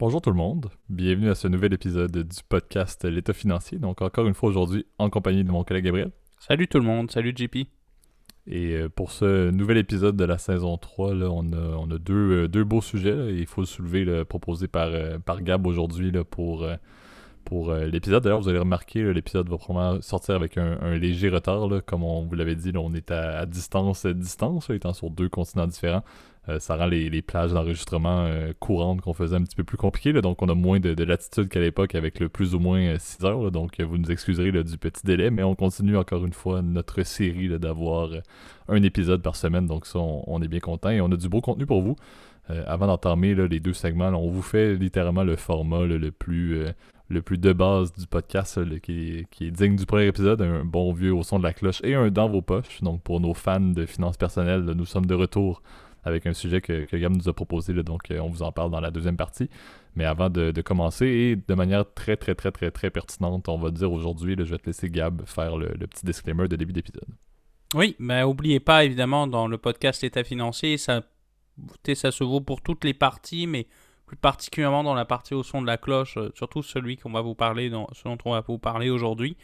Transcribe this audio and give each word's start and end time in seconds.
Bonjour 0.00 0.22
tout 0.22 0.30
le 0.30 0.36
monde, 0.36 0.70
bienvenue 0.88 1.28
à 1.28 1.34
ce 1.34 1.46
nouvel 1.46 1.74
épisode 1.74 2.10
du 2.10 2.36
podcast 2.48 3.04
L'État 3.04 3.34
financier. 3.34 3.76
Donc 3.76 4.00
encore 4.00 4.26
une 4.26 4.32
fois 4.32 4.48
aujourd'hui 4.48 4.86
en 4.96 5.10
compagnie 5.10 5.44
de 5.44 5.50
mon 5.50 5.62
collègue 5.62 5.84
Gabriel. 5.84 6.10
Salut 6.38 6.68
tout 6.68 6.78
le 6.78 6.84
monde, 6.84 7.10
salut 7.10 7.34
JP. 7.36 7.56
Et 8.46 8.76
euh, 8.76 8.88
pour 8.88 9.12
ce 9.12 9.50
nouvel 9.50 9.76
épisode 9.76 10.16
de 10.16 10.24
la 10.24 10.38
saison 10.38 10.78
3, 10.78 11.14
là, 11.14 11.28
on, 11.30 11.52
a, 11.52 11.76
on 11.76 11.90
a 11.90 11.98
deux, 11.98 12.44
euh, 12.44 12.48
deux 12.48 12.64
beaux 12.64 12.80
sujets. 12.80 13.14
là, 13.14 13.28
et 13.28 13.40
il 13.40 13.46
faut 13.46 13.60
le 13.60 13.66
soulever, 13.66 14.06
là, 14.06 14.24
proposé 14.24 14.68
par, 14.68 14.88
euh, 14.88 15.18
par 15.18 15.42
Gab 15.42 15.66
aujourd'hui 15.66 16.10
pour, 16.30 16.66
pour 17.44 17.74
l'épisode. 17.74 18.22
D'ailleurs, 18.24 18.40
vous 18.40 18.48
allez 18.48 18.58
remarquer, 18.58 19.12
l'épisode 19.12 19.50
va 19.50 19.58
probablement 19.58 20.00
sortir 20.00 20.34
avec 20.34 20.56
un, 20.56 20.78
un 20.80 20.96
léger 20.96 21.28
retard. 21.28 21.68
Comme 21.84 22.04
on 22.04 22.22
vous 22.22 22.34
l'avait 22.36 22.56
dit, 22.56 22.72
on 22.74 22.94
est 22.94 23.10
à, 23.10 23.40
à 23.40 23.44
distance, 23.44 24.06
à 24.06 24.14
distance, 24.14 24.70
étant 24.70 24.94
sur 24.94 25.10
deux 25.10 25.28
continents 25.28 25.66
différents. 25.66 26.04
Euh, 26.48 26.58
ça 26.58 26.76
rend 26.76 26.86
les, 26.86 27.10
les 27.10 27.22
plages 27.22 27.52
d'enregistrement 27.52 28.24
euh, 28.24 28.52
courantes 28.58 29.02
qu'on 29.02 29.12
faisait 29.12 29.36
un 29.36 29.42
petit 29.42 29.56
peu 29.56 29.64
plus 29.64 29.76
compliquées. 29.76 30.12
donc, 30.12 30.40
on 30.42 30.48
a 30.48 30.54
moins 30.54 30.80
de, 30.80 30.94
de 30.94 31.04
latitude 31.04 31.48
qu'à 31.48 31.60
l'époque 31.60 31.94
avec 31.94 32.18
le 32.18 32.28
plus 32.28 32.54
ou 32.54 32.58
moins 32.58 32.98
6 32.98 33.24
heures. 33.24 33.42
là. 33.42 33.50
donc, 33.50 33.78
euh, 33.78 33.84
vous 33.84 33.98
nous 33.98 34.10
excuserez 34.10 34.50
du 34.50 34.78
petit 34.78 35.04
délai, 35.04 35.30
mais 35.30 35.42
on 35.42 35.54
continue 35.54 35.96
encore 35.96 36.24
une 36.24 36.32
fois 36.32 36.62
notre 36.62 37.02
série 37.02 37.48
d'avoir 37.58 38.12
euh, 38.12 38.20
un 38.68 38.82
épisode 38.82 39.22
par 39.22 39.36
semaine. 39.36 39.66
Donc, 39.66 39.86
ça, 39.86 39.98
on, 39.98 40.40
est 40.42 40.48
bien 40.48 40.60
content 40.60 40.90
et 40.90 41.00
on 41.00 41.12
a 41.12 41.16
du 41.16 41.28
beau 41.28 41.40
contenu 41.40 41.66
pour 41.66 41.82
vous. 41.82 41.96
Euh, 42.50 42.64
avant 42.66 42.86
d'entamer 42.86 43.34
les 43.34 43.60
deux 43.60 43.74
segments, 43.74 44.08
on 44.08 44.30
vous 44.30 44.42
fait 44.42 44.74
littéralement 44.74 45.24
le 45.24 45.36
format 45.36 45.84
le 45.84 46.10
plus 46.10 46.56
euh, 46.56 46.72
le 47.08 47.22
plus 47.22 47.38
de 47.38 47.52
base 47.52 47.92
du 47.92 48.06
podcast, 48.06 48.60
qui, 48.82 49.26
est, 49.40 49.50
digne 49.50 49.74
du 49.74 49.84
premier 49.84 50.06
épisode, 50.06 50.40
un 50.42 50.64
bon 50.64 50.92
vieux 50.92 51.12
au 51.12 51.24
son 51.24 51.40
de 51.40 51.42
la 51.42 51.52
cloche 51.52 51.80
et 51.82 51.96
un 51.96 52.08
dans 52.08 52.28
vos 52.28 52.40
poches. 52.40 52.80
Donc 52.82 53.02
pour 53.02 53.20
nos 53.20 53.34
fans 53.34 53.58
de 53.58 53.84
finances 53.84 54.16
personnelles, 54.16 54.62
nous 54.62 54.86
sommes 54.86 55.06
de 55.06 55.14
retour 55.14 55.60
avec 56.04 56.26
un 56.26 56.32
sujet 56.32 56.60
que, 56.60 56.96
Gab 56.96 57.14
nous 57.14 57.28
a 57.28 57.32
proposé, 57.32 57.72
donc 57.82 58.10
euh, 58.10 58.18
on 58.20 58.28
vous 58.28 58.42
en 58.42 58.52
parle 58.52 58.70
dans 58.70 58.80
la 58.80 58.90
deuxième 58.90 59.16
partie. 59.16 59.48
Mais 59.96 60.04
avant 60.04 60.30
de, 60.30 60.52
commencer, 60.62 61.06
et 61.06 61.36
de 61.36 61.54
manière 61.54 61.84
très 61.92 62.16
très 62.16 62.34
très 62.34 62.52
très 62.52 62.70
très 62.70 62.90
pertinente, 62.90 63.48
on 63.48 63.58
va 63.58 63.70
dire 63.70 63.92
aujourd'hui, 63.92 64.36
je 64.38 64.44
vais 64.44 64.58
te 64.58 64.66
laisser 64.66 64.88
Gab 64.88 65.22
faire 65.26 65.56
le, 65.56 65.68
petit 65.86 66.06
disclaimer 66.06 66.48
de 66.48 66.56
début 66.56 66.72
d'épisode. 66.72 67.08
Oui, 67.74 67.96
mais 67.98 68.22
oubliez 68.22 68.60
pas 68.60 68.84
évidemment 68.84 69.26
dans 69.26 69.46
le 69.46 69.58
podcast 69.58 70.02
État 70.04 70.24
financier, 70.24 70.76
ça, 70.76 71.02
ça 71.94 72.10
se 72.10 72.24
vaut 72.24 72.40
pour 72.40 72.62
toutes 72.62 72.84
les 72.84 72.94
parties, 72.94 73.46
mais 73.46 73.66
plus 74.06 74.16
particulièrement 74.16 74.82
dans 74.82 74.94
la 74.94 75.04
partie 75.04 75.34
au 75.34 75.44
son 75.44 75.62
de 75.62 75.66
la 75.68 75.76
cloche, 75.76 76.16
euh, 76.16 76.30
surtout 76.34 76.62
celui 76.62 76.96
qu'on 76.96 77.12
va 77.12 77.20
vous 77.20 77.36
parler, 77.36 77.70
ce 77.92 78.04
dont 78.04 78.18
on 78.24 78.32
va 78.32 78.40
vous 78.40 78.58
parler 78.58 78.90
aujourd'hui. 78.90 79.36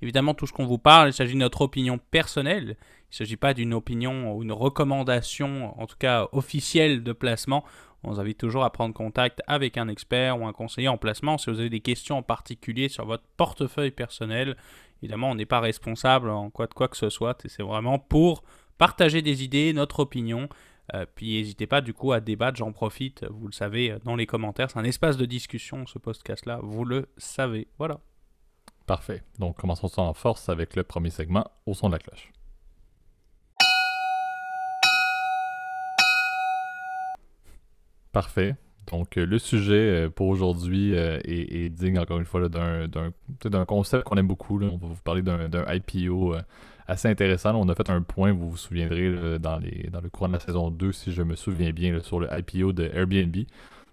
Évidemment, 0.00 0.34
tout 0.34 0.46
ce 0.46 0.52
qu'on 0.52 0.66
vous 0.66 0.78
parle, 0.78 1.08
il 1.08 1.12
s'agit 1.12 1.34
de 1.34 1.38
notre 1.38 1.62
opinion 1.62 1.98
personnelle. 2.10 2.76
Il 3.10 3.12
ne 3.12 3.16
s'agit 3.16 3.36
pas 3.36 3.54
d'une 3.54 3.74
opinion 3.74 4.32
ou 4.32 4.42
une 4.42 4.52
recommandation, 4.52 5.78
en 5.80 5.86
tout 5.86 5.96
cas 5.98 6.28
officielle 6.32 7.02
de 7.02 7.12
placement. 7.12 7.64
On 8.04 8.12
vous 8.12 8.20
invite 8.20 8.38
toujours 8.38 8.64
à 8.64 8.70
prendre 8.70 8.94
contact 8.94 9.42
avec 9.48 9.76
un 9.76 9.88
expert 9.88 10.40
ou 10.40 10.46
un 10.46 10.52
conseiller 10.52 10.88
en 10.88 10.98
placement 10.98 11.36
si 11.36 11.50
vous 11.50 11.58
avez 11.58 11.70
des 11.70 11.80
questions 11.80 12.18
en 12.18 12.22
particulier 12.22 12.88
sur 12.88 13.06
votre 13.06 13.24
portefeuille 13.36 13.90
personnel. 13.90 14.56
Évidemment, 15.02 15.30
on 15.30 15.34
n'est 15.34 15.46
pas 15.46 15.60
responsable 15.60 16.30
en 16.30 16.50
quoi 16.50 16.66
de 16.68 16.74
quoi 16.74 16.88
que 16.88 16.96
ce 16.96 17.10
soit. 17.10 17.42
C'est 17.46 17.62
vraiment 17.62 17.98
pour 17.98 18.44
partager 18.78 19.20
des 19.20 19.42
idées, 19.42 19.72
notre 19.72 20.00
opinion. 20.00 20.48
Euh, 20.94 21.06
puis 21.14 21.34
n'hésitez 21.34 21.66
pas 21.66 21.80
du 21.80 21.92
coup 21.92 22.12
à 22.12 22.20
débattre, 22.20 22.56
j'en 22.56 22.72
profite, 22.72 23.26
vous 23.30 23.48
le 23.48 23.52
savez, 23.52 23.96
dans 24.04 24.16
les 24.16 24.26
commentaires. 24.26 24.70
C'est 24.70 24.78
un 24.78 24.84
espace 24.84 25.16
de 25.16 25.26
discussion, 25.26 25.86
ce 25.86 25.98
podcast-là, 25.98 26.60
vous 26.62 26.84
le 26.84 27.08
savez. 27.16 27.66
Voilà. 27.78 28.00
Parfait. 28.88 29.22
Donc 29.38 29.58
commençons 29.58 29.90
en 29.98 30.14
force 30.14 30.48
avec 30.48 30.74
le 30.74 30.82
premier 30.82 31.10
segment 31.10 31.44
au 31.66 31.74
son 31.74 31.88
de 31.88 31.92
la 31.92 31.98
cloche. 31.98 32.32
Parfait. 38.12 38.56
Donc, 38.90 39.18
euh, 39.18 39.26
le 39.26 39.38
sujet 39.38 39.74
euh, 40.06 40.08
pour 40.08 40.28
aujourd'hui 40.28 40.96
euh, 40.96 41.18
est, 41.24 41.68
digne, 41.68 41.98
encore 41.98 42.18
une 42.18 42.24
fois, 42.24 42.48
d'un, 42.48 43.64
concept 43.66 44.04
qu'on 44.04 44.16
aime 44.16 44.26
beaucoup. 44.26 44.58
On 44.62 44.78
va 44.78 44.86
vous 44.86 45.02
parler 45.04 45.20
d'un, 45.20 45.48
IPO 45.68 46.34
assez 46.86 47.06
intéressant. 47.08 47.54
On 47.54 47.68
a 47.68 47.74
fait 47.74 47.90
un 47.90 48.00
point, 48.00 48.32
vous 48.32 48.48
vous 48.50 48.56
souviendrez, 48.56 49.38
dans, 49.38 49.60
dans 49.60 50.00
le 50.00 50.08
courant 50.08 50.28
de 50.28 50.32
la 50.32 50.40
saison 50.40 50.70
2, 50.70 50.92
si 50.92 51.12
je 51.12 51.22
me 51.22 51.36
souviens 51.36 51.70
bien, 51.72 52.00
sur 52.00 52.18
le 52.18 52.28
IPO 52.32 52.72
de 52.72 52.90
Airbnb, 52.94 53.36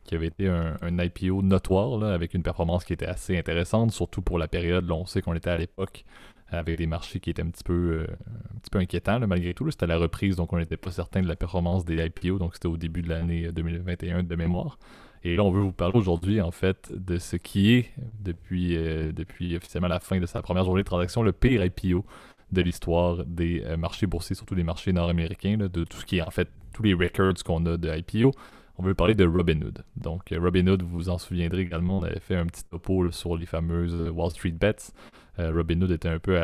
qui 0.05 0.15
avait 0.15 0.27
été 0.27 0.47
un, 0.47 0.77
IPO 0.81 1.41
notoire, 1.41 1.97
là, 1.97 2.13
avec 2.13 2.33
une 2.33 2.43
performance 2.43 2.85
qui 2.85 2.93
était 2.93 3.05
assez 3.05 3.37
intéressante, 3.37 3.91
surtout 3.91 4.21
pour 4.21 4.37
la 4.37 4.47
période. 4.47 4.87
Là, 4.87 4.95
on 4.95 5.05
sait 5.05 5.21
qu'on 5.21 5.33
était 5.33 5.49
à 5.49 5.57
l'époque 5.57 6.05
avec 6.49 6.77
des 6.77 6.85
marchés 6.85 7.19
qui 7.19 7.31
étaient 7.31 7.41
un 7.41 7.49
petit 7.49 7.63
peu, 7.63 7.73
euh, 7.73 8.07
un 8.55 8.59
petit 8.59 8.69
peu 8.71 8.79
inquiétants, 8.79 9.19
malgré 9.27 9.53
tout. 9.53 9.69
C'était 9.71 9.87
la 9.87 9.97
reprise, 9.97 10.35
donc 10.35 10.53
on 10.53 10.57
n'était 10.57 10.77
pas 10.77 10.91
certain 10.91 11.21
de 11.21 11.27
la 11.27 11.35
performance 11.35 11.85
des 11.85 12.05
IPO, 12.05 12.37
donc 12.37 12.53
c'était 12.53 12.67
au 12.67 12.77
début 12.77 13.01
de 13.01 13.09
l'année 13.09 13.51
2021 13.51 14.23
de 14.23 14.35
mémoire. 14.35 14.77
Et 15.23 15.35
là, 15.35 15.43
on 15.43 15.49
veut 15.49 15.61
vous 15.61 15.71
parler 15.71 15.97
aujourd'hui, 15.97 16.39
en 16.39 16.51
fait, 16.51 16.93
de 16.95 17.17
ce 17.17 17.35
qui 17.35 17.73
est, 17.73 17.89
depuis, 18.19 18.77
euh, 18.77 19.11
depuis 19.11 19.55
officiellement 19.57 19.87
la 19.87 19.99
fin 19.99 20.19
de 20.19 20.25
sa 20.27 20.43
première 20.43 20.65
journée 20.65 20.83
de 20.83 20.87
transaction, 20.87 21.23
le 21.23 21.31
pire 21.31 21.65
IPO 21.65 22.05
de 22.51 22.61
l'histoire 22.61 23.25
des 23.25 23.63
euh, 23.65 23.75
marchés 23.75 24.05
boursiers, 24.05 24.35
surtout 24.35 24.53
des 24.53 24.63
marchés 24.63 24.93
nord-américains, 24.93 25.57
de 25.57 25.83
tout 25.83 25.97
ce 25.97 26.05
qui 26.05 26.17
est, 26.17 26.21
en 26.21 26.29
fait, 26.29 26.47
tous 26.73 26.83
les 26.83 26.93
records 26.93 27.43
qu'on 27.43 27.65
a 27.65 27.75
de 27.75 27.89
IPO. 27.97 28.31
On 28.77 28.83
veut 28.83 28.93
parler 28.93 29.15
de 29.15 29.25
Robinhood. 29.25 29.83
Donc, 29.95 30.31
euh, 30.31 30.39
Robinhood, 30.39 30.81
vous 30.81 30.89
vous 30.89 31.09
en 31.09 31.17
souviendrez 31.17 31.61
également, 31.61 31.99
on 31.99 32.03
avait 32.03 32.19
fait 32.19 32.35
un 32.35 32.45
petit 32.45 32.63
topo 32.65 33.03
là, 33.03 33.11
sur 33.11 33.37
les 33.37 33.45
fameuses 33.45 33.95
euh, 33.95 34.09
Wall 34.09 34.31
Street 34.31 34.51
Bets. 34.51 34.91
Euh, 35.39 35.51
Robinhood 35.53 35.91
était 35.91 36.09
un 36.09 36.19
peu 36.19 36.39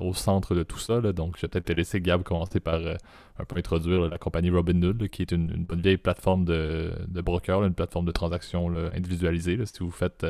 au 0.00 0.12
centre 0.12 0.54
de 0.54 0.62
tout 0.62 0.78
ça, 0.78 1.00
donc 1.12 1.36
je 1.36 1.42
vais 1.42 1.48
peut-être 1.48 1.66
te 1.66 1.72
laisser 1.72 2.00
Gab 2.00 2.22
commencer 2.22 2.58
par 2.58 2.80
un 2.80 3.44
peu 3.44 3.58
introduire 3.58 4.08
la 4.08 4.16
compagnie 4.16 4.48
Robinhood, 4.48 5.08
qui 5.08 5.22
est 5.22 5.32
une, 5.32 5.64
bonne 5.64 5.82
vieille 5.82 5.98
plateforme 5.98 6.46
de, 6.46 6.90
de 7.06 7.20
broker, 7.20 7.62
une 7.64 7.74
plateforme 7.74 8.06
de 8.06 8.12
transaction 8.12 8.70
là, 8.70 8.90
individualisée. 8.94 9.58
Si 9.66 9.80
vous 9.80 9.90
faites, 9.90 10.26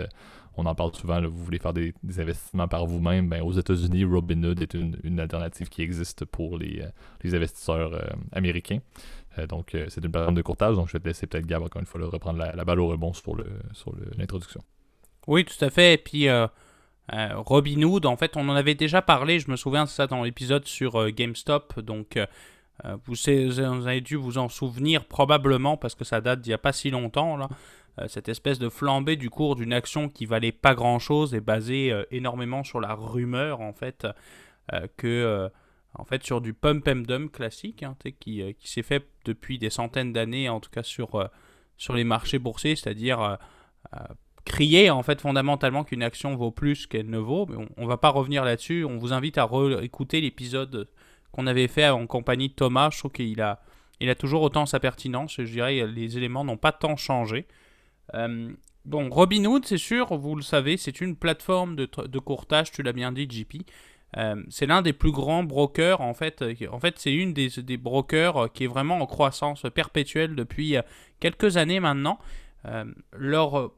on 0.56 0.66
en 0.66 0.74
parle 0.74 0.92
souvent, 0.92 1.22
vous 1.22 1.44
voulez 1.44 1.60
faire 1.60 1.72
des, 1.72 1.94
investissements 2.18 2.66
par 2.66 2.84
vous-même, 2.84 3.28
ben, 3.28 3.42
aux 3.42 3.52
États-Unis, 3.52 4.02
Robinhood 4.02 4.60
est 4.60 4.74
une, 4.74 4.96
une 5.04 5.20
alternative 5.20 5.68
qui 5.68 5.82
existe 5.82 6.24
pour 6.24 6.58
les, 6.58 6.82
les 7.22 7.34
investisseurs 7.36 7.92
américains. 8.32 8.80
Euh, 9.38 9.46
donc, 9.46 9.74
euh, 9.74 9.86
c'est 9.88 10.04
une 10.04 10.10
plateforme 10.10 10.34
de 10.34 10.42
courtage, 10.42 10.74
donc 10.74 10.88
je 10.88 10.98
vais 10.98 11.08
laisser 11.08 11.26
peut-être 11.26 11.46
Gab, 11.46 11.62
encore 11.62 11.80
une 11.80 11.86
fois, 11.86 12.00
reprendre 12.04 12.38
la, 12.38 12.52
la 12.54 12.64
balle 12.64 12.80
au 12.80 12.88
rebond 12.88 13.12
sur 13.12 13.36
l'introduction. 14.16 14.62
Oui, 15.26 15.44
tout 15.44 15.64
à 15.64 15.70
fait. 15.70 15.94
Et 15.94 15.98
puis, 15.98 16.28
euh, 16.28 16.46
euh, 17.12 17.28
Robinhood, 17.36 18.06
en 18.06 18.16
fait, 18.16 18.36
on 18.36 18.48
en 18.48 18.54
avait 18.54 18.74
déjà 18.74 19.02
parlé, 19.02 19.38
je 19.38 19.50
me 19.50 19.56
souviens 19.56 19.84
de 19.84 19.88
ça 19.88 20.06
dans 20.06 20.22
l'épisode 20.22 20.66
sur 20.66 21.00
euh, 21.00 21.10
GameStop. 21.10 21.80
Donc, 21.80 22.18
vous, 23.04 23.28
avez 23.28 24.00
dû 24.00 24.16
vous 24.16 24.38
en 24.38 24.48
souvenir 24.48 25.04
probablement 25.04 25.76
parce 25.76 25.94
que 25.94 26.04
ça 26.04 26.20
date 26.20 26.40
d'il 26.40 26.50
n'y 26.50 26.54
a 26.54 26.58
pas 26.58 26.72
si 26.72 26.90
longtemps. 26.90 27.36
Là. 27.36 27.48
Cette 28.08 28.30
espèce 28.30 28.58
de 28.58 28.70
flambée 28.70 29.16
du 29.16 29.28
cours 29.28 29.54
d'une 29.54 29.74
action 29.74 30.08
qui 30.08 30.24
valait 30.24 30.52
pas 30.52 30.74
grand-chose 30.74 31.34
est 31.34 31.42
basée 31.42 31.92
énormément 32.10 32.64
sur 32.64 32.80
la 32.80 32.94
rumeur, 32.94 33.60
en 33.60 33.74
fait, 33.74 34.06
que. 34.96 35.50
En 35.94 36.04
fait, 36.04 36.22
sur 36.24 36.40
du 36.40 36.54
pump 36.54 36.86
and 36.88 37.02
dump 37.06 37.32
classique, 37.32 37.82
hein, 37.82 37.96
qui, 38.20 38.42
euh, 38.42 38.52
qui 38.58 38.70
s'est 38.70 38.82
fait 38.82 39.06
depuis 39.24 39.58
des 39.58 39.70
centaines 39.70 40.12
d'années, 40.12 40.48
en 40.48 40.60
tout 40.60 40.70
cas 40.70 40.82
sur, 40.82 41.16
euh, 41.16 41.26
sur 41.76 41.94
les 41.94 42.04
marchés 42.04 42.38
boursiers, 42.38 42.76
c'est-à-dire 42.76 43.20
euh, 43.20 43.98
crier 44.44 44.90
en 44.90 45.02
fait 45.02 45.20
fondamentalement 45.20 45.84
qu'une 45.84 46.02
action 46.02 46.36
vaut 46.36 46.52
plus 46.52 46.86
qu'elle 46.86 47.10
ne 47.10 47.18
vaut, 47.18 47.46
mais 47.46 47.66
on, 47.76 47.86
va 47.86 47.96
pas 47.96 48.10
revenir 48.10 48.44
là-dessus. 48.44 48.84
On 48.84 48.98
vous 48.98 49.12
invite 49.12 49.38
à 49.38 49.46
réécouter 49.46 50.20
l'épisode 50.20 50.88
qu'on 51.32 51.46
avait 51.46 51.68
fait 51.68 51.88
en 51.88 52.06
compagnie 52.06 52.48
de 52.48 52.54
Thomas. 52.54 52.90
Je 52.92 52.98
trouve 52.98 53.12
qu'il 53.12 53.40
a, 53.40 53.60
il 54.00 54.10
a 54.10 54.14
toujours 54.14 54.42
autant 54.42 54.66
sa 54.66 54.78
pertinence. 54.78 55.38
et 55.38 55.46
Je 55.46 55.52
dirais 55.52 55.86
les 55.86 56.16
éléments 56.16 56.44
n'ont 56.44 56.56
pas 56.56 56.72
tant 56.72 56.96
changé. 56.96 57.46
Bon, 58.86 59.10
Robinhood, 59.10 59.66
c'est 59.66 59.78
sûr, 59.78 60.16
vous 60.16 60.34
le 60.34 60.42
savez, 60.42 60.76
c'est 60.76 61.00
une 61.00 61.14
plateforme 61.14 61.76
de 61.76 62.18
courtage. 62.18 62.72
Tu 62.72 62.82
l'as 62.82 62.92
bien 62.92 63.12
dit, 63.12 63.28
JP. 63.30 63.62
Euh, 64.16 64.42
c'est 64.48 64.66
l'un 64.66 64.82
des 64.82 64.92
plus 64.92 65.12
grands 65.12 65.44
brokers 65.44 66.00
en 66.00 66.14
fait. 66.14 66.42
euh, 66.42 66.54
En 66.72 66.80
fait, 66.80 66.98
c'est 66.98 67.14
une 67.14 67.32
des, 67.32 67.48
des 67.48 67.76
brokers 67.76 68.36
euh, 68.36 68.48
qui 68.48 68.64
est 68.64 68.66
vraiment 68.66 69.00
en 69.00 69.06
croissance 69.06 69.64
perpétuelle 69.72 70.34
depuis 70.34 70.76
quelques 71.20 71.56
années 71.56 71.80
maintenant. 71.80 72.18
Leur 73.12 73.72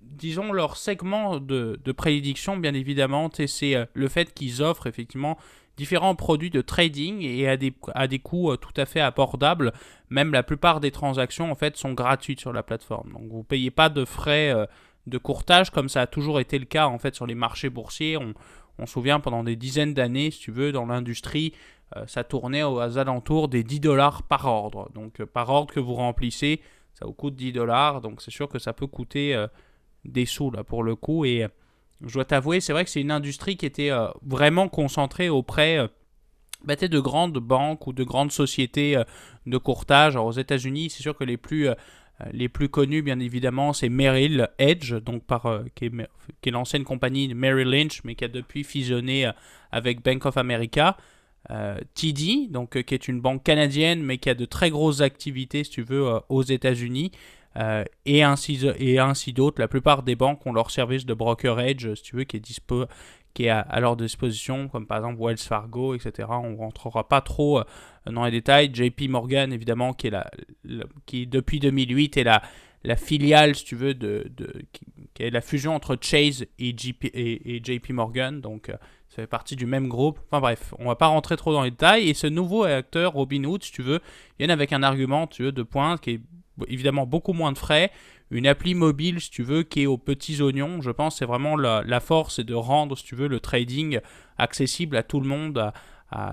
disons, 0.00 0.52
leur 0.52 0.76
segment 0.76 1.40
de, 1.40 1.80
de 1.84 1.92
prédiction, 1.92 2.56
bien 2.56 2.72
évidemment, 2.72 3.30
c'est 3.46 3.88
le 3.92 4.08
fait 4.08 4.32
qu'ils 4.32 4.62
offrent 4.62 4.86
effectivement 4.86 5.36
différents 5.76 6.14
produits 6.14 6.50
de 6.50 6.60
trading 6.60 7.20
et 7.22 7.48
à 7.48 7.56
des, 7.56 7.74
à 7.94 8.06
des 8.06 8.20
coûts 8.20 8.56
tout 8.56 8.72
à 8.76 8.86
fait 8.86 9.00
abordables. 9.00 9.72
Même 10.08 10.32
la 10.32 10.42
plupart 10.42 10.80
des 10.80 10.90
transactions, 10.90 11.50
en 11.50 11.54
fait, 11.54 11.76
sont 11.76 11.92
gratuites 11.92 12.40
sur 12.40 12.52
la 12.52 12.62
plateforme. 12.62 13.12
Donc, 13.12 13.30
vous 13.30 13.38
ne 13.38 13.42
payez 13.42 13.70
pas 13.70 13.88
de 13.88 14.04
frais 14.04 14.54
de 15.06 15.18
courtage 15.18 15.70
comme 15.70 15.88
ça 15.88 16.02
a 16.02 16.06
toujours 16.06 16.40
été 16.40 16.58
le 16.58 16.64
cas, 16.64 16.86
en 16.86 16.98
fait, 16.98 17.14
sur 17.14 17.26
les 17.26 17.34
marchés 17.34 17.68
boursiers. 17.68 18.16
On 18.78 18.86
se 18.86 18.92
souvient, 18.92 19.20
pendant 19.20 19.44
des 19.44 19.56
dizaines 19.56 19.94
d'années, 19.94 20.30
si 20.30 20.40
tu 20.40 20.50
veux, 20.50 20.72
dans 20.72 20.86
l'industrie, 20.86 21.52
euh, 21.96 22.04
ça 22.06 22.24
tournait 22.24 22.62
aux 22.62 22.98
alentours 22.98 23.48
des 23.48 23.62
10 23.62 23.80
dollars 23.80 24.22
par 24.24 24.46
ordre. 24.46 24.90
Donc, 24.94 25.20
euh, 25.20 25.26
par 25.26 25.48
ordre 25.50 25.72
que 25.72 25.80
vous 25.80 25.94
remplissez, 25.94 26.60
ça 26.94 27.06
vous 27.06 27.12
coûte 27.12 27.36
10 27.36 27.52
dollars. 27.52 28.00
Donc, 28.00 28.20
c'est 28.20 28.30
sûr 28.30 28.48
que 28.48 28.58
ça 28.58 28.72
peut 28.72 28.86
coûter 28.86 29.34
euh, 29.34 29.46
des 30.04 30.26
sous, 30.26 30.50
là, 30.50 30.64
pour 30.64 30.82
le 30.82 30.96
coup. 30.96 31.24
Et 31.24 31.46
je 32.04 32.14
dois 32.14 32.24
t'avouer, 32.24 32.60
c'est 32.60 32.72
vrai 32.72 32.84
que 32.84 32.90
c'est 32.90 33.00
une 33.00 33.12
industrie 33.12 33.56
qui 33.56 33.66
était 33.66 33.90
vraiment 34.22 34.68
concentrée 34.68 35.28
auprès 35.28 35.88
bah, 36.64 36.76
de 36.76 37.00
grandes 37.00 37.38
banques 37.38 37.86
ou 37.86 37.92
de 37.92 38.04
grandes 38.04 38.32
sociétés 38.32 39.00
de 39.46 39.58
courtage. 39.58 40.16
Alors, 40.16 40.26
aux 40.26 40.32
États-Unis, 40.32 40.90
c'est 40.90 41.02
sûr 41.02 41.16
que 41.16 41.24
les 41.24 41.36
plus, 41.36 41.68
les 42.32 42.48
plus 42.48 42.68
connus, 42.68 43.02
bien 43.02 43.18
évidemment, 43.18 43.72
c'est 43.72 43.88
Merrill 43.88 44.48
Edge, 44.58 44.94
donc 44.94 45.24
par, 45.24 45.62
qui 45.74 45.86
est, 45.86 46.50
l'ancienne 46.50 46.84
compagnie 46.84 47.28
de 47.28 47.34
Merrill 47.34 47.68
Lynch, 47.68 48.02
mais 48.04 48.14
qui 48.14 48.24
a 48.24 48.28
depuis 48.28 48.64
fusionné 48.64 49.30
avec 49.72 50.02
Bank 50.02 50.24
of 50.26 50.36
America. 50.36 50.96
TD, 51.94 52.48
donc, 52.50 52.80
qui 52.82 52.94
est 52.94 53.08
une 53.08 53.20
banque 53.20 53.42
canadienne, 53.42 54.02
mais 54.02 54.18
qui 54.18 54.30
a 54.30 54.34
de 54.34 54.44
très 54.44 54.70
grosses 54.70 55.00
activités, 55.00 55.64
si 55.64 55.70
tu 55.70 55.82
veux, 55.82 56.04
aux 56.28 56.42
États-Unis. 56.42 57.10
et 58.06 58.22
ainsi, 58.22 58.64
et 58.78 58.98
ainsi 58.98 59.32
d'autres. 59.32 59.60
La 59.60 59.68
plupart 59.68 60.04
des 60.04 60.14
banques 60.14 60.46
ont 60.46 60.52
leur 60.52 60.70
service 60.70 61.06
de 61.06 61.14
brokerage, 61.14 61.94
si 61.94 62.02
tu 62.02 62.16
veux, 62.16 62.24
qui 62.24 62.36
est, 62.36 62.40
dispo, 62.40 62.86
qui 63.34 63.46
est 63.46 63.50
à, 63.50 63.80
leur 63.80 63.96
disposition, 63.96 64.68
comme 64.68 64.86
par 64.86 64.98
exemple 64.98 65.20
Wells 65.20 65.38
Fargo, 65.38 65.94
etc. 65.94 66.28
On 66.30 66.50
ne 66.50 66.56
rentrera 66.56 67.08
pas 67.08 67.20
trop 67.20 67.58
euh, 67.58 67.64
dans 68.06 68.24
les 68.24 68.30
détails. 68.30 68.70
JP 68.72 69.08
Morgan, 69.08 69.52
évidemment, 69.52 69.92
qui 69.92 70.06
est, 70.06 70.10
la, 70.10 70.30
qui 71.04 71.26
depuis 71.26 71.58
2008 71.58 72.16
est 72.16 72.24
la, 72.24 72.42
la 72.84 72.96
filiale, 72.96 73.56
si 73.56 73.64
tu 73.64 73.74
veux, 73.74 73.92
de, 73.92 74.30
de 74.36 74.52
qui, 74.72 75.22
est 75.22 75.30
la 75.30 75.40
fusion 75.40 75.74
entre 75.74 75.98
Chase 76.00 76.46
et, 76.58 76.74
JP, 76.76 77.06
et, 77.12 77.60
JP 77.62 77.90
Morgan. 77.90 78.40
Donc, 78.40 78.68
euh, 78.68 78.76
ça 79.08 79.16
fait 79.16 79.26
partie 79.26 79.56
du 79.56 79.66
même 79.66 79.88
groupe. 79.88 80.20
Enfin 80.26 80.40
bref, 80.40 80.72
on 80.78 80.86
va 80.86 80.96
pas 80.96 81.08
rentrer 81.08 81.36
trop 81.36 81.52
dans 81.52 81.62
les 81.62 81.70
détails. 81.72 82.08
Et 82.08 82.14
ce 82.14 82.28
nouveau 82.28 82.62
acteur, 82.64 83.14
Robinhood, 83.14 83.64
si 83.64 83.72
tu 83.72 83.82
veux, 83.82 84.00
vient 84.38 84.48
avec 84.48 84.72
un 84.72 84.84
argument, 84.84 85.26
tu 85.26 85.42
veux, 85.42 85.52
de 85.52 85.62
pointe 85.64 86.00
qui 86.00 86.10
est 86.10 86.20
évidemment 86.68 87.06
beaucoup 87.06 87.32
moins 87.32 87.52
de 87.52 87.58
frais, 87.58 87.90
une 88.30 88.46
appli 88.46 88.74
mobile, 88.74 89.20
si 89.20 89.30
tu 89.30 89.42
veux, 89.42 89.62
qui 89.62 89.82
est 89.82 89.86
aux 89.86 89.98
petits 89.98 90.42
oignons. 90.42 90.80
Je 90.80 90.90
pense 90.90 91.18
c'est 91.18 91.24
vraiment 91.24 91.56
la, 91.56 92.00
force, 92.00 92.36
c'est 92.36 92.44
de 92.44 92.54
rendre, 92.54 92.96
si 92.96 93.04
tu 93.04 93.14
veux, 93.14 93.28
le 93.28 93.40
trading 93.40 94.00
accessible 94.38 94.96
à 94.96 95.02
tout 95.02 95.20
le 95.20 95.28
monde 95.28 95.72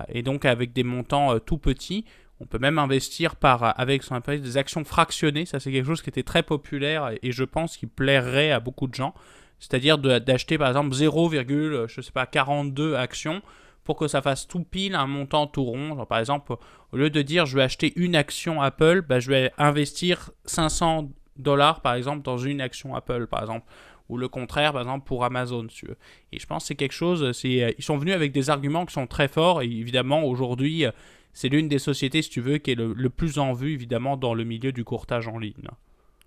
et 0.08 0.22
donc 0.22 0.44
avec 0.44 0.72
des 0.72 0.84
montants 0.84 1.34
euh, 1.34 1.38
tout 1.38 1.58
petits. 1.58 2.04
On 2.40 2.46
peut 2.46 2.58
même 2.58 2.78
investir 2.78 3.36
par, 3.36 3.78
avec 3.78 4.02
ce 4.02 4.08
qu'on 4.08 4.16
appelle 4.16 4.40
des 4.40 4.56
actions 4.56 4.84
fractionnées. 4.84 5.46
Ça, 5.46 5.60
c'est 5.60 5.70
quelque 5.70 5.86
chose 5.86 6.02
qui 6.02 6.10
était 6.10 6.24
très 6.24 6.42
populaire 6.42 7.12
et, 7.22 7.30
je 7.30 7.44
pense 7.44 7.76
qui 7.76 7.86
plairait 7.86 8.50
à 8.50 8.58
beaucoup 8.58 8.88
de 8.88 8.94
gens. 8.94 9.14
C'est-à-dire 9.60 9.98
d'acheter 9.98 10.58
par 10.58 10.68
exemple 10.68 10.90
0,42 10.90 12.96
actions 12.96 13.42
pour 13.84 13.96
que 13.96 14.08
ça 14.08 14.22
fasse 14.22 14.46
tout 14.46 14.64
pile 14.64 14.94
un 14.94 15.06
montant 15.06 15.46
tout 15.46 15.64
rond. 15.64 16.04
par 16.06 16.18
exemple, 16.18 16.54
au 16.92 16.96
lieu 16.96 17.10
de 17.10 17.22
dire 17.22 17.46
je 17.46 17.56
vais 17.56 17.62
acheter 17.62 17.92
une 17.96 18.14
action 18.14 18.62
Apple, 18.62 19.02
bah, 19.02 19.20
je 19.20 19.30
vais 19.30 19.52
investir 19.58 20.30
500 20.44 21.10
dollars, 21.36 21.80
par 21.80 21.94
exemple, 21.94 22.22
dans 22.22 22.38
une 22.38 22.60
action 22.60 22.94
Apple, 22.94 23.26
par 23.26 23.40
exemple. 23.40 23.66
Ou 24.08 24.18
le 24.18 24.28
contraire, 24.28 24.72
par 24.72 24.82
exemple, 24.82 25.06
pour 25.06 25.24
Amazon. 25.24 25.66
Et 26.32 26.38
je 26.38 26.46
pense 26.46 26.64
que 26.64 26.68
c'est 26.68 26.74
quelque 26.74 26.92
chose, 26.92 27.22
euh, 27.22 27.72
ils 27.78 27.84
sont 27.84 27.96
venus 27.96 28.14
avec 28.14 28.32
des 28.32 28.50
arguments 28.50 28.84
qui 28.84 28.92
sont 28.92 29.06
très 29.06 29.28
forts. 29.28 29.62
Et 29.62 29.66
évidemment, 29.66 30.24
aujourd'hui, 30.24 30.84
euh, 30.84 30.90
c'est 31.32 31.48
l'une 31.48 31.68
des 31.68 31.78
sociétés, 31.78 32.20
si 32.20 32.28
tu 32.28 32.40
veux, 32.40 32.58
qui 32.58 32.72
est 32.72 32.74
le, 32.74 33.10
plus 33.10 33.38
en 33.38 33.52
vue, 33.52 33.72
évidemment, 33.72 34.16
dans 34.16 34.34
le 34.34 34.44
milieu 34.44 34.72
du 34.72 34.84
courtage 34.84 35.28
en 35.28 35.38
ligne. 35.38 35.68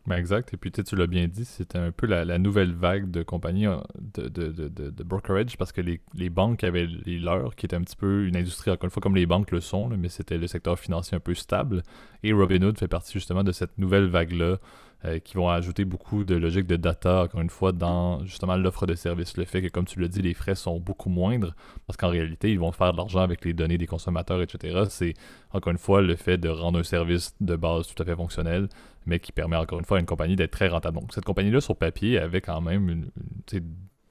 Ben 0.07 0.17
exact. 0.17 0.53
Et 0.53 0.57
puis, 0.57 0.71
tu 0.71 0.95
l'as 0.95 1.07
bien 1.07 1.27
dit, 1.27 1.45
c'était 1.45 1.79
un 1.79 1.91
peu 1.91 2.05
la, 2.05 2.37
nouvelle 2.37 2.73
vague 2.73 3.09
de 3.09 3.23
compagnies 3.23 3.65
euh, 3.65 3.77
de, 4.13 4.27
de, 4.27 4.51
de, 4.69 5.03
brokerage 5.03 5.57
parce 5.57 5.71
que 5.71 5.81
les, 5.81 5.99
les, 6.13 6.29
banques 6.29 6.63
avaient 6.63 6.87
les 7.05 7.17
leurs, 7.17 7.55
qui 7.55 7.65
étaient 7.65 7.75
un 7.75 7.81
petit 7.81 7.95
peu 7.95 8.25
une 8.27 8.37
industrie, 8.37 8.69
encore 8.69 8.85
une 8.85 8.91
fois, 8.91 9.01
comme 9.01 9.15
les 9.15 9.25
banques 9.25 9.49
le 9.49 9.61
sont, 9.61 9.89
mais 9.89 10.09
c'était 10.09 10.37
le 10.37 10.45
secteur 10.45 10.77
financier 10.77 11.15
un 11.15 11.19
peu 11.19 11.33
stable. 11.33 11.81
Et 12.21 12.33
Robinhood 12.33 12.77
fait 12.77 12.87
partie 12.87 13.13
justement 13.13 13.43
de 13.43 13.51
cette 13.51 13.77
nouvelle 13.79 14.05
vague-là 14.05 14.57
euh, 15.05 15.19
qui 15.19 15.35
vont 15.35 15.49
ajouter 15.49 15.85
beaucoup 15.85 16.23
de 16.23 16.35
logique 16.35 16.65
de 16.65 16.77
data, 16.77 17.23
encore 17.23 17.41
une 17.41 17.49
fois, 17.49 17.71
dans 17.71 18.25
justement 18.25 18.55
l'offre 18.55 18.87
de 18.87 18.95
service. 18.95 19.37
Le 19.37 19.45
fait 19.45 19.61
que, 19.61 19.67
comme 19.67 19.85
tu 19.85 19.99
l'as 19.99 20.07
dit, 20.07 20.21
les 20.21 20.33
frais 20.33 20.55
sont 20.55 20.79
beaucoup 20.79 21.09
moindres, 21.09 21.53
parce 21.85 21.97
qu'en 21.97 22.09
réalité, 22.09 22.51
ils 22.51 22.57
vont 22.57 22.71
faire 22.71 22.91
de 22.91 22.97
l'argent 22.97 23.19
avec 23.19 23.45
les 23.45 23.53
données 23.53 23.77
des 23.77 23.85
consommateurs, 23.85 24.41
etc. 24.41 24.85
C'est, 24.89 25.13
encore 25.51 25.71
une 25.71 25.77
fois, 25.77 26.01
le 26.01 26.15
fait 26.15 26.37
de 26.37 26.49
rendre 26.49 26.79
un 26.79 26.83
service 26.83 27.35
de 27.39 27.55
base 27.55 27.87
tout 27.87 28.01
à 28.01 28.05
fait 28.05 28.15
fonctionnel, 28.15 28.67
mais 29.05 29.19
qui 29.19 29.31
permet, 29.31 29.57
encore 29.57 29.77
une 29.77 29.85
fois, 29.85 29.97
à 29.97 29.99
une 29.99 30.07
compagnie 30.07 30.35
d'être 30.35 30.51
très 30.51 30.69
rentable. 30.69 30.99
Donc, 30.99 31.13
cette 31.13 31.25
compagnie-là, 31.25 31.61
sur 31.61 31.75
papier, 31.75 32.17
avait 32.17 32.41
quand 32.41 32.61
même 32.61 33.05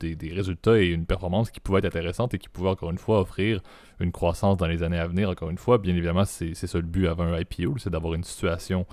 des, 0.01 0.15
des, 0.15 0.33
résultats 0.33 0.79
et 0.79 0.87
une 0.87 1.07
performance 1.07 1.51
qui 1.51 1.59
pouvaient 1.61 1.79
être 1.79 1.87
intéressantes 1.87 2.35
et 2.35 2.39
qui 2.39 2.49
pouvaient 2.49 2.71
encore 2.71 2.91
une 2.91 2.99
fois 2.99 3.21
offrir 3.21 3.63
une 4.01 4.13
croissance 4.13 4.59
dans 4.59 4.67
les 4.67 4.83
années 4.85 4.99
à 4.99 5.09
venir. 5.09 5.29
Encore 5.31 5.51
une 5.51 5.59
fois, 5.59 5.79
bien 5.79 5.95
évidemment, 5.95 6.25
c'est 6.25 6.55
ça 6.55 6.79
le 6.79 6.85
but 6.85 7.09
avant 7.09 7.25
un 7.25 7.41
IPO, 7.41 7.79
c'est 7.79 7.91
d'avoir 7.91 8.15
une 8.15 8.25
situation 8.25 8.87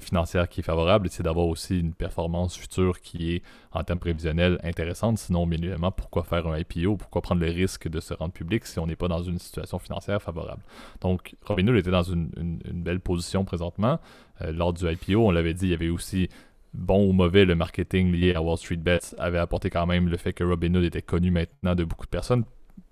financière 0.00 0.48
qui 0.48 0.60
est 0.60 0.64
favorable, 0.64 1.08
c'est 1.10 1.22
d'avoir 1.22 1.46
aussi 1.46 1.78
une 1.78 1.94
performance 1.94 2.56
future 2.56 3.00
qui 3.00 3.34
est, 3.34 3.42
en 3.72 3.82
termes 3.84 3.98
prévisionnels, 3.98 4.58
intéressante. 4.62 5.18
Sinon, 5.18 5.46
bien 5.46 5.58
évidemment, 5.58 5.90
pourquoi 5.90 6.22
faire 6.24 6.46
un 6.46 6.58
IPO? 6.58 6.96
Pourquoi 6.96 7.22
prendre 7.22 7.40
le 7.40 7.50
risque 7.50 7.88
de 7.88 8.00
se 8.00 8.14
rendre 8.14 8.32
public 8.32 8.66
si 8.66 8.78
on 8.78 8.86
n'est 8.86 8.96
pas 8.96 9.08
dans 9.08 9.22
une 9.22 9.38
situation 9.38 9.78
financière 9.78 10.20
favorable? 10.20 10.62
Donc, 11.00 11.34
Robinhood 11.44 11.76
était 11.76 11.90
dans 11.90 12.02
une, 12.02 12.30
belle 12.72 13.00
position 13.00 13.44
présentement. 13.44 14.00
Euh, 14.42 14.52
lors 14.52 14.72
du 14.72 14.84
IPO, 14.90 15.26
on 15.26 15.30
l'avait 15.30 15.54
dit, 15.54 15.66
il 15.66 15.70
y 15.70 15.74
avait 15.74 15.88
aussi 15.88 16.28
bon 16.72 17.08
ou 17.08 17.12
mauvais, 17.12 17.44
le 17.44 17.54
marketing 17.54 18.12
lié 18.12 18.34
à 18.34 18.42
Wall 18.42 18.58
Street 18.58 18.76
Bets 18.76 19.14
avait 19.18 19.38
apporté 19.38 19.70
quand 19.70 19.86
même 19.86 20.08
le 20.08 20.16
fait 20.16 20.32
que 20.32 20.42
Robinhood 20.42 20.84
était 20.84 21.02
connu 21.02 21.30
maintenant 21.30 21.74
de 21.74 21.84
beaucoup 21.84 22.06
de 22.06 22.10
personnes. 22.10 22.44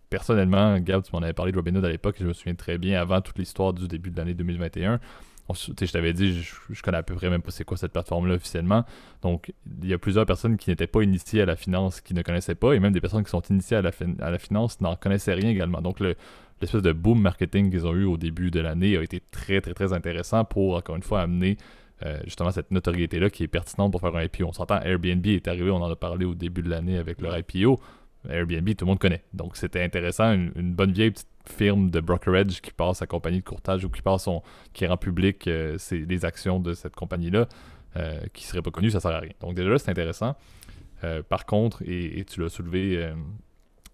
Personnellement, 0.08 0.78
Gab, 0.78 1.02
tu 1.02 1.10
m'en 1.12 1.22
avais 1.22 1.32
parlé 1.32 1.52
de 1.52 1.56
Robinhood 1.56 1.84
à 1.84 1.88
l'époque, 1.88 2.16
je 2.20 2.26
me 2.26 2.32
souviens 2.32 2.54
très 2.54 2.78
bien, 2.78 3.00
avant 3.00 3.20
toute 3.20 3.38
l'histoire 3.38 3.72
du 3.72 3.88
début 3.88 4.10
de 4.10 4.16
l'année 4.18 4.34
2021 4.34 5.00
je 5.50 5.92
t'avais 5.92 6.12
dit, 6.12 6.42
je, 6.42 6.82
connais 6.82 6.98
à 6.98 7.02
peu 7.02 7.14
près 7.14 7.28
même 7.28 7.42
pas 7.42 7.50
c'est 7.50 7.64
quoi 7.64 7.76
cette 7.76 7.92
plateforme-là 7.92 8.34
officiellement. 8.34 8.84
Donc, 9.22 9.52
il 9.82 9.88
y 9.88 9.92
a 9.92 9.98
plusieurs 9.98 10.26
personnes 10.26 10.56
qui 10.56 10.70
n'étaient 10.70 10.86
pas 10.86 11.02
initiées 11.02 11.42
à 11.42 11.46
la 11.46 11.56
finance, 11.56 12.00
qui 12.00 12.14
ne 12.14 12.22
connaissaient 12.22 12.54
pas, 12.54 12.74
et 12.74 12.80
même 12.80 12.92
des 12.92 13.00
personnes 13.00 13.24
qui 13.24 13.30
sont 13.30 13.42
initiées 13.42 13.76
à 13.76 13.82
la, 13.82 14.38
finance 14.38 14.80
n'en 14.80 14.96
connaissaient 14.96 15.34
rien 15.34 15.50
également. 15.50 15.80
Donc, 15.80 16.00
l'espèce 16.00 16.82
de 16.82 16.92
boom 16.92 17.20
marketing 17.20 17.70
qu'ils 17.70 17.86
ont 17.86 17.94
eu 17.94 18.04
au 18.04 18.16
début 18.16 18.50
de 18.50 18.60
l'année 18.60 18.96
a 18.96 19.02
été 19.02 19.20
très, 19.30 19.60
très, 19.60 19.74
très 19.74 19.92
intéressant 19.92 20.44
pour, 20.44 20.76
encore 20.76 20.96
une 20.96 21.02
fois, 21.02 21.20
amener 21.20 21.56
euh, 22.04 22.18
justement 22.24 22.50
cette 22.50 22.70
notoriété-là 22.70 23.30
qui 23.30 23.44
est 23.44 23.48
pertinente 23.48 23.92
pour 23.92 24.00
faire 24.00 24.14
un 24.14 24.22
IPO. 24.22 24.46
On 24.46 24.52
s'entend, 24.52 24.80
Airbnb 24.80 25.26
est 25.26 25.48
arrivé, 25.48 25.70
on 25.70 25.82
en 25.82 25.90
a 25.90 25.96
parlé 25.96 26.24
au 26.24 26.34
début 26.34 26.62
de 26.62 26.70
l'année 26.70 26.98
avec 26.98 27.20
leur 27.20 27.36
IPO. 27.36 27.80
Airbnb, 28.28 28.68
tout 28.76 28.84
le 28.84 28.90
monde 28.90 29.00
connaît. 29.00 29.24
Donc, 29.34 29.56
c'était 29.56 29.82
intéressant, 29.82 30.32
une 30.32 30.72
bonne 30.72 30.92
vieille 30.92 31.10
petite 31.10 31.28
firme 31.46 31.90
de 31.90 32.00
brokerage 32.00 32.60
qui 32.60 32.70
passe 32.72 32.98
sa 32.98 33.06
compagnie 33.06 33.40
de 33.40 33.44
courtage 33.44 33.84
ou 33.84 33.90
qui 33.90 34.02
passe 34.02 34.24
son, 34.24 34.42
qui 34.72 34.86
rend 34.86 34.96
public 34.96 35.46
euh, 35.48 35.76
les 35.90 36.24
actions 36.24 36.60
de 36.60 36.74
cette 36.74 36.94
compagnie-là, 36.94 37.48
euh, 37.96 38.20
qui 38.32 38.44
serait 38.44 38.62
pas 38.62 38.70
connue, 38.70 38.90
ça 38.90 38.98
ne 38.98 39.02
sert 39.02 39.10
à 39.12 39.20
rien. 39.20 39.32
Donc 39.40 39.54
déjà 39.54 39.68
là, 39.68 39.78
c'est 39.78 39.90
intéressant. 39.90 40.36
Euh, 41.04 41.22
par 41.22 41.46
contre, 41.46 41.82
et, 41.84 42.24
tu 42.24 42.40
l'as 42.40 42.48
soulevé, 42.48 43.12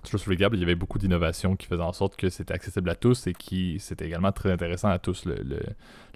soulevé 0.05 0.37
Gab, 0.37 0.55
il 0.55 0.61
y 0.61 0.63
avait 0.63 0.75
beaucoup 0.75 0.99
d'innovations 0.99 1.57
qui 1.57 1.67
faisaient 1.67 1.83
en 1.83 1.93
sorte 1.93 2.17
que 2.17 2.31
c'était 2.31 2.55
accessible 2.55 2.89
à 2.89 2.95
tous 2.95 3.27
et 3.27 3.35
qui 3.35 3.79
c'était 3.81 4.07
également 4.07 4.33
très 4.33 4.51
intéressant 4.51 4.89
à 4.89 4.99
tous. 4.99 5.25
Le, 5.25 5.61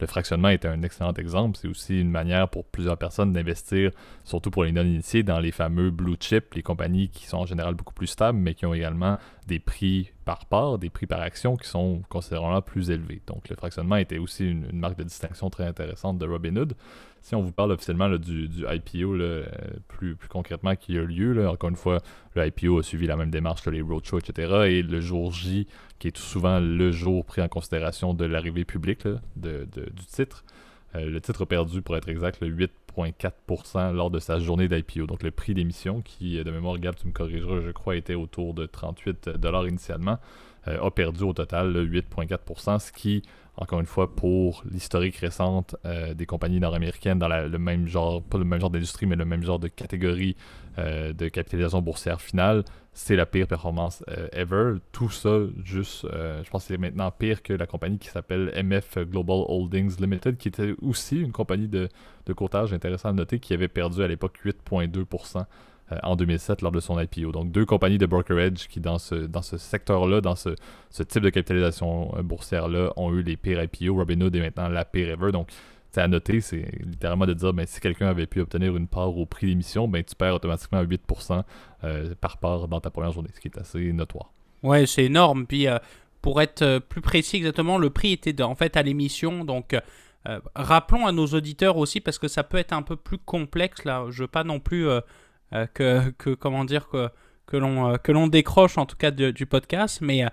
fractionnement 0.07 0.49
était 0.49 0.67
un 0.67 0.83
excellent 0.83 1.13
exemple. 1.15 1.57
C'est 1.61 1.69
aussi 1.69 2.01
une 2.01 2.11
manière 2.11 2.49
pour 2.49 2.65
plusieurs 2.65 2.97
personnes 2.97 3.33
d'investir, 3.33 3.93
surtout 4.25 4.51
pour 4.51 4.65
les 4.65 4.73
non-initiés, 4.73 5.23
dans 5.23 5.39
les 5.39 5.53
fameux 5.53 5.91
blue 5.91 6.17
chips, 6.19 6.55
les 6.57 6.63
compagnies 6.63 7.09
qui 7.09 7.27
sont 7.27 7.39
en 7.39 7.47
général 7.47 7.75
beaucoup 7.75 7.95
plus 7.95 8.09
stables, 8.09 8.37
mais 8.37 8.55
qui 8.55 8.67
ont 8.67 8.75
également 8.75 9.19
des 9.47 9.61
prix 9.61 10.11
par 10.25 10.47
part, 10.47 10.79
des 10.79 10.91
prix 10.91 11.07
par 11.07 11.21
action 11.21 11.57
qui 11.57 11.69
sont 11.69 12.03
considérablement 12.09 12.63
plus 12.63 12.91
élevés. 12.91 13.23
Donc 13.27 13.49
le 13.49 13.55
fractionnement 13.55 13.97
était 13.97 14.19
aussi 14.19 14.45
une, 14.49 14.73
marque 14.73 14.99
de 14.99 15.05
distinction 15.05 15.51
très 15.51 15.67
intéressante 15.67 16.19
de 16.19 16.27
Robinhood. 16.27 16.75
Si 17.23 17.35
on 17.37 17.41
vous 17.41 17.53
parle 17.53 17.73
officiellement 17.73 18.09
du, 18.11 18.49
IPO 18.69 19.15
euh, 19.15 19.47
plus, 19.89 20.17
plus 20.17 20.29
concrètement 20.29 20.75
qui 20.75 20.99
a 20.99 21.03
lieu, 21.03 21.49
encore 21.49 21.71
une 21.71 21.77
fois, 21.77 22.01
le 22.35 22.47
IPO 22.47 22.81
a 22.81 22.83
suivi 22.83 23.07
la 23.07 23.17
même 23.17 23.31
démarche, 23.31 23.67
les 23.67 23.81
roadshows, 23.81 24.19
etc. 24.19 24.53
Et 24.67 24.83
le 24.83 25.01
jour 25.01 25.33
J, 25.33 25.69
qui 25.99 26.09
est 26.09 26.13
tout 26.13 26.23
souvent 26.23 26.59
le 26.59 26.91
jour 26.91 27.25
pris 27.25 27.41
en 27.41 27.49
considération 27.49 28.13
de 28.13 28.25
l'arrivée 28.25 28.65
publique 28.65 29.07
de, 29.37 29.67
du 29.73 30.07
titre, 30.07 30.45
euh, 30.95 31.09
le 31.09 31.21
titre 31.21 31.43
a 31.43 31.47
perdu, 31.47 31.81
pour 31.81 31.97
être 31.97 32.09
exact, 32.09 32.41
le 32.41 32.51
8,4% 32.51 33.95
lors 33.95 34.11
de 34.11 34.19
sa 34.19 34.39
journée 34.39 34.69
d'IPO. 34.69 35.07
Donc 35.07 35.23
le 35.23 35.31
prix 35.31 35.55
d'émission, 35.55 36.03
qui, 36.03 36.39
euh, 36.39 36.45
de 36.45 36.51
mémoire, 36.51 36.79
Gab, 36.79 36.95
tu 36.97 37.07
me 37.07 37.13
corrigeras, 37.13 37.61
je 37.61 37.71
crois, 37.71 37.97
était 37.97 38.15
autour 38.15 38.55
de 38.55 38.67
38 38.67 39.31
initialement, 39.69 40.19
euh, 40.69 40.81
a 40.81 40.91
perdu 40.91 41.25
au 41.25 41.33
total 41.33 41.75
8,4%, 41.77 42.79
ce 42.79 42.93
qui, 42.93 43.23
encore 43.57 43.81
une 43.81 43.87
fois, 43.87 44.15
pour 44.15 44.65
l'historique 44.71 45.17
récente 45.17 45.77
des 46.15 46.27
compagnies 46.27 46.59
nord-américaines 46.59 47.19
dans 47.19 47.29
le 47.29 47.59
même 47.59 47.87
genre, 47.87 48.23
pas 48.23 48.39
le 48.39 48.45
même 48.45 48.61
genre 48.61 48.71
d'industrie, 48.71 49.07
mais 49.07 49.17
le 49.17 49.27
même 49.27 49.43
genre 49.43 49.59
de 49.59 49.69
catégorie 49.69 50.37
de 50.79 51.29
capitalisation 51.29 51.83
boursière 51.83 52.23
finale, 52.23 52.65
c'est 52.95 53.17
la 53.17 53.25
pire 53.25 53.47
performance 53.47 54.05
euh, 54.09 54.29
ever. 54.33 54.75
Tout 54.93 55.09
ça, 55.09 55.39
juste, 55.65 56.05
euh, 56.05 56.43
je 56.45 56.51
pense 56.51 56.65
que 56.65 56.75
c'est 56.75 56.79
maintenant 56.79 57.11
pire 57.11 57.43
que 57.43 57.53
la 57.53 57.67
compagnie 57.67 57.99
qui 57.99 58.09
s'appelle 58.09 58.53
MF 58.63 58.99
Global 59.09 59.45
Holdings 59.49 59.99
Limited, 59.99 60.37
qui 60.37 60.49
était 60.49 60.75
aussi 60.83 61.19
une 61.21 61.33
compagnie 61.33 61.69
de, 61.69 61.89
de 62.27 62.33
courtage 62.33 62.73
intéressant 62.73 63.09
à 63.09 63.13
noter, 63.13 63.39
qui 63.39 63.55
avait 63.55 63.69
perdu 63.69 64.03
à 64.03 64.09
l'époque 64.09 64.39
8,2% 64.45 65.39
euh, 65.39 65.43
en 66.03 66.17
2007 66.17 66.63
lors 66.63 66.73
de 66.73 66.81
son 66.81 66.99
IPO. 66.99 67.33
Donc 67.33 67.51
deux 67.51 67.67
compagnies 67.67 67.99
de 67.99 68.07
brokerage 68.07 68.69
qui, 68.69 68.81
dans 68.81 68.99
ce, 68.99 69.15
dans 69.15 69.43
ce 69.43 69.59
secteur-là, 69.59 70.21
dans 70.21 70.37
ce, 70.37 70.51
ce, 70.91 71.03
type 71.03 71.23
de 71.23 71.31
capitalisation 71.31 72.15
boursière-là, 72.23 72.93
ont 72.97 73.13
eu 73.13 73.23
les 73.23 73.37
pires 73.37 73.63
IPO. 73.63 73.95
Robinhood 73.95 74.35
est 74.35 74.41
maintenant 74.41 74.69
la 74.69 74.85
pire 74.85 75.11
ever. 75.11 75.33
Donc 75.33 75.49
c'est 75.93 76.01
à 76.01 76.09
noter, 76.09 76.41
c'est 76.41 76.67
littéralement 76.81 77.27
de 77.27 77.35
dire 77.35 77.53
ben, 77.53 77.67
si 77.67 77.79
quelqu'un 77.79 78.09
avait 78.09 78.27
pu 78.27 78.41
obtenir 78.41 78.75
une 78.77 78.89
part 78.89 79.17
au 79.17 79.27
prix 79.27 79.47
d'émission, 79.47 79.87
ben, 79.89 80.03
tu 80.03 80.15
perds 80.15 80.37
automatiquement 80.37 80.83
8% 80.83 81.43
euh, 81.85 82.15
par 82.19 82.39
part 82.39 82.67
dans 82.67 82.81
ta 82.81 82.91
première 82.91 83.13
journée, 83.13 83.29
ce 83.35 83.41
qui 83.41 83.49
est 83.49 83.59
assez 83.59 83.93
notoire. 83.93 84.33
Ouais, 84.63 84.87
c'est 84.87 85.05
énorme. 85.05 85.47
Puis 85.47 85.69
euh, 85.69 85.79
pour 86.23 86.41
être 86.41 86.63
euh, 86.63 86.81
plus 86.81 87.03
précis 87.03 87.37
exactement, 87.37 87.77
le 87.77 87.91
prix 87.91 88.13
était 88.13 88.43
en 88.43 88.55
fait 88.55 88.77
à 88.79 88.83
l'émission, 88.83 89.45
donc 89.45 89.77
rappelons 90.55 91.05
à 91.05 91.13
nos 91.13 91.27
auditeurs 91.27 91.77
aussi, 91.77 92.01
parce 92.01 92.19
que 92.19 92.29
ça 92.29 92.45
peut 92.45 92.57
être 92.57 92.73
un 92.73 92.83
peu 92.83 92.95
plus 92.95 93.19
complexe, 93.19 93.85
là, 93.85 94.07
je 94.09 94.23
veux 94.23 94.29
pas 94.29 94.45
non 94.45 94.61
plus 94.61 94.87
que, 95.75 96.11
que, 96.19 96.31
comment 96.31 96.65
dire, 96.65 96.89
que, 96.89 97.09
que 97.47 98.13
l'on 98.13 98.27
décroche 98.29 98.79
en 98.79 98.87
tout 98.87 98.97
cas 98.97 99.11
du 99.11 99.47
podcast, 99.47 100.01
mais 100.01 100.25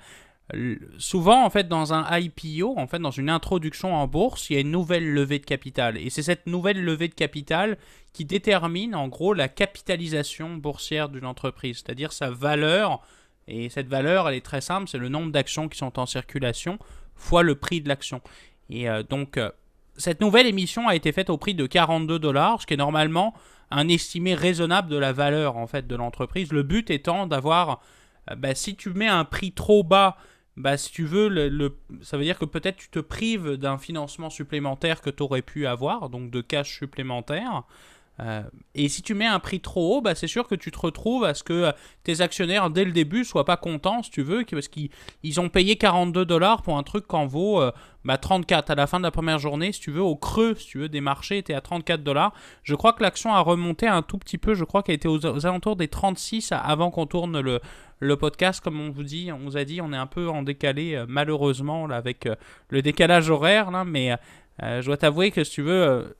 souvent 0.97 1.45
en 1.45 1.49
fait 1.49 1.67
dans 1.67 1.93
un 1.93 2.05
IPO, 2.17 2.75
en 2.77 2.87
fait 2.87 2.99
dans 2.99 3.11
une 3.11 3.29
introduction 3.29 3.95
en 3.95 4.07
bourse, 4.07 4.49
il 4.49 4.53
y 4.53 4.57
a 4.57 4.59
une 4.61 4.71
nouvelle 4.71 5.07
levée 5.07 5.39
de 5.39 5.45
capital. 5.45 5.97
Et 5.97 6.09
c'est 6.09 6.23
cette 6.23 6.47
nouvelle 6.47 6.83
levée 6.83 7.07
de 7.07 7.13
capital 7.13 7.77
qui 8.13 8.25
détermine 8.25 8.95
en 8.95 9.07
gros 9.07 9.33
la 9.33 9.47
capitalisation 9.47 10.55
boursière 10.55 11.09
d'une 11.09 11.25
entreprise, 11.25 11.83
c'est-à-dire 11.83 12.13
sa 12.13 12.31
valeur. 12.31 13.01
Et 13.47 13.69
cette 13.69 13.87
valeur 13.87 14.27
elle 14.27 14.35
est 14.35 14.45
très 14.45 14.61
simple, 14.61 14.87
c'est 14.87 14.97
le 14.97 15.09
nombre 15.09 15.31
d'actions 15.31 15.69
qui 15.69 15.77
sont 15.77 15.99
en 15.99 16.05
circulation 16.05 16.79
fois 17.15 17.43
le 17.43 17.55
prix 17.55 17.81
de 17.81 17.89
l'action. 17.89 18.21
Et 18.69 18.89
euh, 18.89 19.03
donc 19.03 19.37
euh, 19.37 19.51
cette 19.97 20.21
nouvelle 20.21 20.47
émission 20.47 20.87
a 20.87 20.95
été 20.95 21.11
faite 21.11 21.29
au 21.29 21.37
prix 21.37 21.53
de 21.53 21.67
42 21.67 22.17
dollars, 22.17 22.61
ce 22.61 22.65
qui 22.65 22.73
est 22.73 22.77
normalement 22.77 23.35
un 23.71 23.87
estimé 23.87 24.33
raisonnable 24.35 24.89
de 24.89 24.97
la 24.97 25.13
valeur 25.13 25.57
en 25.57 25.67
fait 25.67 25.87
de 25.87 25.95
l'entreprise. 25.95 26.51
Le 26.51 26.63
but 26.63 26.89
étant 26.89 27.27
d'avoir 27.27 27.81
euh, 28.31 28.35
bah, 28.35 28.55
si 28.55 28.75
tu 28.75 28.89
mets 28.91 29.07
un 29.07 29.25
prix 29.25 29.51
trop 29.51 29.83
bas 29.83 30.17
bah, 30.59 30.75
si 30.75 30.91
tu 30.91 31.05
veux, 31.05 31.29
le, 31.29 31.77
ça 32.01 32.17
veut 32.17 32.25
dire 32.25 32.37
que 32.37 32.43
peut-être 32.43 32.75
tu 32.75 32.89
te 32.89 32.99
prives 32.99 33.53
d'un 33.53 33.77
financement 33.77 34.29
supplémentaire 34.29 35.01
que 35.01 35.09
tu 35.09 35.23
aurais 35.23 35.41
pu 35.41 35.65
avoir, 35.65 36.09
donc 36.09 36.31
de 36.31 36.41
cash 36.41 36.77
supplémentaire. 36.77 37.63
Euh, 38.21 38.41
et 38.75 38.89
si 38.89 39.01
tu 39.01 39.13
mets 39.13 39.25
un 39.25 39.39
prix 39.39 39.59
trop 39.59 39.97
haut, 39.97 40.01
bah, 40.01 40.15
c'est 40.15 40.27
sûr 40.27 40.47
que 40.47 40.55
tu 40.55 40.71
te 40.71 40.79
retrouves 40.79 41.23
à 41.23 41.33
ce 41.33 41.43
que 41.43 41.53
euh, 41.53 41.71
tes 42.03 42.21
actionnaires, 42.21 42.69
dès 42.69 42.83
le 42.83 42.91
début, 42.91 43.23
soient 43.23 43.45
pas 43.45 43.57
contents, 43.57 44.03
si 44.03 44.11
tu 44.11 44.21
veux, 44.21 44.43
parce 44.49 44.67
qu'ils 44.67 45.39
ont 45.39 45.49
payé 45.49 45.77
42 45.77 46.25
dollars 46.25 46.61
pour 46.61 46.77
un 46.77 46.83
truc 46.83 47.07
qu'en 47.07 47.25
vaut 47.25 47.61
euh, 47.61 47.71
bah, 48.03 48.17
34. 48.17 48.71
À 48.71 48.75
la 48.75 48.87
fin 48.87 48.99
de 48.99 49.03
la 49.03 49.11
première 49.11 49.39
journée, 49.39 49.71
si 49.71 49.79
tu 49.79 49.91
veux, 49.91 50.01
au 50.01 50.15
creux, 50.15 50.55
si 50.55 50.67
tu 50.67 50.79
veux, 50.79 50.89
des 50.89 51.01
marchés, 51.01 51.37
était 51.37 51.53
à 51.53 51.61
34 51.61 52.03
dollars. 52.03 52.33
Je 52.63 52.75
crois 52.75 52.93
que 52.93 53.03
l'action 53.03 53.33
a 53.33 53.39
remonté 53.39 53.87
un 53.87 54.01
tout 54.01 54.17
petit 54.17 54.37
peu, 54.37 54.53
je 54.53 54.63
crois 54.65 54.83
qu'elle 54.83 54.95
était 54.95 55.07
aux, 55.07 55.45
alentours 55.45 55.75
des 55.75 55.87
36 55.87 56.51
avant 56.51 56.91
qu'on 56.91 57.05
tourne 57.05 57.39
le, 57.39 58.15
podcast, 58.17 58.61
comme 58.61 58.79
on 58.79 58.91
vous 58.91 59.03
dit, 59.03 59.31
on 59.31 59.39
vous 59.39 59.57
a 59.57 59.63
dit, 59.63 59.81
on 59.81 59.93
est 59.93 59.97
un 59.97 60.07
peu 60.07 60.29
en 60.29 60.43
décalé, 60.43 61.03
malheureusement, 61.07 61.87
là, 61.87 61.97
avec 61.97 62.27
le 62.69 62.81
décalage 62.81 63.29
horaire, 63.29 63.71
là, 63.71 63.83
mais 63.83 64.15
je 64.61 64.85
dois 64.85 64.97
t'avouer 64.97 65.31
que 65.31 65.43
si 65.43 65.51
tu 65.51 65.61
veux, 65.61 66.15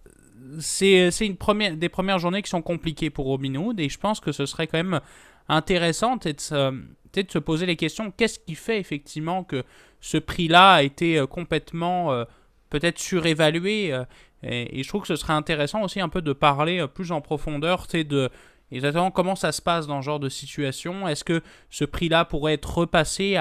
c'est 0.60 1.10
une 1.22 1.76
des 1.78 1.90
premières 1.90 2.20
journées 2.20 2.42
qui 2.42 2.50
sont 2.50 2.62
compliquées 2.62 3.10
pour 3.10 3.26
Robinhood 3.26 3.80
et 3.80 3.90
je 3.90 4.00
pense 4.00 4.20
que 4.20 4.32
ce 4.32 4.46
serait 4.46 4.68
quand 4.68 4.78
même 4.78 5.00
intéressant 5.48 6.18
de 6.18 6.34
se, 6.38 6.72
de 6.72 7.32
se 7.32 7.40
poser 7.40 7.66
les 7.66 7.76
questions 7.76 8.12
qu'est-ce 8.12 8.40
qui 8.40 8.56
fait 8.56 8.80
effectivement 8.80 9.44
que 9.44 9.64
ce 10.00 10.18
prix-là 10.18 10.76
a 10.76 10.84
été 10.84 11.18
euh, 11.18 11.28
complètement 11.28 12.12
euh, 12.12 12.26
peut-être 12.70 13.00
surévalué 13.00 13.94
euh, 13.94 14.04
et, 14.42 14.84
je 14.84 14.88
trouve 14.88 15.02
que 15.02 15.08
ce 15.08 15.18
serait 15.18 15.34
intéressant 15.34 15.84
aussi 15.84 16.00
un 16.00 16.08
peu 16.08 16.22
de 16.22 16.32
parler 16.32 16.86
plus 16.88 17.12
en 17.12 17.20
profondeur 17.20 17.88
de 17.92 18.30
exactement 18.72 19.12
comment 19.12 19.36
ça 19.36 19.52
se 19.52 19.62
passe 19.62 19.86
dans 19.86 20.02
ce 20.02 20.06
genre 20.06 20.20
de 20.22 20.30
situation. 20.30 21.10
Est-ce 21.10 21.26
que 21.26 21.42
ce 21.70 21.84
prix-là 21.84 22.24
pourrait 22.24 22.54
être 22.54 22.78
repassé 22.78 23.38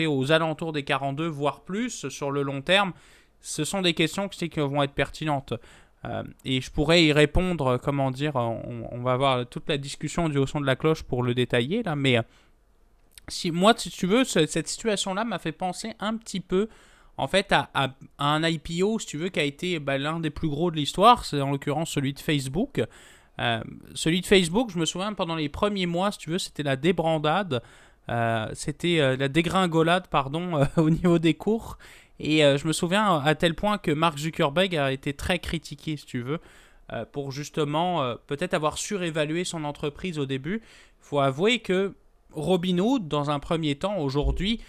aux 0.00 0.32
alentours 0.32 0.72
des 0.72 0.82
42, 0.82 1.26
voire 1.26 1.60
plus 1.60 2.08
sur 2.08 2.30
le 2.30 2.40
long 2.40 2.62
terme? 2.62 2.94
Ce 3.42 3.64
sont 3.64 3.82
des 3.82 3.92
questions 3.92 4.30
qui 4.30 4.48
vont 4.48 4.82
être 4.82 4.94
pertinentes. 4.94 5.52
Euh, 6.04 6.22
et 6.44 6.60
je 6.60 6.70
pourrais 6.70 7.04
y 7.04 7.12
répondre, 7.12 7.66
euh, 7.66 7.78
comment 7.78 8.10
dire, 8.10 8.34
on, 8.34 9.00
va 9.02 9.12
avoir 9.12 9.46
toute 9.46 9.68
la 9.68 9.78
discussion 9.78 10.28
du 10.28 10.38
haut 10.38 10.46
son 10.46 10.60
de 10.60 10.66
la 10.66 10.76
cloche 10.76 11.02
pour 11.04 11.22
le 11.22 11.34
détailler 11.34 11.82
là, 11.82 11.94
mais 11.94 12.18
euh, 12.18 12.22
si 13.28 13.52
moi, 13.52 13.72
si 13.76 13.90
tu 13.90 14.06
veux, 14.06 14.24
cette 14.24 14.66
situation-là 14.66 15.24
m'a 15.24 15.38
fait 15.38 15.52
penser 15.52 15.94
un 16.00 16.16
petit 16.16 16.40
peu, 16.40 16.68
en 17.16 17.28
fait, 17.28 17.52
à, 17.52 17.94
un 18.18 18.42
IPO, 18.42 18.98
si 18.98 19.06
tu 19.06 19.16
veux, 19.16 19.28
qui 19.28 19.38
a 19.38 19.44
été 19.44 19.78
bah, 19.78 19.96
l'un 19.96 20.18
des 20.18 20.30
plus 20.30 20.48
gros 20.48 20.72
de 20.72 20.76
l'histoire, 20.76 21.24
c'est 21.24 21.40
en 21.40 21.52
l'occurrence 21.52 21.90
celui 21.90 22.14
de 22.14 22.18
Facebook. 22.18 22.82
celui 23.94 24.20
de 24.22 24.26
Facebook, 24.26 24.70
je 24.72 24.78
me 24.78 24.84
souviens, 24.84 25.12
pendant 25.12 25.36
les 25.36 25.48
premiers 25.48 25.86
mois, 25.86 26.10
si 26.10 26.18
tu 26.18 26.30
veux, 26.30 26.38
c'était 26.38 26.64
la 26.64 26.74
débrandade, 26.74 27.62
c'était 28.54 29.16
la 29.16 29.28
dégringolade, 29.28 30.08
pardon, 30.08 30.66
au 30.76 30.90
niveau 30.90 31.20
des 31.20 31.34
cours. 31.34 31.78
Et 32.22 32.44
euh, 32.44 32.56
je 32.56 32.68
me 32.68 32.72
souviens 32.72 33.18
à 33.18 33.34
tel 33.34 33.54
point 33.54 33.78
que 33.78 33.90
Mark 33.90 34.16
Zuckerberg 34.16 34.76
a 34.76 34.92
été 34.92 35.12
très 35.12 35.40
critiqué, 35.40 35.96
si 35.96 36.06
tu 36.06 36.22
veux, 36.22 36.38
euh, 36.92 37.04
pour 37.04 37.32
justement 37.32 38.02
euh, 38.02 38.14
peut-être 38.28 38.54
avoir 38.54 38.78
surévalué 38.78 39.42
son 39.42 39.64
entreprise 39.64 40.20
au 40.20 40.24
début. 40.24 40.62
Il 41.00 41.04
faut 41.04 41.18
avouer 41.18 41.58
que 41.58 41.94
Robinhood, 42.30 43.08
dans 43.08 43.30
un 43.30 43.40
premier 43.40 43.74
temps, 43.74 43.98
aujourd'hui, 43.98 44.60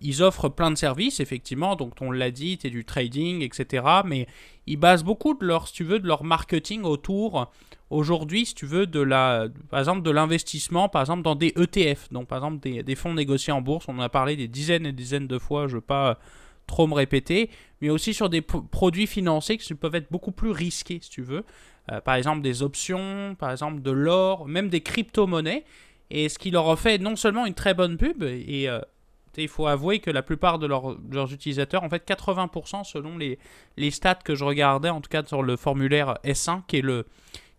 ils 0.00 0.20
offrent 0.20 0.48
plein 0.48 0.72
de 0.72 0.76
services, 0.76 1.20
effectivement, 1.20 1.76
donc 1.76 1.94
on 2.00 2.10
l'a 2.10 2.32
dit, 2.32 2.58
c'est 2.60 2.70
du 2.70 2.84
trading, 2.84 3.42
etc. 3.42 3.84
Mais 4.04 4.26
ils 4.66 4.76
basent 4.76 5.04
beaucoup 5.04 5.32
de 5.32 5.46
leur, 5.46 5.68
si 5.68 5.74
tu 5.74 5.84
veux, 5.84 6.00
de 6.00 6.08
leur 6.08 6.24
marketing 6.24 6.82
autour, 6.82 7.48
aujourd'hui, 7.88 8.46
si 8.46 8.56
tu 8.56 8.66
veux, 8.66 8.88
de 8.88 8.98
la, 8.98 9.46
par 9.70 9.78
exemple, 9.78 10.02
de 10.02 10.10
l'investissement, 10.10 10.88
par 10.88 11.02
exemple, 11.02 11.22
dans 11.22 11.36
des 11.36 11.54
ETF, 11.56 12.08
donc 12.10 12.26
par 12.26 12.38
exemple 12.38 12.58
des, 12.58 12.82
des, 12.82 12.94
fonds 12.96 13.14
négociés 13.14 13.52
en 13.52 13.62
bourse. 13.62 13.86
On 13.86 13.96
en 13.96 14.02
a 14.02 14.08
parlé 14.08 14.34
des 14.34 14.48
dizaines 14.48 14.86
et 14.86 14.92
dizaines 14.92 15.28
de 15.28 15.38
fois, 15.38 15.68
je 15.68 15.74
ne 15.74 15.76
veux 15.76 15.86
pas 15.86 16.18
trop 16.70 16.86
me 16.86 16.94
répéter, 16.94 17.50
mais 17.80 17.90
aussi 17.90 18.14
sur 18.14 18.30
des 18.30 18.40
produits 18.40 19.06
financiers 19.06 19.58
qui 19.58 19.74
peuvent 19.74 19.94
être 19.94 20.10
beaucoup 20.10 20.32
plus 20.32 20.50
risqués, 20.50 21.00
si 21.02 21.10
tu 21.10 21.22
veux. 21.22 21.44
Euh, 21.90 22.00
par 22.00 22.14
exemple, 22.14 22.40
des 22.42 22.62
options, 22.62 23.34
par 23.38 23.50
exemple, 23.50 23.82
de 23.82 23.90
l'or, 23.90 24.46
même 24.46 24.68
des 24.68 24.80
crypto-monnaies. 24.80 25.64
Et 26.10 26.28
ce 26.28 26.38
qui 26.38 26.50
leur 26.50 26.68
a 26.70 26.76
fait 26.76 26.98
non 26.98 27.16
seulement 27.16 27.46
une 27.46 27.54
très 27.54 27.74
bonne 27.74 27.96
pub, 27.96 28.22
et 28.22 28.68
euh, 28.68 28.80
il 29.36 29.48
faut 29.48 29.66
avouer 29.66 30.00
que 30.00 30.10
la 30.10 30.22
plupart 30.22 30.58
de, 30.58 30.66
leurs 30.66 31.32
utilisateurs, 31.32 31.82
en 31.84 31.88
fait 31.88 32.08
80% 32.08 32.84
selon 32.84 33.18
les, 33.18 33.38
les, 33.76 33.90
stats 33.90 34.16
que 34.16 34.34
je 34.34 34.44
regardais, 34.44 34.88
en 34.88 35.00
tout 35.00 35.08
cas 35.08 35.24
sur 35.24 35.42
le 35.42 35.56
formulaire 35.56 36.18
S1, 36.24 36.62
qui 36.66 36.78
est 36.78 36.82
le, 36.82 37.06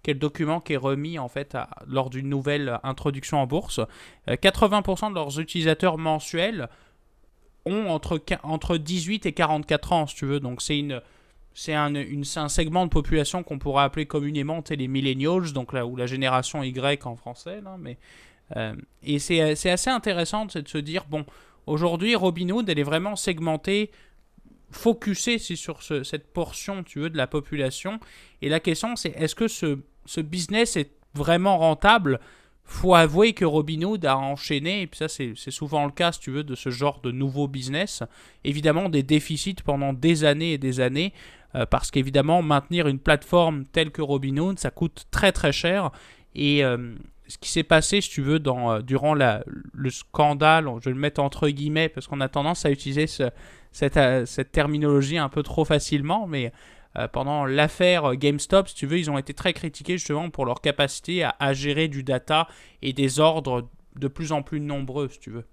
qui 0.03 0.11
est 0.11 0.13
le 0.13 0.19
document 0.19 0.59
qui 0.59 0.73
est 0.73 0.77
remis 0.77 1.19
en 1.19 1.27
fait 1.27 1.57
lors 1.87 2.09
d'une 2.09 2.27
nouvelle 2.29 2.79
introduction 2.83 3.41
en 3.41 3.47
bourse, 3.47 3.79
80% 4.27 5.05
euh, 5.05 5.09
de 5.09 5.15
leurs 5.15 5.39
utilisateurs 5.39 5.97
mensuels 5.97 6.67
ont 7.65 7.89
entre, 7.89 8.21
entre 8.43 8.77
18 8.77 9.25
et 9.25 9.33
44 9.33 9.93
ans, 9.93 10.07
si 10.07 10.15
tu 10.15 10.25
veux. 10.25 10.39
Donc 10.39 10.61
c'est 10.61 10.77
une 10.77 11.01
c'est 11.53 11.73
un, 11.73 11.93
un 11.95 12.49
segment 12.49 12.85
de 12.85 12.89
population 12.89 13.43
qu'on 13.43 13.59
pourrait 13.59 13.83
appeler 13.83 14.05
communément 14.05 14.63
les 14.69 14.87
millennials, 14.87 15.51
donc 15.51 15.73
là 15.73 15.85
où 15.85 15.95
la 15.95 16.07
génération 16.07 16.63
Y 16.63 17.05
en 17.05 17.15
français, 17.15 17.61
mais 17.77 17.97
euh, 18.55 18.73
et 19.03 19.19
c'est 19.19 19.41
assez 19.41 19.89
intéressant 19.89 20.45
de 20.45 20.67
se 20.67 20.77
dire 20.77 21.05
bon, 21.09 21.25
aujourd'hui 21.67 22.15
Robinhood 22.15 22.69
elle 22.69 22.79
est 22.79 22.83
vraiment 22.83 23.15
segmentée, 23.15 23.91
focusée 24.71 25.37
sur 25.37 25.83
ce, 25.83 26.03
cette 26.03 26.31
portion, 26.31 26.83
tu 26.83 26.99
veux, 26.99 27.09
de 27.09 27.17
la 27.17 27.27
population. 27.27 27.99
Et 28.41 28.49
la 28.49 28.59
question 28.59 28.95
c'est 28.95 29.09
est-ce 29.17 29.35
que 29.35 29.47
ce, 29.47 29.79
ce 30.05 30.21
business 30.21 30.77
est 30.77 30.91
vraiment 31.13 31.57
rentable? 31.57 32.19
Faut 32.63 32.95
avouer 32.95 33.33
que 33.33 33.45
Robinhood 33.45 34.05
a 34.05 34.17
enchaîné, 34.17 34.81
et 34.81 34.87
puis 34.87 34.97
ça 34.97 35.07
c'est 35.07 35.35
souvent 35.51 35.85
le 35.85 35.91
cas 35.91 36.11
si 36.11 36.19
tu 36.19 36.31
veux 36.31 36.43
de 36.43 36.55
ce 36.55 36.69
genre 36.69 37.01
de 37.01 37.11
nouveau 37.11 37.47
business, 37.47 38.03
évidemment 38.43 38.89
des 38.89 39.03
déficits 39.03 39.57
pendant 39.63 39.93
des 39.93 40.23
années 40.23 40.53
et 40.53 40.57
des 40.57 40.79
années, 40.79 41.13
euh, 41.55 41.65
parce 41.65 41.91
qu'évidemment 41.91 42.41
maintenir 42.41 42.87
une 42.87 42.99
plateforme 42.99 43.65
telle 43.65 43.91
que 43.91 44.01
Robinhood, 44.01 44.57
ça 44.57 44.71
coûte 44.71 45.05
très 45.11 45.31
très 45.31 45.51
cher, 45.51 45.91
et 46.33 46.63
euh, 46.63 46.95
ce 47.27 47.37
qui 47.37 47.49
s'est 47.49 47.63
passé, 47.63 48.01
si 48.01 48.09
tu 48.09 48.21
veux, 48.21 48.39
dans, 48.39 48.71
euh, 48.71 48.81
durant 48.81 49.13
la, 49.13 49.43
le 49.73 49.89
scandale, 49.89 50.69
je 50.79 50.85
vais 50.85 50.93
le 50.93 50.99
mettre 50.99 51.21
entre 51.21 51.49
guillemets, 51.49 51.89
parce 51.89 52.07
qu'on 52.07 52.21
a 52.21 52.29
tendance 52.29 52.65
à 52.65 52.71
utiliser 52.71 53.05
cette, 53.07 53.99
cette 54.25 54.51
terminologie 54.51 55.17
un 55.17 55.29
peu 55.29 55.43
trop 55.43 55.65
facilement, 55.65 56.27
mais 56.27 56.51
euh, 56.97 57.07
pendant 57.07 57.45
l'affaire 57.45 58.15
GameStop, 58.15 58.67
si 58.67 58.75
tu 58.75 58.85
veux, 58.85 58.99
ils 58.99 59.09
ont 59.09 59.17
été 59.17 59.33
très 59.33 59.53
critiqués 59.53 59.97
justement 59.97 60.29
pour 60.29 60.45
leur 60.45 60.61
capacité 60.61 61.23
à, 61.23 61.53
gérer 61.53 61.87
du 61.87 62.03
data 62.03 62.47
et 62.81 62.93
des 62.93 63.19
ordres 63.19 63.69
de 63.95 64.07
plus 64.07 64.31
en 64.31 64.41
plus 64.41 64.59
nombreux, 64.59 65.07
si 65.09 65.19
tu 65.19 65.31
veux. 65.31 65.45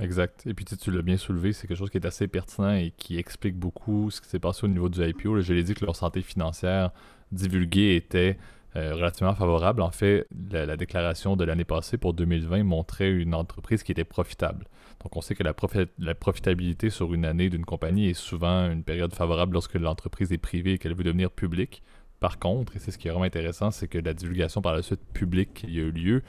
Exact. 0.00 0.44
Et 0.46 0.54
puis 0.54 0.64
tu, 0.64 0.90
l'as 0.90 1.02
bien 1.02 1.16
soulevé, 1.16 1.52
c'est 1.52 1.68
quelque 1.68 1.78
chose 1.78 1.90
qui 1.90 1.98
est 1.98 2.06
assez 2.06 2.26
pertinent 2.26 2.74
et 2.74 2.92
qui 2.96 3.16
explique 3.18 3.56
beaucoup 3.56 4.10
ce 4.10 4.20
qui 4.20 4.28
s'est 4.28 4.40
passé 4.40 4.64
au 4.64 4.68
niveau 4.68 4.88
du 4.88 5.00
IPO. 5.00 5.40
je 5.40 5.52
l'ai 5.52 5.62
dit 5.62 5.74
que 5.74 5.84
leur 5.84 5.94
santé 5.94 6.20
financière 6.20 6.90
divulguée 7.30 7.94
était 7.94 8.36
euh, 8.76 8.94
relativement 8.94 9.34
favorable. 9.34 9.82
En 9.82 9.92
fait, 9.92 10.26
la, 10.50 10.76
déclaration 10.76 11.36
de 11.36 11.44
l'année 11.44 11.64
passée 11.64 11.96
pour 11.96 12.12
2020 12.12 12.64
montrait 12.64 13.10
une 13.10 13.32
entreprise 13.32 13.84
qui 13.84 13.92
était 13.92 14.04
profitable. 14.04 14.66
Donc 15.00 15.16
on 15.16 15.20
sait 15.20 15.36
que 15.36 15.44
la, 15.44 16.14
profitabilité 16.14 16.90
sur 16.90 17.14
une 17.14 17.24
année 17.24 17.50
d'une 17.50 17.64
compagnie 17.64 18.08
est 18.08 18.14
souvent 18.14 18.68
une 18.68 18.82
période 18.82 19.14
favorable 19.14 19.52
lorsque 19.52 19.74
l'entreprise 19.74 20.32
est 20.32 20.38
privée 20.38 20.72
et 20.72 20.78
qu'elle 20.78 20.94
veut 20.94 21.04
devenir 21.04 21.30
publique. 21.30 21.84
Par 22.18 22.40
contre, 22.40 22.74
et 22.74 22.80
c'est 22.80 22.90
ce 22.90 22.98
qui 22.98 23.06
est 23.06 23.10
vraiment 23.12 23.26
intéressant, 23.26 23.70
c'est 23.70 23.86
que 23.86 23.98
la 23.98 24.12
divulgation 24.12 24.60
par 24.60 24.74
la 24.74 24.82
suite 24.82 25.04
publique 25.12 25.54
qui 25.54 25.66
a 25.66 25.82
eu 25.82 25.92
lieu, 25.92 26.22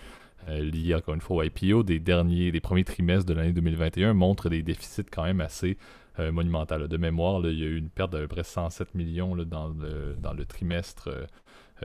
euh, 0.47 0.59
liée 0.59 0.93
encore 0.93 1.15
une 1.15 1.21
fois 1.21 1.37
au 1.37 1.43
IPO, 1.43 1.81
des 1.81 1.99
derniers, 1.99 2.51
des 2.51 2.59
premiers 2.59 2.83
trimestres 2.83 3.25
de 3.25 3.33
l'année 3.33 3.53
2021 3.53 4.13
montre 4.13 4.49
des 4.49 4.61
déficits 4.61 5.05
quand 5.11 5.23
même 5.23 5.41
assez 5.41 5.77
euh, 6.19 6.31
monumentaux. 6.31 6.87
De 6.87 6.97
mémoire, 6.97 7.41
il 7.43 7.59
y 7.59 7.63
a 7.63 7.67
eu 7.67 7.77
une 7.77 7.89
perte 7.89 8.11
d'à 8.11 8.19
peu 8.19 8.27
près 8.27 8.43
107 8.43 8.93
millions 8.93 9.35
dans, 9.35 9.69
le, 9.69 10.15
dans 10.19 10.33
le 10.33 10.45
trimestre 10.45 11.09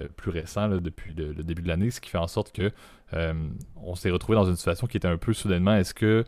euh, 0.00 0.08
plus 0.16 0.30
récent 0.30 0.68
depuis 0.68 1.14
le, 1.14 1.34
début 1.34 1.62
de 1.62 1.68
l'année, 1.68 1.90
ce 1.90 2.00
qui 2.00 2.10
fait 2.10 2.18
en 2.18 2.28
sorte 2.28 2.52
que 2.52 2.70
euh, 3.14 3.34
on 3.82 3.94
s'est 3.94 4.10
retrouvé 4.10 4.36
dans 4.36 4.44
une 4.44 4.56
situation 4.56 4.86
qui 4.86 4.96
était 4.96 5.08
un 5.08 5.16
peu 5.16 5.32
soudainement 5.32 5.74
est-ce 5.74 5.94
que 5.94 6.24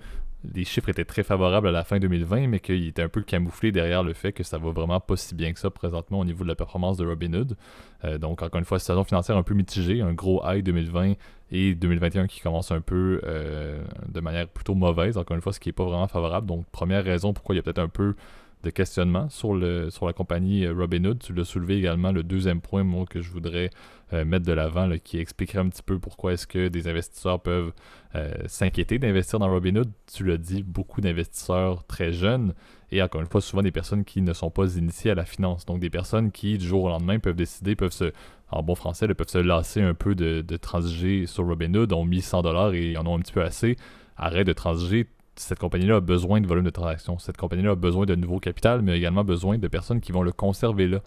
les 0.54 0.64
chiffres 0.64 0.88
étaient 0.88 1.04
très 1.04 1.22
favorables 1.22 1.68
à 1.68 1.70
la 1.70 1.84
fin 1.84 1.98
2020, 1.98 2.48
mais 2.48 2.60
qu'il 2.60 2.86
était 2.86 3.02
un 3.02 3.08
peu 3.08 3.22
camouflé 3.22 3.70
derrière 3.70 4.02
le 4.02 4.12
fait 4.12 4.32
que 4.32 4.42
ça 4.42 4.58
va 4.58 4.70
vraiment 4.70 5.00
pas 5.00 5.16
si 5.16 5.34
bien 5.34 5.52
que 5.52 5.58
ça 5.58 5.70
présentement 5.70 6.20
au 6.20 6.24
niveau 6.24 6.42
de 6.42 6.48
la 6.48 6.54
performance 6.54 6.96
de 6.96 7.06
Robinhood. 7.06 7.56
Euh, 8.04 8.18
donc, 8.18 8.42
encore 8.42 8.58
une 8.58 8.64
fois, 8.64 8.78
saison 8.78 9.04
financière 9.04 9.36
un 9.36 9.42
peu 9.42 9.54
mitigée, 9.54 10.00
un 10.00 10.12
gros 10.12 10.42
high 10.44 10.64
2020 10.64 11.14
et 11.52 11.74
2021 11.74 12.26
qui 12.26 12.40
commence 12.40 12.72
un 12.72 12.80
peu 12.80 13.20
euh, 13.24 13.82
de 14.08 14.20
manière 14.20 14.48
plutôt 14.48 14.74
mauvaise, 14.74 15.16
encore 15.16 15.36
une 15.36 15.42
fois, 15.42 15.52
ce 15.52 15.60
qui 15.60 15.68
n'est 15.68 15.74
pas 15.74 15.84
vraiment 15.84 16.08
favorable. 16.08 16.46
Donc, 16.46 16.66
première 16.72 17.04
raison 17.04 17.32
pourquoi 17.32 17.54
il 17.54 17.58
y 17.58 17.60
a 17.60 17.62
peut-être 17.62 17.78
un 17.78 17.88
peu 17.88 18.14
de 18.62 18.70
questionnement 18.70 19.28
sur, 19.28 19.54
le, 19.54 19.90
sur 19.90 20.06
la 20.06 20.12
compagnie 20.12 20.64
euh, 20.64 20.72
Robinhood. 20.72 21.18
Tu 21.18 21.32
l'as 21.32 21.44
soulevé 21.44 21.78
également, 21.78 22.12
le 22.12 22.22
deuxième 22.22 22.60
point, 22.60 22.84
que 23.08 23.20
je 23.20 23.30
voudrais 23.30 23.70
euh, 24.12 24.24
mettre 24.24 24.46
de 24.46 24.52
l'avant, 24.52 24.90
qui 25.02 25.18
expliquerait 25.18 25.58
un 25.58 25.68
petit 25.68 25.82
peu 25.82 25.98
pourquoi 25.98 26.32
est-ce 26.32 26.46
que 26.46 26.68
des 26.68 26.88
investisseurs 26.88 27.40
peuvent 27.40 27.72
euh, 28.14 28.32
s'inquiéter 28.46 28.98
d'investir 28.98 29.38
dans 29.38 29.48
Robinhood. 29.48 29.90
Tu 30.12 30.24
l'as 30.24 30.36
dit, 30.36 30.62
beaucoup 30.62 31.00
d'investisseurs 31.00 31.84
très 31.86 32.12
jeunes 32.12 32.54
et 32.92 33.02
encore 33.02 33.22
une 33.22 33.26
fois, 33.26 33.40
souvent 33.40 33.62
des 33.62 33.72
personnes 33.72 34.04
qui 34.04 34.20
ne 34.20 34.34
sont 34.34 34.50
pas 34.50 34.76
initiées 34.76 35.10
à 35.10 35.14
la 35.14 35.24
finance. 35.24 35.64
Donc 35.64 35.80
des 35.80 35.88
personnes 35.88 36.30
qui, 36.30 36.58
du 36.58 36.66
jour 36.66 36.84
au 36.84 36.88
lendemain, 36.90 37.18
peuvent 37.18 37.34
décider, 37.34 37.74
peuvent 37.74 37.92
se, 37.92 38.12
en 38.50 38.62
bon 38.62 38.74
français, 38.74 39.08
peuvent 39.08 39.28
se 39.28 39.38
lasser 39.38 39.80
un 39.80 39.94
peu 39.94 40.14
de, 40.14 40.42
de 40.42 40.56
transiger 40.58 41.26
sur 41.26 41.46
Robinhood, 41.46 41.92
ont 41.94 42.04
mis 42.04 42.18
100$ 42.18 42.74
et 42.74 42.98
en 42.98 43.06
ont 43.06 43.16
un 43.16 43.20
petit 43.20 43.32
peu 43.32 43.42
assez. 43.42 43.76
Arrête 44.18 44.46
de 44.46 44.52
transiger, 44.52 45.08
cette 45.36 45.58
compagnie-là 45.58 45.96
a 45.96 46.00
besoin 46.00 46.40
de 46.40 46.46
volume 46.46 46.64
de 46.64 46.70
transactions. 46.70 47.18
Cette 47.18 47.38
compagnie-là 47.38 47.70
a 47.70 47.74
besoin 47.74 48.04
de 48.04 48.14
nouveau 48.14 48.38
capital, 48.38 48.82
mais 48.82 48.96
également 48.96 49.24
besoin 49.24 49.56
de 49.56 49.66
personnes 49.66 50.00
qui 50.00 50.12
vont 50.12 50.22
le 50.22 50.32
conserver 50.32 50.88
là. 50.88 51.00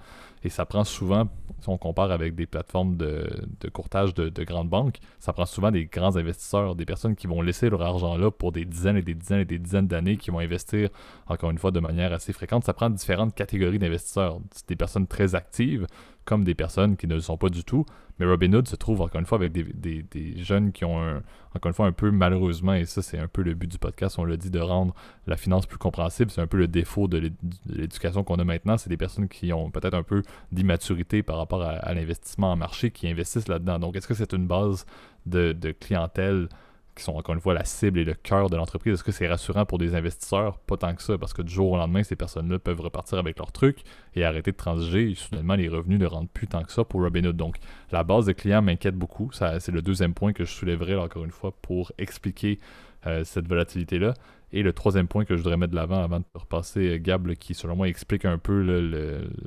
Et 0.44 0.50
ça 0.50 0.65
prend 0.65 0.84
souvent, 0.84 1.27
si 1.60 1.70
on 1.70 1.77
compare 1.77 2.12
avec 2.12 2.36
des 2.36 2.46
plateformes 2.46 2.98
de, 2.98 3.27
courtage 3.74 4.13
de, 4.13 4.44
grandes 4.44 4.70
banques, 4.70 4.98
ça 5.20 5.34
prend 5.34 5.46
souvent 5.46 5.72
des 5.72 5.86
grands 5.86 6.17
investisseurs, 6.17 6.75
des 6.75 6.86
personnes 6.86 7.15
qui 7.15 7.25
vont 7.25 7.41
laisser 7.41 7.70
leur 7.70 7.82
argent 7.82 8.17
là 8.17 8.29
pour 8.29 8.51
des 8.51 8.65
dizaines 8.65 8.98
et 8.98 9.01
des 9.01 9.15
dizaines 9.15 9.39
et 9.39 9.46
des 9.46 9.58
dizaines 9.60 9.88
d'années, 9.88 10.17
qui 10.17 10.32
vont 10.32 10.39
investir, 10.39 10.89
encore 11.27 11.51
une 11.51 11.58
fois, 11.58 11.72
de 11.72 11.79
manière 11.79 12.13
assez 12.13 12.34
fréquente. 12.34 12.63
Ça 12.63 12.74
prend 12.74 12.89
différentes 12.89 13.34
catégories 13.34 13.79
d'investisseurs. 13.79 14.39
Des 14.67 14.75
personnes 14.75 15.08
très 15.08 15.34
actives, 15.34 15.88
comme 16.25 16.44
des 16.44 16.55
personnes 16.55 16.98
qui 16.98 17.08
ne 17.08 17.15
le 17.15 17.22
sont 17.22 17.38
pas 17.38 17.50
du 17.50 17.63
tout. 17.63 17.86
Mais 18.20 18.25
Robinhood 18.25 18.67
se 18.67 18.75
trouve 18.75 19.01
encore 19.01 19.20
une 19.20 19.25
fois 19.25 19.38
avec 19.38 19.51
des, 19.51 20.44
jeunes 20.44 20.72
qui 20.72 20.86
ont 20.86 21.01
un, 21.01 21.22
encore 21.53 21.70
une 21.70 21.74
fois 21.74 21.86
un 21.86 21.91
peu 21.91 22.12
malheureusement, 22.12 22.74
et 22.74 22.86
ça 22.86 23.01
c'est 23.01 23.20
un 23.20 23.27
peu 23.27 23.41
le 23.41 23.53
but 23.53 23.70
du 23.70 23.77
podcast, 23.77 24.17
on 24.17 24.25
l'a 24.25 24.38
dit, 24.38 24.50
de 24.50 24.60
rendre 24.60 24.96
la 25.27 25.38
finance 25.38 25.65
plus 25.65 25.77
compréhensible. 25.77 26.32
C'est 26.32 26.41
un 26.41 26.48
peu 26.48 26.58
le 26.58 26.67
défaut 26.67 27.08
de 27.08 27.32
l'éducation 27.70 28.24
qu'on 28.24 28.36
a 28.36 28.44
maintenant. 28.44 28.77
C'est 28.77 28.89
des 28.89 28.98
personnes 28.98 29.27
qui 29.27 29.51
ont 29.53 29.70
peut-être 29.70 29.94
un 29.94 30.03
peu 30.03 30.24
d'immaturité 30.51 31.24
par 31.24 31.38
rapport 31.38 31.62
à, 31.62 31.94
l'investissement 31.94 32.51
en 32.51 32.55
marché 32.55 32.91
qui 32.91 33.08
investissent 33.08 33.48
là-dedans. 33.48 33.79
Donc 33.79 33.96
est-ce 33.96 34.08
que 34.08 34.13
c'est 34.13 34.34
une 34.34 34.48
base 34.48 34.86
de 35.25 35.72
clientèle 35.72 36.50
qui 36.96 37.04
sont 37.04 37.14
encore 37.14 37.36
une 37.36 37.42
fois 37.42 37.54
la 37.54 37.66
cible 37.66 38.00
et 38.00 38.04
le 38.04 38.14
cœur 38.14 38.50
de 38.50 38.56
l'entreprise. 38.56 38.94
Est-ce 38.94 39.04
que 39.04 39.12
c'est 39.12 39.28
rassurant 39.28 39.66
pour 39.66 39.78
des 39.78 39.96
investisseurs? 39.96 40.60
Pas 40.60 40.78
tant 40.78 40.96
que 40.96 41.04
ça, 41.04 41.18
parce 41.18 41.34
que 41.34 41.42
du 41.42 41.54
jour 41.54 41.72
au 41.72 41.78
lendemain, 41.78 42.04
ces 42.04 42.16
personnes-là 42.16 42.60
peuvent 42.60 42.80
repartir 42.80 43.18
avec 43.18 43.38
leurs 43.38 43.52
trucs 43.52 43.82
et 44.16 44.24
arrêter 44.24 44.52
de 44.52 44.58
transiger. 44.58 45.12
Et 45.12 45.16
soudainement, 45.16 45.56
les 45.56 45.68
revenus 45.68 46.00
ne 46.00 46.06
rentrent 46.06 46.32
plus 46.32 46.48
tant 46.48 46.64
que 46.64 46.72
ça 46.72 46.84
pour 46.84 47.02
Robinhood. 47.02 47.36
Donc, 47.36 47.58
la 47.92 48.04
base 48.04 48.25
de 48.25 48.32
clients 48.32 48.62
m'inquiète 48.62 48.96
beaucoup. 48.96 49.30
c'est 49.32 49.70
le 49.70 49.82
deuxième 49.82 50.14
point 50.14 50.34
que 50.34 50.46
je 50.46 50.52
soulèverai 50.52 50.96
encore 50.96 51.25
une 51.25 51.32
fois 51.32 51.54
pour 51.62 51.92
expliquer 51.98 52.60
euh, 53.08 53.24
cette 53.24 53.48
volatilité-là. 53.48 54.14
Et 54.52 54.64
le 54.64 54.74
troisième 54.74 55.08
point 55.08 55.25
que 55.25 55.36
je 55.36 55.42
voudrais 55.42 55.58
mettre 55.58 55.72
de 55.72 55.75
l'avant 55.75 56.02
avant 56.02 56.20
de 56.20 56.25
repasser 56.34 56.96
euh, 56.96 56.98
Gab, 56.98 57.32
qui 57.34 57.54
selon 57.54 57.76
moi 57.76 57.88
explique 57.88 58.26
un 58.26 58.39
peu 58.39 58.62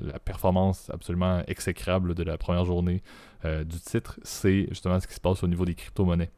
la 0.01 0.18
performance 0.20 0.90
absolument 0.90 1.42
exécrable 1.49 2.14
de 2.14 2.22
la 2.22 2.38
première 2.38 2.64
journée 2.64 3.03
euh, 3.44 3.64
du 3.64 3.81
titre, 3.81 4.20
c'est 4.22 4.66
justement 4.68 5.01
ce 5.01 5.09
qui 5.09 5.14
se 5.14 5.20
passe 5.20 5.42
au 5.42 5.49
niveau 5.49 5.64
des 5.64 5.75
crypto-monnaies. 5.75 6.31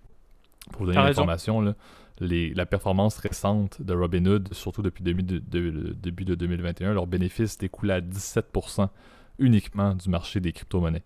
Pour 0.73 0.81
vous 0.81 0.93
donner 0.93 1.07
l'information, 1.07 1.75
la 2.21 2.67
performance 2.67 3.19
récente 3.19 3.81
de 3.83 3.95
Robinhood, 3.95 4.53
surtout 4.53 4.83
depuis 4.83 5.03
le 5.05 5.13
début 5.93 6.25
de 6.25 6.35
2021, 6.35 6.93
leur 6.93 7.07
bénéfice 7.07 7.59
découlait 7.59 7.95
à 7.95 8.01
17% 8.01 8.89
uniquement 9.39 9.95
du 9.95 10.09
marché 10.09 10.41
des 10.41 10.53
crypto-monnaies. 10.53 11.03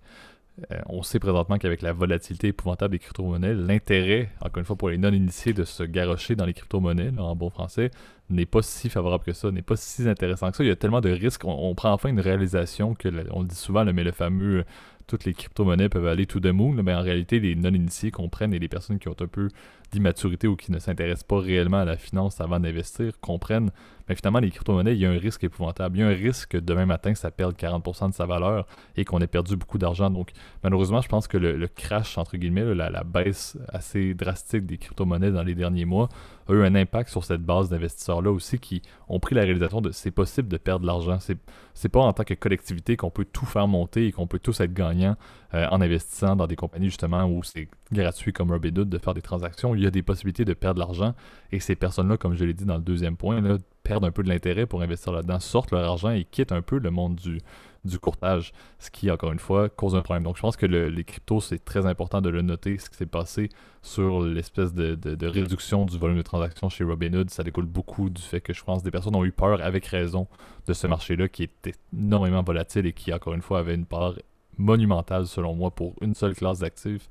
Euh, 0.71 0.79
on 0.87 1.03
sait 1.03 1.19
présentement 1.19 1.59
qu'avec 1.59 1.83
la 1.83 1.93
volatilité 1.93 2.49
épouvantable 2.49 2.93
des 2.93 3.01
crypto-monnaies, 3.01 3.55
l'intérêt, 3.55 4.31
encore 4.41 4.61
une 4.61 4.65
fois, 4.65 4.77
pour 4.77 4.89
les 4.89 4.99
non-initiés 4.99 5.53
de 5.53 5.65
se 5.65 5.83
garrocher 5.83 6.37
dans 6.37 6.47
les 6.47 6.55
crypto-monnaies, 6.55 7.13
en 7.19 7.35
bon 7.35 7.51
français, 7.51 7.91
n'est 8.31 8.47
pas 8.47 8.63
si 8.63 8.89
favorable 8.89 9.25
que 9.25 9.33
ça, 9.33 9.51
n'est 9.51 9.63
pas 9.63 9.77
si 9.77 10.09
intéressant 10.09 10.51
que 10.51 10.57
ça. 10.57 10.65
Il 10.65 10.69
y 10.69 10.73
a 10.73 10.77
tellement 10.77 11.01
de 11.01 11.11
risques. 11.11 11.45
On, 11.45 11.75
prend 11.75 11.93
enfin 11.93 12.09
une 12.09 12.21
réalisation 12.21 12.95
que, 12.95 13.09
on 13.33 13.43
le 13.43 13.49
dit 13.49 13.57
souvent, 13.57 13.85
mais 13.85 14.05
le 14.05 14.13
fameux 14.13 14.65
toutes 15.07 15.25
les 15.25 15.35
crypto-monnaies 15.35 15.89
peuvent 15.89 16.07
aller 16.07 16.27
tout 16.27 16.41
de 16.41 16.51
moon, 16.51 16.73
mais 16.73 16.95
en 16.95 17.03
réalité, 17.03 17.41
les 17.41 17.55
non-initiés 17.55 18.11
comprennent 18.11 18.55
et 18.55 18.59
les 18.59 18.69
personnes 18.69 18.99
qui 18.99 19.09
ont 19.09 19.17
un 19.21 19.27
peu 19.27 19.49
d'immaturité 19.95 20.47
ou 20.47 20.57
qui 20.57 20.73
ne 20.73 20.79
s'intéressent 20.79 21.25
pas 21.25 21.39
réellement 21.39 21.79
à 21.79 21.85
la 21.85 21.97
finance 21.97 22.41
avant 22.41 22.61
d'investir 22.61 23.19
comprennent 23.21 23.71
mais 24.09 24.15
finalement, 24.15 24.39
les 24.39 24.51
crypto-monnaies, 24.51 24.95
il 24.95 25.01
y 25.01 25.07
a 25.07 25.11
un 25.11 25.19
risque 25.19 25.45
épouvantable. 25.45 25.97
Il 25.97 26.01
y 26.01 26.03
a 26.03 26.09
un 26.09 26.15
risque 26.15 26.51
que 26.51 26.59
demain 26.59 26.85
matin, 26.85 27.15
ça 27.15 27.31
perde 27.31 27.55
40% 27.57 28.11
de 28.11 28.15
sa 28.15 28.27
valeur 28.27 28.67
et 28.97 29.05
qu'on 29.05 29.19
ait 29.21 29.27
perdu 29.27 29.57
beaucoup 29.57 29.79
d'argent. 29.79 30.11
Donc, 30.11 30.33
malheureusement, 30.63 31.01
je 31.01 31.09
pense 31.09 31.27
que 31.27 31.39
le, 31.39 31.67
crash, 31.69 32.19
entre 32.19 32.37
guillemets, 32.37 32.75
la, 32.75 33.03
baisse 33.05 33.57
assez 33.69 34.15
drastique 34.15 34.67
des 34.67 34.77
crypto-monnaies 34.77 35.31
dans 35.31 35.43
les 35.43 35.55
derniers 35.55 35.87
mois 35.87 36.09
a 36.49 36.53
eu 36.53 36.63
un 36.63 36.75
impact 36.75 37.09
sur 37.09 37.25
cette 37.25 37.41
base 37.41 37.71
d'investisseurs-là 37.71 38.31
aussi 38.31 38.59
qui 38.59 38.83
ont 39.09 39.21
pris 39.21 39.35
la 39.35 39.43
réalisation 39.43 39.81
de 39.81 39.91
c'est 39.93 40.11
possible 40.11 40.49
de 40.49 40.59
perdre 40.59 40.83
de 40.83 40.87
l'argent. 40.87 41.19
C'est, 41.21 41.39
c'est 41.73 41.89
pas 41.89 42.01
en 42.01 42.13
tant 42.13 42.25
que 42.25 42.35
collectivité 42.35 42.99
qu'on 42.99 43.11
peut 43.11 43.25
tout 43.25 43.47
faire 43.47 43.67
monter 43.67 44.07
et 44.07 44.13
qu'on 44.13 44.27
peut 44.27 44.39
tous 44.39 44.61
être 44.61 44.75
gagnants 44.75 45.17
euh, 45.55 45.67
en 45.71 45.81
investissant 45.81 46.37
dans 46.37 46.47
des 46.47 46.57
compagnies 46.57 46.87
justement 46.87 47.25
où 47.25 47.43
c'est 47.43 47.69
gratuit 47.93 48.33
comme 48.33 48.51
Robinhood 48.51 48.89
de 48.89 48.99
faire 48.99 49.15
des 49.15 49.23
transactions. 49.23 49.75
Il 49.75 49.83
y 49.83 49.87
a 49.87 49.91
des 49.91 50.03
possibilités 50.03 50.45
de 50.45 50.53
perdre 50.53 50.75
de 50.75 50.81
l'argent 50.81 51.15
et 51.53 51.61
ces 51.61 51.77
personnes-là, 51.77 52.17
comme 52.17 52.35
je 52.35 52.45
l'ai 52.45 52.55
dit 52.55 52.65
dans 52.65 52.77
le 52.77 52.83
deuxième 52.83 53.17
point, 53.17 53.41
perdent 53.85 54.05
un 54.05 54.11
peu 54.11 54.23
de 54.23 54.29
l'intérêt 54.29 54.67
pour 54.67 54.83
investir 54.83 55.13
là-dedans, 55.13 55.39
sortent 55.39 55.71
leur 55.71 55.89
argent 55.89 56.11
et 56.11 56.25
quittent 56.25 56.53
un 56.53 56.63
peu 56.63 56.79
le 56.79 56.91
monde 56.91 57.17
du, 57.17 57.41
du 57.85 57.99
courtage, 57.99 58.53
ce 58.79 58.91
qui, 58.91 59.11
encore 59.11 59.31
une 59.31 59.39
fois, 59.39 59.69
cause 59.69 59.95
un 59.95 60.01
problème. 60.01 60.25
Donc, 60.25 60.37
je 60.37 60.41
pense 60.41 60.57
que 60.57 60.67
les 60.67 61.05
cryptos, 61.05 61.41
c'est 61.41 61.65
très 61.65 61.87
important 61.87 62.21
de 62.21 62.31
le 62.31 62.43
noter, 62.43 62.79
ce 62.79 62.89
qui 62.89 62.97
s'est 62.97 63.07
passé 63.07 63.51
sur 63.83 64.23
l'espèce 64.23 64.73
de, 64.73 64.95
de, 64.95 65.27
réduction 65.27 65.85
du 65.85 65.99
volume 65.99 66.17
de 66.17 66.23
transactions 66.23 66.69
chez 66.69 66.85
Robinhood. 66.85 67.31
Ça 67.31 67.43
découle 67.43 67.67
beaucoup 67.67 68.09
du 68.09 68.23
fait 68.23 68.41
que 68.41 68.53
je 68.53 68.65
pense 68.65 68.81
que 68.81 68.85
des 68.85 68.91
personnes 68.91 69.15
ont 69.15 69.25
eu 69.25 69.33
peur, 69.33 69.63
avec 69.63 69.87
raison, 69.87 70.27
de 70.67 70.73
ce 70.73 70.87
marché-là 70.87 71.29
qui 71.29 71.43
était 71.43 71.75
énormément 71.93 72.43
volatile 72.43 72.87
et 72.87 72.93
qui, 72.93 73.13
encore 73.13 73.35
une 73.35 73.43
fois, 73.43 73.59
avait 73.59 73.75
une 73.75 73.87
part 73.87 74.15
monumentale, 74.59 75.27
selon 75.27 75.55
moi, 75.55 75.71
pour 75.71 75.95
une 76.01 76.15
seule 76.15 76.35
classe 76.35 76.61
d'actifs. 76.61 77.09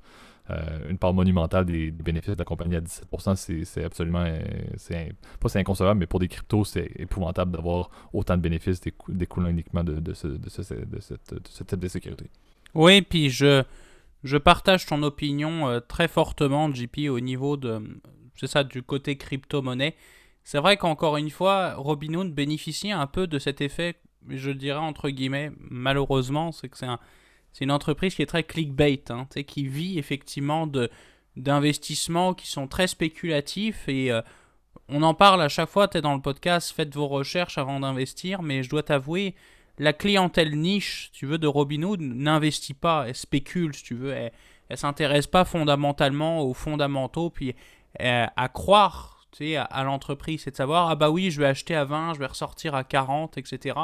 Euh, 0.50 0.90
une 0.90 0.98
part 0.98 1.14
monumentale 1.14 1.66
des, 1.66 1.90
bénéfices 1.90 2.34
de 2.34 2.40
la 2.40 2.44
compagnie 2.44 2.76
à 2.76 2.82
17%, 2.82 3.64
c'est 3.64 3.84
absolument, 3.84 4.26
euh, 4.26 4.42
pas 5.40 5.48
c'est 5.48 5.60
inconcevable, 5.60 6.02
mais 6.02 6.06
pour 6.06 6.20
des 6.20 6.28
cryptos, 6.28 6.66
c'est 6.66 6.92
épouvantable 6.98 7.52
d'avoir 7.52 7.90
autant 8.12 8.36
de 8.36 8.42
bénéfices 8.42 8.82
découlant 9.08 9.48
uniquement 9.48 9.86
de, 9.86 9.94
de, 10.02 10.14
ce, 10.14 10.28
de, 10.28 10.50
ce, 10.50 10.74
de, 10.74 11.00
cette, 11.00 11.48
ce 11.48 11.64
type 11.64 11.80
de 11.80 11.88
sécurité. 11.88 12.30
Oui, 12.74 13.02
puis 13.04 13.30
je, 13.30 13.64
je 14.26 14.36
partage 14.36 14.86
ton 14.86 15.02
opinion 15.04 15.70
euh, 15.70 15.80
très 15.80 16.10
fortement, 16.10 16.74
JP, 16.74 17.10
au 17.10 17.22
niveau 17.22 17.56
de, 17.56 17.82
c'est 18.36 18.48
ça, 18.48 18.66
du 18.66 18.84
côté 18.84 19.16
crypto-monnaie. 19.16 19.96
C'est 20.44 20.58
vrai 20.58 20.76
qu'encore 20.76 21.16
une 21.16 21.30
fois, 21.30 21.76
Robinhood 21.76 22.34
bénéficie 22.34 22.92
un 22.92 23.08
peu 23.08 23.28
de 23.28 23.40
cet 23.40 23.62
effet, 23.62 23.96
je 24.28 24.52
dirais 24.52 24.80
entre 24.80 25.10
guillemets, 25.10 25.52
malheureusement, 25.58 26.52
c'est 26.52 26.68
que 26.68 26.78
c'est 26.78 26.86
un 26.86 27.00
c'est 27.54 27.64
une 27.64 27.72
entreprise 27.72 28.16
qui 28.16 28.24
est 28.24 28.28
très 28.28 28.44
clickbait, 28.44 29.04
hein, 29.10 29.28
qui 29.48 29.68
vit 29.68 30.00
effectivement 30.00 30.68
d'investissements 31.36 32.34
qui 32.34 32.48
sont 32.48 32.68
très 32.68 32.88
spéculatifs 32.88 33.88
et 33.88 34.12
euh, 34.12 34.22
on 34.90 35.04
en 35.04 35.14
parle 35.14 35.42
à 35.42 35.50
chaque 35.50 35.70
fois, 35.70 35.88
tu 35.88 36.00
es 36.00 36.02
dans 36.02 36.16
le 36.16 36.22
podcast, 36.22 36.74
faites 36.76 36.94
vos 36.94 37.08
recherches 37.08 37.58
avant 37.58 37.80
d'investir, 37.80 38.42
mais 38.42 38.64
je 38.64 38.70
dois 38.70 38.84
t'avouer, 38.84 39.36
la 39.78 39.94
clientèle 39.94 40.58
niche, 40.58 41.12
tu 41.14 41.26
veux, 41.26 41.38
de 41.38 41.48
Robinhood 41.48 42.02
n'investit 42.02 42.74
pas, 42.74 43.06
elle 43.08 43.16
spécule, 43.16 43.74
si 43.76 43.84
tu 43.84 43.96
veux, 43.96 44.12
elle, 44.12 44.32
ne 44.70 44.76
s'intéresse 44.76 45.28
pas 45.28 45.46
fondamentalement 45.46 46.42
aux 46.42 46.54
fondamentaux, 46.54 47.30
puis 47.30 47.56
euh, 48.02 48.26
à 48.36 48.50
croire 48.50 49.28
tu 49.32 49.46
sais, 49.46 49.56
à, 49.56 49.64
à 49.64 49.84
l'entreprise, 49.84 50.44
c'est 50.44 50.52
de 50.52 50.56
savoir, 50.56 50.90
ah 50.90 50.96
bah 50.96 51.10
oui, 51.10 51.32
je 51.32 51.40
vais 51.40 51.48
acheter 51.48 51.76
à 51.76 51.86
20, 51.86 52.16
je 52.16 52.20
vais 52.20 52.28
ressortir 52.28 52.76
à 52.76 52.84
40, 52.84 53.38
etc 53.38 53.76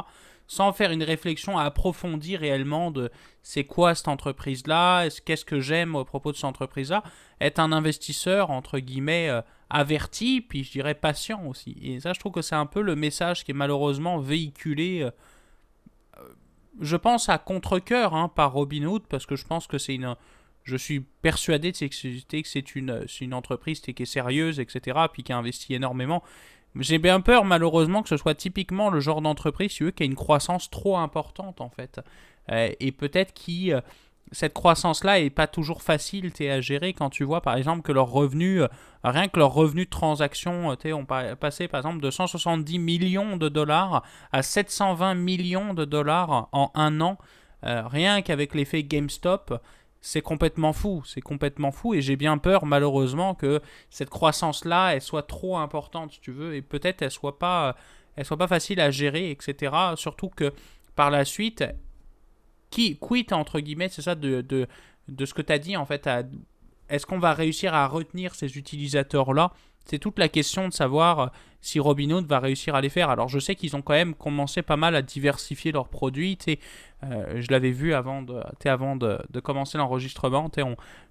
sans 0.49 0.73
faire 0.73 0.89
une 0.89 1.03
réflexion 1.03 1.59
approfondie 1.59 2.35
réellement 2.35 2.89
de 2.89 3.12
c'est 3.43 3.65
quoi 3.65 3.93
cette 3.93 4.07
entreprise-là, 4.07 5.07
qu'est-ce 5.23 5.45
que 5.45 5.59
j'aime 5.59 5.95
au 5.95 6.03
propos 6.03 6.31
de 6.31 6.38
cette 6.38 6.45
entreprise-là, 6.45 7.03
être 7.39 7.59
un 7.59 7.71
investisseur, 7.71 8.49
entre 8.49 8.79
guillemets, 8.79 9.29
euh, 9.29 9.41
averti, 9.69 10.41
puis 10.41 10.63
je 10.63 10.71
dirais 10.71 10.95
patient 10.95 11.45
aussi. 11.45 11.77
Et 11.83 11.99
ça, 11.99 12.13
je 12.13 12.19
trouve 12.19 12.31
que 12.31 12.41
c'est 12.41 12.55
un 12.55 12.65
peu 12.65 12.81
le 12.81 12.95
message 12.95 13.43
qui 13.43 13.51
est 13.51 13.53
malheureusement 13.53 14.17
véhiculé, 14.17 15.03
euh, 15.03 15.12
euh, 16.17 16.23
je 16.81 16.95
pense 16.95 17.29
à 17.29 17.38
contre-coeur 17.38 18.15
hein, 18.15 18.27
par 18.27 18.53
Robinhood, 18.53 19.03
parce 19.07 19.27
que 19.27 19.35
je 19.35 19.45
pense 19.45 19.67
que 19.67 19.77
c'est 19.77 19.93
une... 19.93 20.15
Je 20.63 20.75
suis 20.75 20.99
persuadé 20.99 21.71
de 21.71 21.77
que 21.77 22.47
c'est 22.47 22.75
une, 22.75 23.05
une 23.21 23.33
entreprise 23.35 23.81
qui 23.81 23.91
est 23.91 24.05
sérieuse, 24.05 24.59
etc., 24.59 24.97
puis 25.12 25.23
qui 25.23 25.31
a 25.31 25.38
investi 25.38 25.73
énormément. 25.73 26.23
J'ai 26.75 26.99
bien 26.99 27.19
peur, 27.21 27.45
malheureusement, 27.45 28.03
que 28.03 28.10
ce 28.10 28.17
soit 28.17 28.36
typiquement 28.36 28.89
le 28.89 28.99
genre 28.99 29.21
d'entreprise 29.21 29.73
qui 29.73 30.03
a 30.03 30.05
une 30.05 30.15
croissance 30.15 30.69
trop 30.69 30.97
importante, 30.97 31.62
en 31.62 31.69
fait. 31.69 31.99
Euh, 32.51 32.71
et 32.79 32.91
peut-être 32.91 33.34
qui, 33.34 33.73
euh, 33.73 33.82
cette 34.32 34.53
croissance-là 34.53 35.19
est 35.19 35.29
pas 35.29 35.47
toujours 35.47 35.82
facile 35.82 36.32
à 36.41 36.62
gérer 36.62 36.93
quand 36.93 37.10
tu 37.10 37.23
vois 37.23 37.41
par 37.41 37.55
exemple 37.55 37.82
que 37.82 37.91
leurs 37.91 38.10
revenus, 38.10 38.62
euh, 38.62 38.67
rien 39.03 39.27
que 39.27 39.39
leurs 39.39 39.53
revenus 39.53 39.86
de 39.86 39.89
transaction, 39.89 40.69
ont 40.69 41.05
passé 41.36 41.67
par 41.67 41.79
exemple 41.79 42.01
de 42.01 42.12
170 42.12 42.79
millions 42.79 43.38
de 43.38 43.49
dollars 43.49 44.03
à 44.32 44.43
720 44.43 45.15
millions 45.15 45.73
de 45.73 45.86
dollars 45.86 46.49
en 46.51 46.71
un 46.75 47.01
an, 47.01 47.17
rien 47.63 48.21
qu'avec 48.21 48.53
l'effet 48.53 48.84
GameStop. 48.84 49.62
C'est 50.01 50.21
complètement 50.21 50.71
fou, 50.71 51.03
c'est 51.05 51.21
complètement 51.21 51.71
fou 51.71 51.93
et 51.93 52.01
j'ai 52.01 52.15
bien 52.15 52.38
peur 52.38 52.65
malheureusement 52.65 53.35
que 53.35 53.62
cette 53.89 54.09
croissance-là, 54.09 54.95
elle 54.95 55.01
soit 55.01 55.23
trop 55.23 55.57
importante, 55.57 56.13
si 56.13 56.21
tu 56.21 56.31
veux, 56.31 56.55
et 56.55 56.62
peut-être 56.62 57.01
elle 57.01 57.12
soit 57.12 57.38
pas, 57.38 57.75
elle 58.15 58.23
soit 58.23 58.38
pas 58.38 58.47
facile 58.47 58.79
à 58.79 58.91
gérer, 58.91 59.29
etc. 59.29 59.75
Surtout 59.95 60.29
que 60.29 60.53
par 60.95 61.12
la 61.12 61.25
suite, 61.25 61.65
qui 62.69 62.97
quitte 62.97 63.33
entre 63.33 63.59
guillemets, 63.59 63.89
c'est 63.89 64.01
ça 64.01 64.15
de, 64.15 64.41
de, 64.41 64.67
de, 65.07 65.25
ce 65.25 65.33
que 65.33 65.41
tu 65.41 65.51
as 65.51 65.59
dit 65.59 65.75
en 65.75 65.85
fait. 65.85 66.09
Est-ce 66.88 67.05
qu'on 67.05 67.19
va 67.19 67.33
réussir 67.33 67.73
à 67.73 67.88
retenir 67.88 68.33
ces 68.35 68.57
utilisateurs-là? 68.57 69.51
C'est 69.89 69.99
toute 69.99 70.19
la 70.19 70.30
question 70.30 70.67
de 70.67 70.73
savoir 70.73 71.19
euh, 71.19 71.28
si 71.62 71.80
Robinhood 71.80 72.25
va 72.25 72.39
réussir 72.39 72.75
à 72.75 72.82
les 72.82 72.89
faire. 72.89 73.10
Alors 73.10 73.28
je 73.28 73.39
sais 73.39 73.56
qu'ils 73.56 73.75
ont 73.75 73.82
quand 73.82 73.93
même 73.93 74.13
commencé 74.13 74.62
pas 74.62 74.78
mal 74.78 74.95
à 74.95 75.02
diversifier 75.02 75.71
leurs 75.71 75.88
produits. 75.88 76.38
Euh, 77.04 77.41
je 77.41 77.47
l'avais 77.52 77.71
vu 77.71 77.93
avant 77.93 78.21
de, 78.21 78.39
avant 78.65 78.95
de, 78.95 79.17
de 79.30 79.39
commencer 79.39 79.78
l'enregistrement. 79.78 80.49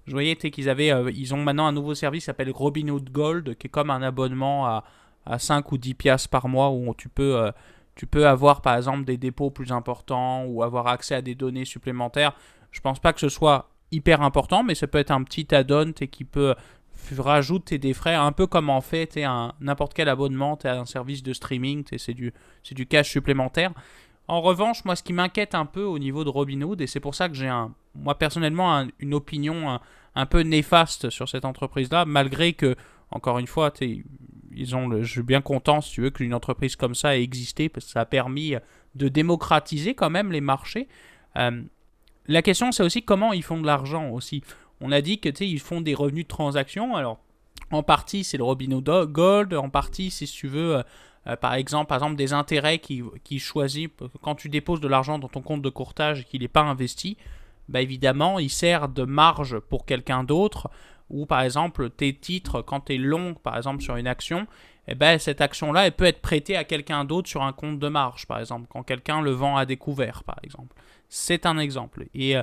Je 0.05 0.11
voyais 0.11 0.35
qu'ils 0.35 0.69
avaient, 0.69 0.91
euh, 0.91 1.11
ils 1.13 1.33
ont 1.33 1.43
maintenant 1.43 1.67
un 1.67 1.71
nouveau 1.71 1.93
service 1.93 2.23
qui 2.23 2.25
s'appelle 2.25 2.51
Robinhood 2.51 3.09
Gold, 3.11 3.55
qui 3.57 3.67
est 3.67 3.69
comme 3.69 3.89
un 3.89 4.01
abonnement 4.01 4.65
à, 4.65 4.83
à 5.25 5.39
5 5.39 5.71
ou 5.71 5.77
10 5.77 5.93
piastres 5.95 6.29
par 6.29 6.47
mois 6.47 6.71
où 6.71 6.93
tu 6.97 7.09
peux 7.09 7.35
euh, 7.35 7.51
tu 7.95 8.07
peux 8.07 8.27
avoir 8.27 8.61
par 8.61 8.77
exemple 8.77 9.03
des 9.03 9.17
dépôts 9.17 9.51
plus 9.51 9.73
importants 9.73 10.45
ou 10.45 10.63
avoir 10.63 10.87
accès 10.87 11.15
à 11.15 11.21
des 11.21 11.35
données 11.35 11.65
supplémentaires. 11.65 12.33
Je 12.71 12.79
pense 12.79 12.99
pas 12.99 13.11
que 13.11 13.19
ce 13.19 13.27
soit 13.27 13.69
hyper 13.91 14.21
important, 14.21 14.63
mais 14.63 14.73
ça 14.73 14.87
peut 14.87 14.99
être 14.99 15.11
un 15.11 15.23
petit 15.23 15.53
add-on 15.53 15.91
qui 15.91 16.23
peut 16.23 16.55
rajouter 17.17 17.77
des 17.77 17.93
frais, 17.93 18.15
un 18.15 18.31
peu 18.31 18.47
comme 18.47 18.69
en 18.69 18.81
fait 18.81 19.19
n'importe 19.59 19.93
quel 19.93 20.09
abonnement, 20.09 20.57
tu 20.57 20.67
un 20.67 20.85
service 20.85 21.23
de 21.23 21.33
streaming, 21.33 21.83
c'est 21.97 22.13
du, 22.13 22.33
du 22.71 22.85
cash 22.85 23.09
supplémentaire. 23.09 23.71
En 24.27 24.41
revanche, 24.41 24.85
moi, 24.85 24.95
ce 24.95 25.01
qui 25.01 25.11
m'inquiète 25.11 25.55
un 25.55 25.65
peu 25.65 25.83
au 25.83 25.97
niveau 25.97 26.23
de 26.23 26.29
Robinhood, 26.29 26.81
et 26.81 26.87
c'est 26.87 26.99
pour 26.99 27.15
ça 27.15 27.29
que 27.29 27.35
j'ai 27.35 27.47
un, 27.47 27.73
moi 27.95 28.15
personnellement 28.15 28.85
une 28.99 29.15
opinion 29.15 29.79
un, 30.15 30.25
peu 30.27 30.41
néfaste 30.41 31.09
sur 31.09 31.27
cette 31.27 31.45
entreprise-là, 31.45 32.05
malgré 32.05 32.53
que, 32.53 32.75
encore 33.09 33.39
une 33.39 33.47
fois, 33.47 33.73
ils 34.55 34.75
ont 34.75 34.87
le, 34.87 35.01
je 35.01 35.11
suis 35.11 35.23
bien 35.23 35.41
content, 35.41 35.81
si 35.81 35.93
tu 35.93 36.01
veux, 36.01 36.11
qu'une 36.11 36.33
entreprise 36.35 36.75
comme 36.75 36.93
ça 36.93 37.17
ait 37.17 37.23
existé, 37.23 37.69
parce 37.69 37.87
que 37.87 37.91
ça 37.91 38.01
a 38.01 38.05
permis 38.05 38.53
de 38.95 39.07
démocratiser 39.07 39.95
quand 39.95 40.11
même 40.11 40.31
les 40.31 40.41
marchés. 40.41 40.87
Euh, 41.37 41.63
la 42.27 42.43
question, 42.43 42.71
c'est 42.71 42.83
aussi 42.83 43.01
comment 43.01 43.33
ils 43.33 43.43
font 43.43 43.59
de 43.59 43.65
l'argent 43.65 44.09
aussi. 44.09 44.43
On 44.81 44.91
a 44.91 45.01
dit 45.01 45.19
que 45.19 45.29
ils 45.43 45.59
font 45.59 45.81
des 45.81 45.93
revenus 45.93 46.25
de 46.25 46.29
transaction. 46.29 46.95
Alors, 46.95 47.19
en 47.71 47.83
partie, 47.83 48.23
c'est 48.23 48.37
le 48.37 48.43
Robinhood 48.43 49.11
Gold. 49.11 49.53
En 49.53 49.69
partie, 49.69 50.11
si 50.11 50.25
tu 50.25 50.47
veux, 50.47 50.77
euh, 50.77 50.83
euh, 51.27 51.35
par 51.35 51.53
exemple, 51.53 51.87
par 51.87 51.97
exemple, 51.97 52.15
des 52.15 52.33
intérêts 52.33 52.79
qui, 52.79 53.03
qui 53.23 53.39
choisit 53.39 53.91
quand 54.21 54.35
tu 54.35 54.49
déposes 54.49 54.81
de 54.81 54.87
l'argent 54.87 55.19
dans 55.19 55.27
ton 55.27 55.41
compte 55.41 55.61
de 55.61 55.69
courtage 55.69 56.21
et 56.21 56.23
qu'il 56.23 56.41
n'est 56.41 56.47
pas 56.47 56.61
investi. 56.61 57.17
Bah 57.67 57.81
évidemment, 57.81 58.39
il 58.39 58.49
sert 58.49 58.89
de 58.89 59.03
marge 59.03 59.59
pour 59.59 59.85
quelqu'un 59.85 60.23
d'autre 60.23 60.69
ou 61.11 61.25
par 61.25 61.41
exemple 61.41 61.89
tes 61.89 62.15
titres, 62.15 62.61
quand 62.61 62.81
tu 62.81 62.95
es 62.95 62.97
long 62.97 63.35
par 63.35 63.57
exemple 63.57 63.83
sur 63.83 63.95
une 63.95 64.07
action, 64.07 64.47
eh 64.87 64.95
ben, 64.95 65.19
cette 65.19 65.39
action-là, 65.39 65.85
elle 65.85 65.91
peut 65.91 66.05
être 66.05 66.21
prêtée 66.21 66.55
à 66.55 66.63
quelqu'un 66.63 67.05
d'autre 67.05 67.29
sur 67.29 67.43
un 67.43 67.53
compte 67.53 67.77
de 67.77 67.87
marge, 67.87 68.25
par 68.25 68.39
exemple, 68.39 68.67
quand 68.69 68.81
quelqu'un 68.81 69.21
le 69.21 69.29
vend 69.31 69.55
à 69.55 69.67
découvert, 69.67 70.23
par 70.23 70.37
exemple. 70.41 70.75
C'est 71.09 71.45
un 71.45 71.59
exemple. 71.59 72.05
Et, 72.15 72.35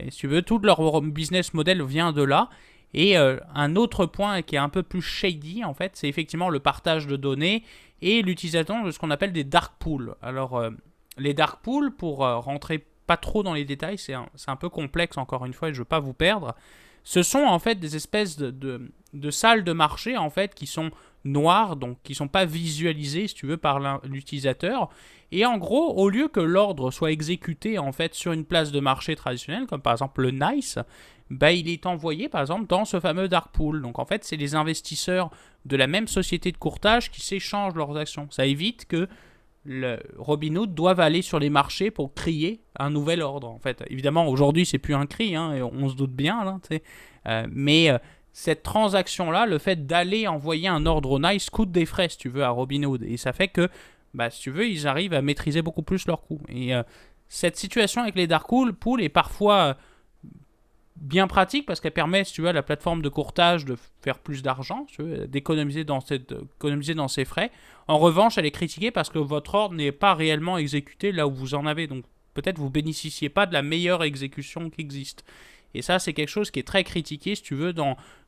euh, 0.00 0.04
si 0.10 0.18
tu 0.18 0.26
veux, 0.26 0.42
tout 0.42 0.58
leur 0.58 1.00
business 1.02 1.54
model 1.54 1.82
vient 1.82 2.12
de 2.12 2.22
là. 2.22 2.50
Et 2.92 3.18
euh, 3.18 3.38
un 3.54 3.74
autre 3.76 4.06
point 4.06 4.42
qui 4.42 4.54
est 4.54 4.58
un 4.58 4.68
peu 4.68 4.82
plus 4.82 5.02
shady, 5.02 5.64
en 5.64 5.74
fait, 5.74 5.92
c'est 5.94 6.08
effectivement 6.08 6.48
le 6.48 6.60
partage 6.60 7.06
de 7.06 7.16
données 7.16 7.64
et 8.02 8.22
l'utilisation 8.22 8.84
de 8.84 8.90
ce 8.90 8.98
qu'on 8.98 9.10
appelle 9.10 9.32
des 9.32 9.44
dark 9.44 9.74
pools. 9.78 10.14
Alors, 10.22 10.56
euh, 10.56 10.70
les 11.18 11.34
dark 11.34 11.62
pools, 11.62 11.94
pour 11.94 12.18
rentrer 12.18 12.86
pas 13.06 13.16
trop 13.16 13.42
dans 13.42 13.54
les 13.54 13.64
détails, 13.64 13.98
c'est 13.98 14.14
un, 14.14 14.56
peu 14.56 14.68
complexe, 14.68 15.18
encore 15.18 15.44
une 15.44 15.52
fois, 15.52 15.68
et 15.68 15.72
je 15.72 15.78
ne 15.78 15.80
veux 15.80 15.88
pas 15.88 16.00
vous 16.00 16.14
perdre. 16.14 16.54
Ce 17.04 17.22
sont 17.22 17.44
en 17.44 17.58
fait 17.58 17.76
des 17.76 17.96
espèces 17.96 18.36
de, 18.36 18.90
de, 19.12 19.30
salles 19.30 19.62
de 19.62 19.72
marché 19.72 20.16
en 20.16 20.30
fait 20.30 20.54
qui 20.54 20.66
sont 20.66 20.90
noires, 21.24 21.76
donc 21.76 21.98
qui 22.02 22.12
ne 22.12 22.16
sont 22.16 22.28
pas 22.28 22.46
visualisées 22.46 23.28
si 23.28 23.34
tu 23.34 23.46
veux 23.46 23.58
par 23.58 24.00
l'utilisateur. 24.04 24.88
Et 25.30 25.44
en 25.44 25.58
gros, 25.58 25.94
au 25.94 26.08
lieu 26.08 26.28
que 26.28 26.40
l'ordre 26.40 26.90
soit 26.90 27.12
exécuté 27.12 27.78
en 27.78 27.92
fait 27.92 28.14
sur 28.14 28.32
une 28.32 28.44
place 28.44 28.72
de 28.72 28.80
marché 28.80 29.16
traditionnelle, 29.16 29.66
comme 29.66 29.82
par 29.82 29.92
exemple 29.92 30.22
le 30.22 30.30
NICE, 30.30 30.78
bah, 31.30 31.52
il 31.52 31.68
est 31.68 31.86
envoyé 31.86 32.28
par 32.28 32.40
exemple 32.40 32.66
dans 32.66 32.84
ce 32.84 33.00
fameux 33.00 33.28
dark 33.28 33.52
pool. 33.52 33.82
Donc 33.82 33.98
en 33.98 34.04
fait, 34.04 34.24
c'est 34.24 34.36
les 34.36 34.54
investisseurs 34.54 35.30
de 35.64 35.76
la 35.76 35.86
même 35.86 36.08
société 36.08 36.52
de 36.52 36.56
courtage 36.56 37.10
qui 37.10 37.20
s'échangent 37.20 37.74
leurs 37.74 37.96
actions. 37.96 38.28
Ça 38.30 38.46
évite 38.46 38.86
que 38.86 39.08
le 39.64 39.98
Robinhood 40.18 40.74
doivent 40.74 41.00
aller 41.00 41.22
sur 41.22 41.38
les 41.38 41.50
marchés 41.50 41.90
pour 41.90 42.14
crier 42.14 42.60
un 42.78 42.90
nouvel 42.90 43.22
ordre. 43.22 43.48
En 43.48 43.58
fait, 43.58 43.82
évidemment, 43.88 44.28
aujourd'hui, 44.28 44.66
c'est 44.66 44.78
plus 44.78 44.94
un 44.94 45.06
cri, 45.06 45.34
hein, 45.34 45.54
et 45.54 45.62
on 45.62 45.88
se 45.88 45.94
doute 45.94 46.12
bien, 46.12 46.44
là, 46.44 46.58
euh, 47.26 47.46
mais 47.50 47.90
euh, 47.90 47.98
cette 48.32 48.62
transaction-là, 48.62 49.46
le 49.46 49.58
fait 49.58 49.86
d'aller 49.86 50.26
envoyer 50.26 50.68
un 50.68 50.84
ordre 50.86 51.12
au 51.12 51.18
NICE 51.18 51.48
coûte 51.50 51.70
des 51.70 51.86
frais, 51.86 52.08
si 52.08 52.18
tu 52.18 52.28
veux, 52.28 52.44
à 52.44 52.50
Robinhood. 52.50 53.02
Et 53.02 53.16
ça 53.16 53.32
fait 53.32 53.48
que, 53.48 53.68
bah, 54.12 54.28
si 54.28 54.40
tu 54.42 54.50
veux, 54.50 54.68
ils 54.68 54.86
arrivent 54.86 55.14
à 55.14 55.22
maîtriser 55.22 55.62
beaucoup 55.62 55.82
plus 55.82 56.06
leurs 56.06 56.22
coûts. 56.22 56.42
Et 56.48 56.74
euh, 56.74 56.82
cette 57.28 57.56
situation 57.56 58.02
avec 58.02 58.16
les 58.16 58.26
Dark 58.26 58.48
Pool 58.48 59.02
est 59.02 59.08
parfois 59.08 59.76
bien 60.96 61.26
pratique 61.26 61.66
parce 61.66 61.80
qu'elle 61.80 61.92
permet, 61.92 62.24
si 62.24 62.32
tu 62.32 62.42
veux, 62.42 62.48
à 62.48 62.52
la 62.52 62.62
plateforme 62.62 63.02
de 63.02 63.08
courtage 63.08 63.64
de 63.64 63.76
faire 64.02 64.18
plus 64.18 64.42
d'argent, 64.42 64.86
d'économiser 65.28 65.84
dans, 65.84 65.98
dans 66.00 67.08
ses 67.08 67.24
frais. 67.24 67.50
En 67.88 67.98
revanche, 67.98 68.38
elle 68.38 68.46
est 68.46 68.52
critiquée 68.52 68.90
parce 68.90 69.10
que 69.10 69.18
votre 69.18 69.54
ordre 69.54 69.74
n'est 69.74 69.92
pas 69.92 70.14
réellement 70.14 70.56
exécuté 70.58 71.12
là 71.12 71.26
où 71.26 71.34
vous 71.34 71.54
en 71.54 71.66
avez. 71.66 71.86
Donc 71.86 72.04
peut-être 72.34 72.58
vous 72.58 72.70
bénéficiez 72.70 73.28
pas 73.28 73.46
de 73.46 73.52
la 73.52 73.62
meilleure 73.62 74.04
exécution 74.04 74.70
qui 74.70 74.80
existe. 74.80 75.24
Et 75.74 75.82
ça, 75.82 75.98
c'est 75.98 76.12
quelque 76.12 76.28
chose 76.28 76.52
qui 76.52 76.60
est 76.60 76.66
très 76.66 76.84
critiqué, 76.84 77.34
si 77.34 77.42
tu 77.42 77.56
veux, 77.56 77.74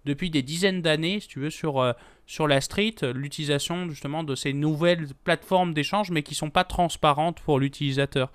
depuis 0.04 0.30
des 0.30 0.42
dizaines 0.42 0.82
d'années, 0.82 1.20
si 1.20 1.28
tu 1.28 1.38
veux, 1.38 1.50
sur, 1.50 1.80
euh, 1.80 1.92
sur 2.26 2.48
la 2.48 2.60
street, 2.60 2.96
l'utilisation 3.14 3.88
justement 3.88 4.24
de 4.24 4.34
ces 4.34 4.52
nouvelles 4.52 5.06
plateformes 5.22 5.72
d'échange, 5.72 6.10
mais 6.10 6.24
qui 6.24 6.32
ne 6.32 6.38
sont 6.38 6.50
pas 6.50 6.64
transparentes 6.64 7.40
pour 7.40 7.60
l'utilisateur. 7.60 8.32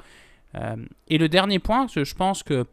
Euh, 0.56 0.78
et 1.10 1.18
le 1.18 1.28
dernier 1.28 1.60
point, 1.60 1.88
je 1.94 2.14
pense 2.14 2.42
que 2.42 2.66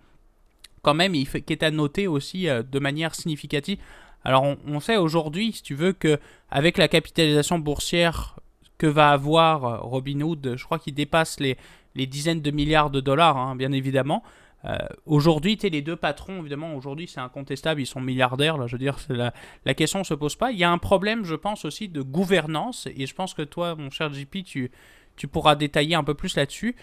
quand 0.82 0.94
même, 0.94 1.14
il 1.14 1.28
qui 1.28 1.52
est 1.52 1.62
à 1.62 1.70
noter 1.70 2.06
aussi 2.06 2.48
euh, 2.48 2.62
de 2.62 2.78
manière 2.78 3.14
significative. 3.14 3.78
Alors, 4.24 4.56
on, 4.66 4.80
sait 4.80 4.96
aujourd'hui, 4.96 5.52
si 5.52 5.62
tu 5.62 5.74
veux, 5.74 5.92
que 5.92 6.18
avec 6.50 6.76
la 6.76 6.88
capitalisation 6.88 7.58
boursière 7.58 8.38
que 8.76 8.86
va 8.86 9.10
avoir 9.10 9.64
euh, 9.64 9.76
Robinhood, 9.78 10.54
je 10.56 10.64
crois 10.64 10.78
qu'il 10.78 10.94
dépasse 10.94 11.38
les, 11.40 11.56
dizaines 11.94 12.42
de 12.42 12.50
milliards 12.50 12.90
de 12.90 13.00
dollars, 13.00 13.36
hein, 13.36 13.56
bien 13.56 13.72
évidemment. 13.72 14.22
Euh, 14.64 14.76
aujourd'hui, 15.06 15.56
tu 15.56 15.68
les 15.68 15.82
deux 15.82 15.96
patrons, 15.96 16.40
évidemment, 16.40 16.74
aujourd'hui 16.74 17.06
c'est 17.06 17.20
incontestable, 17.20 17.80
ils 17.80 17.86
sont 17.86 18.00
milliardaires, 18.00 18.58
là, 18.58 18.66
je 18.66 18.72
veux 18.72 18.78
dire, 18.78 18.96
la, 19.08 19.74
question 19.74 20.00
ne 20.00 20.04
se 20.04 20.14
pose 20.14 20.34
pas. 20.34 20.50
Il 20.50 20.58
y 20.58 20.64
a 20.64 20.70
un 20.70 20.78
problème, 20.78 21.24
je 21.24 21.36
pense, 21.36 21.64
aussi 21.64 21.88
de 21.88 22.02
gouvernance, 22.02 22.88
et 22.94 23.06
je 23.06 23.14
pense 23.14 23.34
que 23.34 23.42
toi, 23.42 23.76
mon 23.76 23.90
cher 23.90 24.12
JP, 24.12 24.42
tu 24.42 25.28
pourras 25.28 25.54
détailler 25.54 25.94
un 25.94 26.04
peu 26.04 26.14
plus 26.14 26.36
là-dessus 26.36 26.76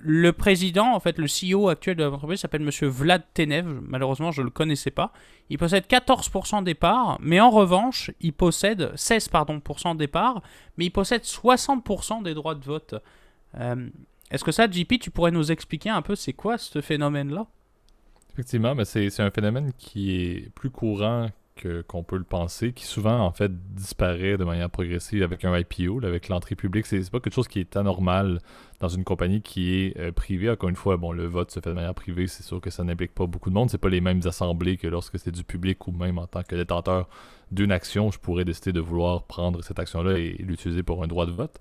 le 0.00 0.32
président, 0.32 0.94
en 0.94 1.00
fait, 1.00 1.18
le 1.18 1.26
CEO 1.26 1.68
actuel 1.68 1.96
de 1.96 2.04
l'entreprise 2.04 2.40
s'appelle 2.40 2.62
Monsieur 2.62 2.86
Vlad 2.86 3.22
Tenev. 3.34 3.80
Malheureusement, 3.82 4.30
je 4.30 4.40
ne 4.40 4.46
le 4.46 4.50
connaissais 4.50 4.90
pas. 4.90 5.12
Il 5.50 5.58
possède 5.58 5.84
14% 5.86 6.62
des 6.62 6.74
parts, 6.74 7.18
mais 7.20 7.40
en 7.40 7.50
revanche, 7.50 8.10
il 8.20 8.32
possède 8.32 8.92
16 8.94 9.28
pardon, 9.28 9.60
des 9.96 10.06
parts, 10.06 10.42
mais 10.76 10.86
il 10.86 10.90
possède 10.90 11.22
60% 11.22 12.22
des 12.22 12.34
droits 12.34 12.54
de 12.54 12.64
vote. 12.64 12.94
Euh, 13.58 13.88
est-ce 14.30 14.44
que 14.44 14.52
ça, 14.52 14.70
JP, 14.70 15.00
tu 15.00 15.10
pourrais 15.10 15.30
nous 15.30 15.50
expliquer 15.50 15.90
un 15.90 16.02
peu 16.02 16.14
c'est 16.14 16.32
quoi 16.32 16.58
ce 16.58 16.80
phénomène-là? 16.80 17.46
Effectivement, 18.34 18.74
mais 18.74 18.84
c'est 18.84 19.20
un 19.20 19.30
phénomène 19.30 19.72
qui 19.78 20.14
est 20.14 20.50
plus 20.54 20.70
courant 20.70 21.28
qu'on 21.88 22.02
peut 22.02 22.16
le 22.16 22.24
penser, 22.24 22.72
qui 22.72 22.84
souvent 22.84 23.20
en 23.20 23.32
fait 23.32 23.52
disparaît 23.74 24.36
de 24.36 24.44
manière 24.44 24.70
progressive 24.70 25.22
avec 25.22 25.44
un 25.44 25.56
IPO, 25.56 26.04
avec 26.04 26.28
l'entrée 26.28 26.54
publique. 26.54 26.86
C'est 26.86 27.10
pas 27.10 27.20
quelque 27.20 27.34
chose 27.34 27.48
qui 27.48 27.60
est 27.60 27.76
anormal 27.76 28.40
dans 28.80 28.88
une 28.88 29.04
compagnie 29.04 29.42
qui 29.42 29.74
est 29.74 29.98
euh, 29.98 30.12
privée. 30.12 30.50
Encore 30.50 30.68
une 30.68 30.76
fois, 30.76 30.96
bon, 30.96 31.12
le 31.12 31.26
vote 31.26 31.50
se 31.50 31.60
fait 31.60 31.70
de 31.70 31.74
manière 31.74 31.94
privée, 31.94 32.26
c'est 32.26 32.42
sûr 32.42 32.60
que 32.60 32.70
ça 32.70 32.84
n'implique 32.84 33.14
pas 33.14 33.26
beaucoup 33.26 33.50
de 33.50 33.54
monde. 33.54 33.70
C'est 33.70 33.78
pas 33.78 33.88
les 33.88 34.00
mêmes 34.00 34.20
assemblées 34.24 34.76
que 34.76 34.86
lorsque 34.86 35.18
c'est 35.18 35.32
du 35.32 35.44
public 35.44 35.86
ou 35.86 35.92
même 35.92 36.18
en 36.18 36.26
tant 36.26 36.42
que 36.42 36.54
détenteur 36.54 37.08
d'une 37.50 37.72
action, 37.72 38.10
je 38.10 38.18
pourrais 38.18 38.44
décider 38.44 38.72
de 38.72 38.80
vouloir 38.80 39.24
prendre 39.24 39.62
cette 39.62 39.78
action-là 39.78 40.18
et, 40.18 40.36
l'utiliser 40.38 40.82
pour 40.82 41.02
un 41.02 41.06
droit 41.06 41.26
de 41.26 41.32
vote. 41.32 41.58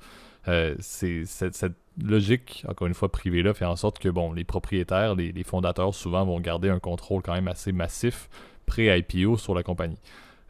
Euh, 0.48 0.76
cette, 0.80 1.66
logique, 2.02 2.64
encore 2.68 2.88
une 2.88 2.94
fois, 2.94 3.12
privée-là, 3.12 3.54
fait 3.54 3.66
en 3.66 3.76
sorte 3.76 4.00
que 4.00 4.10
bon, 4.10 4.32
les 4.34 4.44
propriétaires, 4.44 5.16
les, 5.16 5.32
les 5.32 5.44
fondateurs, 5.44 5.94
souvent 5.94 6.26
vont 6.26 6.40
garder 6.40 6.70
un 6.70 6.80
contrôle 6.80 7.22
quand 7.22 7.34
même 7.34 7.48
assez 7.48 7.72
massif 7.72 8.30
pré-IPO 8.66 9.38
sur 9.38 9.56
la 9.56 9.64
compagnie. 9.64 9.98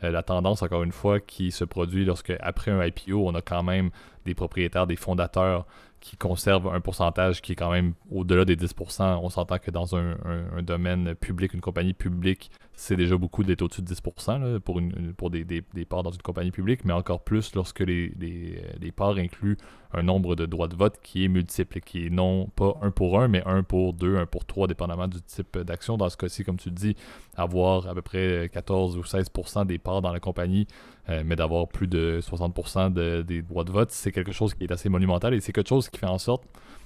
Euh, 0.04 0.12
la 0.12 0.24
tendance, 0.24 0.62
encore 0.62 0.84
une 0.84 0.92
fois, 0.92 1.20
qui 1.20 1.52
se 1.52 1.64
produit 1.64 2.06
lorsque, 2.06 2.34
après 2.40 2.72
un 2.72 2.86
IPO, 2.86 3.28
on 3.28 3.34
a 3.34 3.42
quand 3.42 3.64
même 3.64 3.90
des 4.26 4.36
propriétaires, 4.36 4.86
des 4.86 4.96
fondateurs 4.96 5.66
qui 6.00 6.18
conservent 6.18 6.68
un 6.68 6.80
pourcentage 6.80 7.42
qui 7.42 7.54
est 7.54 7.56
quand 7.56 7.72
même 7.72 7.94
au-delà 8.12 8.46
des 8.46 8.56
10%. 8.56 9.20
On 9.22 9.30
s'entend 9.30 9.58
que 9.58 9.72
dans 9.72 9.96
un, 9.96 10.16
domaine 10.62 11.16
public, 11.16 11.54
une 11.54 11.62
compagnie 11.62 11.94
publique, 11.94 12.52
c'est 12.80 12.96
déjà 12.96 13.18
beaucoup 13.18 13.44
d'être 13.44 13.64
au-dessus 13.64 13.82
de 13.82 13.92
10% 13.92 14.60
pour, 14.60 14.78
une, 14.78 15.12
pour 15.16 15.32
des, 15.32 15.44
des, 15.44 15.86
parts 15.86 16.04
dans 16.04 16.12
une 16.12 16.22
compagnie 16.22 16.52
publique, 16.52 16.86
mais 16.86 16.94
encore 16.94 17.22
plus 17.22 17.56
lorsque 17.56 17.80
les, 17.80 18.14
les, 18.20 18.92
parts 18.92 19.18
incluent 19.18 19.58
un 19.94 20.04
nombre 20.04 20.36
de 20.36 20.46
droits 20.46 20.68
de 20.68 20.76
vote 20.76 21.00
qui 21.02 21.26
est 21.26 21.28
multiple, 21.28 21.80
qui 21.80 22.06
est 22.06 22.10
non 22.12 22.46
pas 22.56 22.78
un 22.84 22.92
pour 22.92 23.20
un, 23.20 23.30
mais 23.30 23.42
un 23.48 23.64
pour 23.64 23.94
deux, 23.94 24.18
un 24.18 24.28
pour 24.28 24.46
trois, 24.46 24.68
dépendamment 24.68 25.08
du 25.08 25.20
type 25.24 25.58
d'action. 25.58 25.98
Dans 25.98 26.08
ce 26.08 26.18
cas-ci, 26.18 26.44
comme 26.44 26.58
tu 26.58 26.70
dis, 26.70 26.96
avoir 27.36 27.88
à 27.88 27.96
peu 27.96 28.04
près 28.04 28.48
14 28.54 28.96
ou 28.96 29.02
16% 29.02 29.66
des 29.66 29.80
parts 29.80 30.04
dans 30.04 30.14
la 30.14 30.20
compagnie, 30.20 30.68
euh, 31.10 31.24
mais 31.26 31.36
d'avoir 31.36 31.68
plus 31.68 31.88
de 31.88 32.20
60% 32.22 32.94
des 33.24 33.42
droits 33.42 33.64
de 33.64 33.72
vote, 33.72 33.90
c'est 33.90 34.12
quelque 34.12 34.32
chose 34.32 34.54
qui 34.54 34.66
est 34.66 34.72
assez 34.72 34.90
monumental 34.90 35.34
et 35.34 35.42
c'est 35.42 35.52
quelque 35.52 35.70
chose 35.70 35.90
qui 35.90 35.98
fait 35.98 36.06
en 36.06 36.20
sorte 36.20 36.44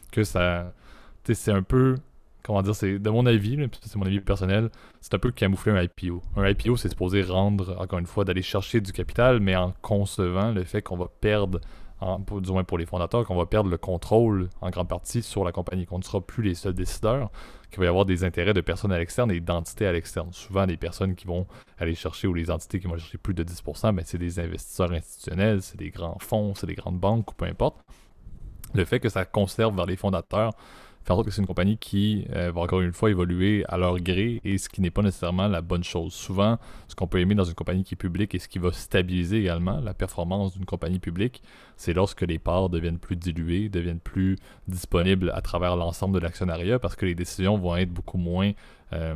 que 0.09 0.23
ça. 0.23 0.71
C'est 1.25 1.51
un 1.51 1.63
peu 1.63 1.97
comment 2.43 2.61
dire, 2.61 2.75
c'est 2.75 2.99
de 2.99 3.09
mon 3.09 3.25
avis, 3.25 3.57
c'est 3.81 3.95
mon 3.95 4.05
avis 4.05 4.19
personnel, 4.19 4.69
c'est 4.99 5.13
un 5.13 5.19
peu 5.19 5.31
camoufler 5.31 5.71
un 5.71 5.81
IPO. 5.81 6.21
Un 6.35 6.47
IPO, 6.49 6.77
c'est 6.77 6.89
supposé 6.89 7.21
rendre, 7.21 7.75
encore 7.79 7.99
une 7.99 8.05
fois, 8.05 8.25
d'aller 8.25 8.41
chercher 8.41 8.81
du 8.81 8.91
capital, 8.91 9.39
mais 9.39 9.55
en 9.55 9.73
concevant 9.81 10.51
le 10.51 10.63
fait 10.63 10.81
qu'on 10.81 10.97
va 10.97 11.07
perdre, 11.21 11.59
du 12.01 12.51
moins 12.51 12.63
pour 12.63 12.77
les 12.79 12.85
fondateurs, 12.85 13.25
qu'on 13.25 13.35
va 13.35 13.45
perdre 13.45 13.69
le 13.69 13.77
contrôle 13.77 14.49
en 14.59 14.69
grande 14.71 14.87
partie 14.87 15.21
sur 15.21 15.43
la 15.43 15.51
compagnie, 15.51 15.85
qu'on 15.85 15.99
ne 15.99 16.03
sera 16.03 16.19
plus 16.19 16.41
les 16.43 16.55
seuls 16.55 16.73
décideurs, 16.73 17.29
qu'il 17.69 17.79
va 17.79 17.85
y 17.85 17.87
avoir 17.87 18.05
des 18.05 18.23
intérêts 18.23 18.53
de 18.53 18.61
personnes 18.61 18.91
à 18.91 18.97
l'externe 18.97 19.31
et 19.31 19.39
d'entités 19.39 19.85
à 19.85 19.91
l'externe. 19.91 20.29
Souvent, 20.33 20.65
les 20.65 20.77
personnes 20.77 21.15
qui 21.15 21.27
vont 21.27 21.45
aller 21.77 21.93
chercher 21.93 22.27
ou 22.27 22.33
les 22.33 22.49
entités 22.49 22.79
qui 22.79 22.87
vont 22.87 22.97
chercher 22.97 23.19
plus 23.19 23.35
de 23.35 23.43
10%, 23.43 23.93
mais 23.93 24.01
c'est 24.03 24.17
des 24.17 24.39
investisseurs 24.39 24.91
institutionnels, 24.91 25.61
c'est 25.61 25.77
des 25.77 25.91
grands 25.91 26.17
fonds, 26.19 26.53
c'est 26.55 26.67
des 26.67 26.75
grandes 26.75 26.99
banques 26.99 27.31
ou 27.31 27.35
peu 27.35 27.45
importe. 27.45 27.77
Le 28.73 28.83
fait 28.83 28.99
que 28.99 29.09
ça 29.09 29.23
conserve 29.23 29.75
vers 29.75 29.85
les 29.85 29.95
fondateurs, 29.95 30.53
faire 31.03 31.15
en 31.15 31.17
sorte 31.17 31.27
que 31.27 31.33
c'est 31.33 31.41
une 31.41 31.47
compagnie 31.47 31.77
qui 31.77 32.25
euh, 32.35 32.51
va 32.51 32.61
encore 32.61 32.81
une 32.81 32.93
fois 32.93 33.09
évoluer 33.09 33.63
à 33.67 33.77
leur 33.77 33.99
gré 33.99 34.41
et 34.43 34.57
ce 34.57 34.69
qui 34.69 34.81
n'est 34.81 34.91
pas 34.91 35.01
nécessairement 35.01 35.47
la 35.47 35.61
bonne 35.61 35.83
chose. 35.83 36.13
Souvent, 36.13 36.57
ce 36.87 36.95
qu'on 36.95 37.07
peut 37.07 37.19
aimer 37.19 37.35
dans 37.35 37.43
une 37.43 37.55
compagnie 37.55 37.83
qui 37.83 37.95
est 37.95 37.97
publique 37.97 38.35
et 38.35 38.39
ce 38.39 38.47
qui 38.47 38.59
va 38.59 38.71
stabiliser 38.71 39.39
également 39.39 39.79
la 39.79 39.93
performance 39.93 40.53
d'une 40.53 40.65
compagnie 40.65 40.99
publique, 40.99 41.41
c'est 41.75 41.93
lorsque 41.93 42.21
les 42.21 42.39
parts 42.39 42.69
deviennent 42.69 42.99
plus 42.99 43.15
diluées, 43.15 43.69
deviennent 43.69 43.99
plus 43.99 44.37
disponibles 44.67 45.31
à 45.33 45.41
travers 45.41 45.75
l'ensemble 45.75 46.15
de 46.15 46.19
l'actionnariat 46.19 46.79
parce 46.79 46.95
que 46.95 47.05
les 47.05 47.15
décisions 47.15 47.57
vont 47.57 47.75
être 47.75 47.91
beaucoup 47.91 48.17
moins 48.17 48.51
euh, 48.93 49.15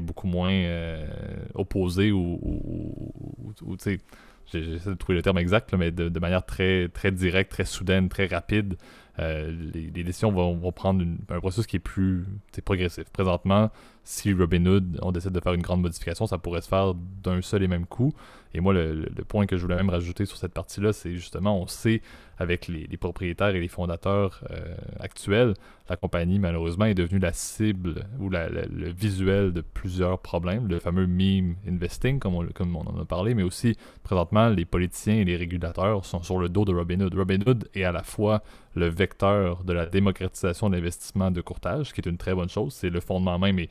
beaucoup 0.00 0.26
moins 0.26 0.52
euh, 0.52 1.06
opposées 1.54 2.12
ou, 2.12 2.38
ou, 2.42 3.52
ou 3.62 3.76
j'essaie 3.78 4.90
de 4.90 4.94
trouver 4.94 5.16
le 5.16 5.22
terme 5.22 5.38
exact, 5.38 5.74
mais 5.74 5.90
de, 5.90 6.08
de, 6.08 6.20
manière 6.20 6.44
très, 6.44 6.88
très 6.88 7.10
directe, 7.10 7.52
très 7.52 7.64
soudaine, 7.64 8.08
très 8.08 8.26
rapide, 8.26 8.76
euh, 9.18 9.54
les, 9.74 9.90
décisions 9.90 10.32
vont, 10.32 10.72
prendre 10.72 11.04
un 11.28 11.40
processus 11.40 11.66
qui 11.66 11.76
est 11.76 11.80
plus 11.80 12.24
progressif. 12.64 13.04
Présentement, 13.10 13.70
si 14.04 14.32
Robinhood, 14.32 14.98
on 15.02 15.12
décide 15.12 15.32
de 15.32 15.40
faire 15.40 15.52
une 15.52 15.62
grande 15.62 15.82
modification, 15.82 16.26
ça 16.26 16.38
pourrait 16.38 16.62
se 16.62 16.68
faire 16.68 16.94
d'un 16.94 17.42
seul 17.42 17.62
et 17.62 17.68
même 17.68 17.86
coup. 17.86 18.12
Et 18.54 18.60
moi, 18.60 18.72
le, 18.72 19.06
point 19.28 19.46
que 19.46 19.56
je 19.56 19.62
voulais 19.62 19.76
même 19.76 19.90
rajouter 19.90 20.24
sur 20.24 20.36
cette 20.36 20.52
partie-là, 20.52 20.92
c'est 20.92 21.12
justement, 21.12 21.60
on 21.60 21.66
sait 21.66 22.02
avec 22.38 22.68
les, 22.68 22.86
propriétaires 22.96 23.54
et 23.54 23.60
les 23.60 23.68
fondateurs 23.68 24.42
euh, 24.50 24.74
actuels, 25.00 25.54
la 25.88 25.96
compagnie, 25.96 26.38
malheureusement, 26.38 26.86
est 26.86 26.94
devenue 26.94 27.18
la 27.18 27.32
cible 27.32 28.06
ou 28.18 28.30
le 28.30 28.90
visuel 28.90 29.52
de 29.52 29.60
plusieurs 29.60 30.18
problèmes. 30.20 30.68
Le 30.68 30.78
fameux 30.78 31.06
meme 31.06 31.56
investing, 31.68 32.18
comme 32.18 32.36
on, 32.36 32.80
en 32.80 33.00
a 33.00 33.04
parlé, 33.04 33.34
mais 33.34 33.42
aussi, 33.42 33.76
présentement, 34.02 34.48
les 34.48 34.64
politiciens 34.64 35.16
et 35.16 35.24
les 35.24 35.36
régulateurs 35.36 36.04
sont 36.04 36.22
sur 36.22 36.38
le 36.38 36.48
dos 36.48 36.64
de 36.64 36.72
Robinhood. 36.72 37.14
Robinhood 37.14 37.68
est 37.74 37.84
à 37.84 37.92
la 37.92 38.02
fois 38.02 38.42
le 38.74 38.88
vecteur 38.88 39.64
de 39.64 39.72
la 39.72 39.84
démocratisation 39.84 40.70
de 40.70 40.76
l'investissement 40.76 41.30
de 41.30 41.40
courtage, 41.42 41.92
qui 41.92 42.00
est 42.00 42.08
une 42.08 42.16
très 42.16 42.34
bonne 42.34 42.48
chose. 42.48 42.72
C'est 42.72 42.88
le 42.88 43.00
fondement 43.00 43.38
même 43.38 43.58
et, 43.58 43.68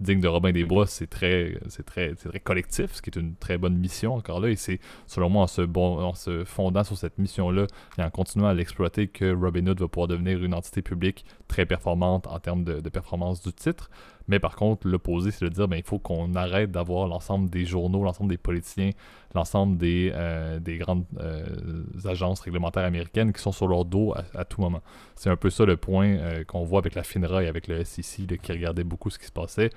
digne 0.00 0.20
de 0.20 0.28
Robin 0.28 0.50
des 0.50 0.64
Bois, 0.64 0.86
c'est 0.86 1.08
très, 1.08 1.56
très, 1.86 2.14
très 2.14 2.40
collectif, 2.40 2.94
ce 2.94 3.02
qui 3.02 3.10
est 3.10 3.16
une 3.16 3.36
très 3.36 3.58
bonne 3.58 3.76
mission 3.76 4.14
encore 4.14 4.40
là. 4.40 4.48
Et 4.48 4.56
c'est, 4.56 4.80
selon 5.06 5.28
moi, 5.28 5.44
en 5.44 6.14
se 6.14 6.44
fondant 6.44 6.82
sur 6.82 6.96
cette 6.96 7.18
mission-là 7.18 7.66
en 8.02 8.10
continuant 8.10 8.48
à 8.48 8.54
l'exploiter, 8.54 9.08
que 9.08 9.32
Robinhood 9.34 9.80
va 9.80 9.88
pouvoir 9.88 10.08
devenir 10.08 10.42
une 10.42 10.54
entité 10.54 10.82
publique 10.82 11.24
très 11.48 11.66
performante 11.66 12.26
en 12.26 12.38
termes 12.38 12.64
de, 12.64 12.88
performance 12.88 13.42
du 13.42 13.52
titre. 13.52 13.90
Mais 14.28 14.38
par 14.38 14.56
contre, 14.56 14.86
l'opposé, 14.86 15.30
c'est 15.30 15.44
de 15.44 15.50
dire 15.50 15.66
ben, 15.68 15.76
il 15.76 15.82
faut 15.82 15.98
qu'on 15.98 16.34
arrête 16.34 16.70
d'avoir 16.70 17.08
l'ensemble 17.08 17.50
des 17.50 17.64
journaux, 17.64 18.04
l'ensemble 18.04 18.30
des 18.30 18.38
politiciens, 18.38 18.90
l'ensemble 19.34 19.76
des, 19.76 20.12
euh, 20.14 20.60
des 20.60 20.78
grandes 20.78 21.04
euh, 21.18 21.44
agences 22.04 22.40
réglementaires 22.40 22.84
américaines 22.84 23.32
qui 23.32 23.42
sont 23.42 23.52
sur 23.52 23.66
leur 23.66 23.84
dos 23.84 24.14
à, 24.34 24.44
tout 24.44 24.60
moment. 24.60 24.82
C'est 25.16 25.30
un 25.30 25.36
peu 25.36 25.50
ça 25.50 25.64
le 25.64 25.76
point 25.76 26.08
euh, 26.08 26.44
qu'on 26.44 26.64
voit 26.64 26.78
avec 26.78 26.94
la 26.94 27.02
FINRA 27.02 27.44
et 27.44 27.48
avec 27.48 27.66
le 27.66 27.82
SEC 27.84 28.38
qui 28.40 28.52
regardait 28.52 28.84
beaucoup 28.84 29.10
ce 29.10 29.18
qui 29.18 29.26
se 29.26 29.32
passait. 29.32 29.70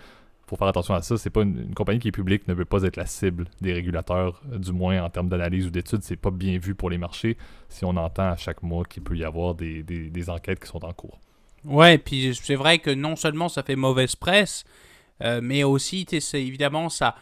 Faut 0.48 0.56
faire 0.56 0.68
attention 0.68 0.94
à 0.94 1.02
ça. 1.02 1.18
C'est 1.18 1.30
pas 1.30 1.42
une, 1.42 1.74
compagnie 1.74 2.00
qui 2.00 2.10
est 2.10 2.12
publique 2.12 2.48
ne 2.48 2.54
veut 2.54 2.66
pas 2.66 2.84
être 2.84 2.98
la 2.98 3.06
cible 3.06 3.46
des 3.62 3.74
régulateurs, 3.74 4.42
du 4.46 4.72
moins 4.72 5.02
en 5.02 5.10
termes 5.10 5.30
d'analyse 5.30 5.68
ou 5.68 5.70
d'études. 5.70 6.04
C'est 6.04 6.18
pas 6.18 6.32
bien 6.32 6.58
vu 6.58 6.76
pour 6.76 6.90
les 6.90 6.98
marchés 6.98 7.38
si 7.70 7.86
on 7.86 7.96
entend 7.96 8.30
à 8.30 8.36
chaque 8.36 8.62
mois 8.62 8.84
qu'il 8.84 9.04
peut 9.04 9.16
y 9.16 9.24
avoir 9.24 9.56
des, 9.56 9.84
des 9.84 10.30
enquêtes 10.30 10.60
qui 10.60 10.68
sont 10.68 10.84
en 10.84 10.94
cours. 10.94 11.20
Ouais, 11.66 11.98
puis 11.98 12.36
c'est 12.36 12.56
vrai 12.56 12.80
que 12.80 12.90
non 12.90 13.16
seulement 13.16 13.48
ça 13.48 13.64
fait 13.64 13.76
mauvaise 13.76 14.16
presse, 14.16 14.66
euh, 15.22 15.40
mais 15.42 15.64
aussi, 15.64 16.06
évidemment, 16.34 16.90
ça. 16.90 17.16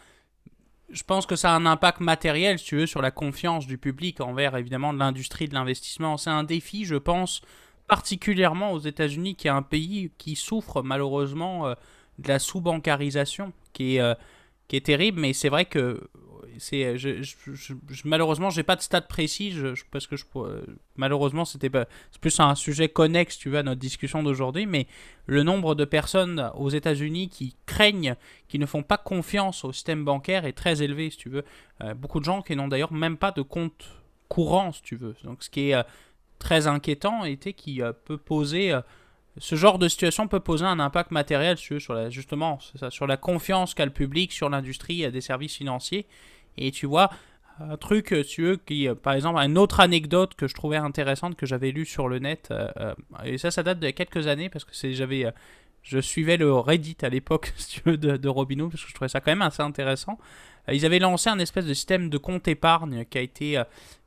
Je 0.90 1.04
pense 1.04 1.24
que 1.24 1.36
ça 1.36 1.52
a 1.52 1.56
un 1.56 1.64
impact 1.64 2.00
matériel, 2.00 2.58
si 2.58 2.66
tu 2.66 2.76
veux, 2.76 2.86
sur 2.86 3.00
la 3.00 3.10
confiance 3.10 3.66
du 3.66 3.78
public 3.78 4.20
envers, 4.20 4.56
évidemment, 4.56 4.92
l'industrie 4.92 5.48
de 5.48 5.54
l'investissement. 5.54 6.18
C'est 6.18 6.30
un 6.30 6.44
défi, 6.44 6.84
je 6.84 6.96
pense, 6.96 7.40
particulièrement 7.88 8.72
aux 8.72 8.78
États-Unis, 8.78 9.36
qui 9.36 9.46
est 9.46 9.50
un 9.50 9.62
pays 9.62 10.10
qui 10.18 10.36
souffre 10.36 10.82
malheureusement 10.82 11.66
euh, 11.66 11.74
de 12.18 12.28
la 12.28 12.38
sous-bancarisation, 12.38 13.52
qui 13.72 13.96
est, 13.96 14.00
euh, 14.00 14.14
qui 14.68 14.76
est 14.76 14.86
terrible, 14.86 15.20
mais 15.20 15.32
c'est 15.32 15.48
vrai 15.48 15.64
que 15.64 16.00
c'est 16.58 16.84
euh, 16.84 16.96
je, 16.96 17.22
je, 17.22 17.74
malheureusement 18.04 18.50
j'ai 18.50 18.62
pas 18.62 18.76
de 18.76 18.80
stade 18.80 19.08
précis 19.08 19.54
parce 19.90 20.06
que 20.06 20.16
je 20.16 20.24
euh, 20.36 20.62
malheureusement 20.96 21.44
c'était 21.44 21.70
c'est 22.10 22.20
plus 22.20 22.38
un 22.40 22.54
sujet 22.54 22.88
connexe 22.88 23.38
tu 23.38 23.50
vois 23.50 23.60
à 23.60 23.62
notre 23.62 23.80
discussion 23.80 24.22
d'aujourd'hui 24.22 24.66
mais 24.66 24.86
le 25.26 25.42
nombre 25.42 25.74
de 25.74 25.84
personnes 25.84 26.50
aux 26.54 26.70
États-Unis 26.70 27.28
qui 27.28 27.56
craignent 27.66 28.16
qui 28.48 28.58
ne 28.58 28.66
font 28.66 28.82
pas 28.82 28.98
confiance 28.98 29.64
au 29.64 29.72
système 29.72 30.04
bancaire 30.04 30.44
est 30.44 30.52
très 30.52 30.82
élevé 30.82 31.10
si 31.10 31.16
tu 31.16 31.28
veux. 31.28 31.44
Euh, 31.82 31.94
beaucoup 31.94 32.20
de 32.20 32.24
gens 32.24 32.42
qui 32.42 32.56
n'ont 32.56 32.68
d'ailleurs 32.68 32.92
même 32.92 33.16
pas 33.16 33.32
de 33.32 33.42
compte 33.42 33.88
courant 34.28 34.72
si 34.72 34.82
tu 34.82 34.96
veux. 34.96 35.14
Donc 35.24 35.42
ce 35.42 35.50
qui 35.50 35.70
est 35.70 35.84
très 36.38 36.66
inquiétant 36.66 37.24
était 37.24 37.52
qui 37.52 37.80
peut 38.04 38.16
poser 38.16 38.74
ce 39.38 39.54
genre 39.54 39.78
de 39.78 39.88
situation 39.88 40.28
peut 40.28 40.40
poser 40.40 40.64
un 40.64 40.78
impact 40.78 41.10
matériel 41.10 41.56
sur, 41.56 41.94
la, 41.94 42.10
justement 42.10 42.58
sur 42.90 43.06
la 43.06 43.16
confiance 43.16 43.74
qu'a 43.74 43.84
le 43.84 43.92
public 43.92 44.32
sur 44.32 44.50
l'industrie 44.50 45.10
des 45.10 45.20
services 45.20 45.56
financiers 45.56 46.06
et 46.56 46.70
tu 46.70 46.86
vois, 46.86 47.10
un 47.60 47.76
truc, 47.76 48.12
euh, 48.12 48.24
tu 48.24 48.42
veux, 48.42 48.56
qui, 48.56 48.88
euh, 48.88 48.94
par 48.94 49.14
exemple, 49.14 49.38
une 49.38 49.58
autre 49.58 49.80
anecdote 49.80 50.34
que 50.34 50.48
je 50.48 50.54
trouvais 50.54 50.76
intéressante 50.76 51.36
que 51.36 51.46
j'avais 51.46 51.70
lu 51.70 51.84
sur 51.84 52.08
le 52.08 52.18
net, 52.18 52.48
euh, 52.50 52.94
et 53.24 53.38
ça, 53.38 53.50
ça 53.50 53.62
date 53.62 53.78
de 53.78 53.90
quelques 53.90 54.26
années 54.26 54.48
parce 54.48 54.64
que 54.64 54.72
j'avais, 54.92 55.26
je 55.82 55.98
suivais 55.98 56.36
le 56.36 56.52
Reddit 56.52 56.96
à 57.02 57.08
l'époque, 57.08 57.52
de, 57.86 57.96
de 57.96 58.30
parce 58.68 58.82
que 58.82 58.88
je 58.88 58.94
trouvais 58.94 59.08
ça 59.08 59.20
quand 59.20 59.30
même 59.30 59.42
assez 59.42 59.62
intéressant. 59.62 60.18
Ils 60.68 60.86
avaient 60.86 61.00
lancé 61.00 61.28
un 61.28 61.40
espèce 61.40 61.66
de 61.66 61.74
système 61.74 62.08
de 62.08 62.18
compte 62.18 62.46
épargne 62.46 63.04
qui 63.06 63.18
a 63.18 63.20
été, 63.20 63.60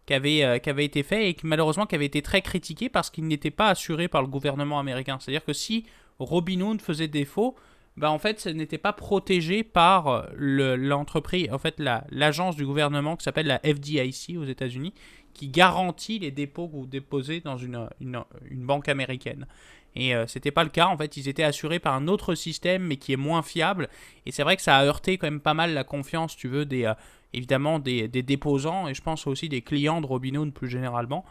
qui 0.06 0.13
avait, 0.13 0.60
qui 0.62 0.70
avait 0.70 0.86
été 0.86 1.04
fait 1.04 1.30
et 1.30 1.34
qui 1.34 1.48
malheureusement 1.48 1.86
qui 1.86 1.96
avait 1.96 2.06
été 2.06 2.22
très 2.22 2.41
critiqué 2.41 2.89
parce 2.89 3.10
qu'il 3.10 3.26
n'était 3.26 3.52
pas 3.52 3.70
assuré 3.70 4.08
par 4.08 4.22
le 4.22 4.28
gouvernement 4.28 4.80
américain. 4.80 5.18
C'est-à-dire 5.20 5.44
que 5.44 5.54
si 5.54 5.86
Robinhood 6.20 6.82
faisait 6.82 7.08
défaut, 7.08 7.56
bah 7.98 8.12
en 8.12 8.20
fait, 8.20 8.39
ce 8.41 8.50
n'était 8.50 8.78
pas 8.78 8.94
protégé 8.94 9.63
par 9.63 10.08
euh, 10.08 10.76
l'entreprise, 10.78 11.50
en 11.52 11.58
fait, 11.58 11.82
l'agence 12.12 12.56
du 12.56 12.65
gouvernement 12.65 13.15
qui 13.15 13.24
s'appelle 13.24 13.48
la 13.48 13.60
FDIC 13.60 14.38
aux 14.38 14.44
États-Unis, 14.44 14.94
qui 15.34 15.48
garantit 15.48 16.20
les 16.20 16.32
dépôts 16.32 16.68
que 16.68 16.76
vous 16.76 16.86
déposez 16.86 17.39
dans 17.39 17.58
une, 17.58 17.88
une, 18.00 18.24
banque 18.52 18.89
américaine. 18.89 19.48
Et 19.96 20.10
ce 20.10 20.15
euh, 20.15 20.28
c'était 20.28 20.52
pas 20.52 20.65
le 20.65 20.70
cas, 20.70 20.88
en 20.88 20.98
fait, 20.98 21.15
ils 21.15 21.30
étaient 21.30 21.44
assurés 21.44 21.80
par 21.80 21.94
un 21.94 22.10
autre 22.10 22.36
système, 22.36 22.84
mais 22.84 22.98
qui 22.98 23.13
est 23.13 23.18
moins 23.18 23.41
fiable. 23.41 23.88
Et 24.26 24.32
c'est 24.32 24.44
vrai 24.44 24.58
que 24.58 24.62
ça 24.62 24.78
a 24.78 24.84
heurté 24.84 25.18
quand 25.18 25.28
même 25.28 25.39
pas 25.39 25.54
mal 25.54 25.74
la 25.74 25.86
confiance, 25.86 26.36
tu 26.36 26.50
veux, 26.50 26.65
des, 26.65 26.84
euh, 26.84 26.94
évidemment, 27.36 27.80
des, 27.80 28.08
des, 28.08 28.24
déposants, 28.24 28.88
et 28.88 28.93
je 28.93 29.02
pense 29.02 29.28
aussi 29.28 29.50
des 29.50 29.62
clients 29.62 30.02
de 30.02 30.06
Robinhood 30.06 30.54
plus 30.54 30.69
généralement. 30.69 31.26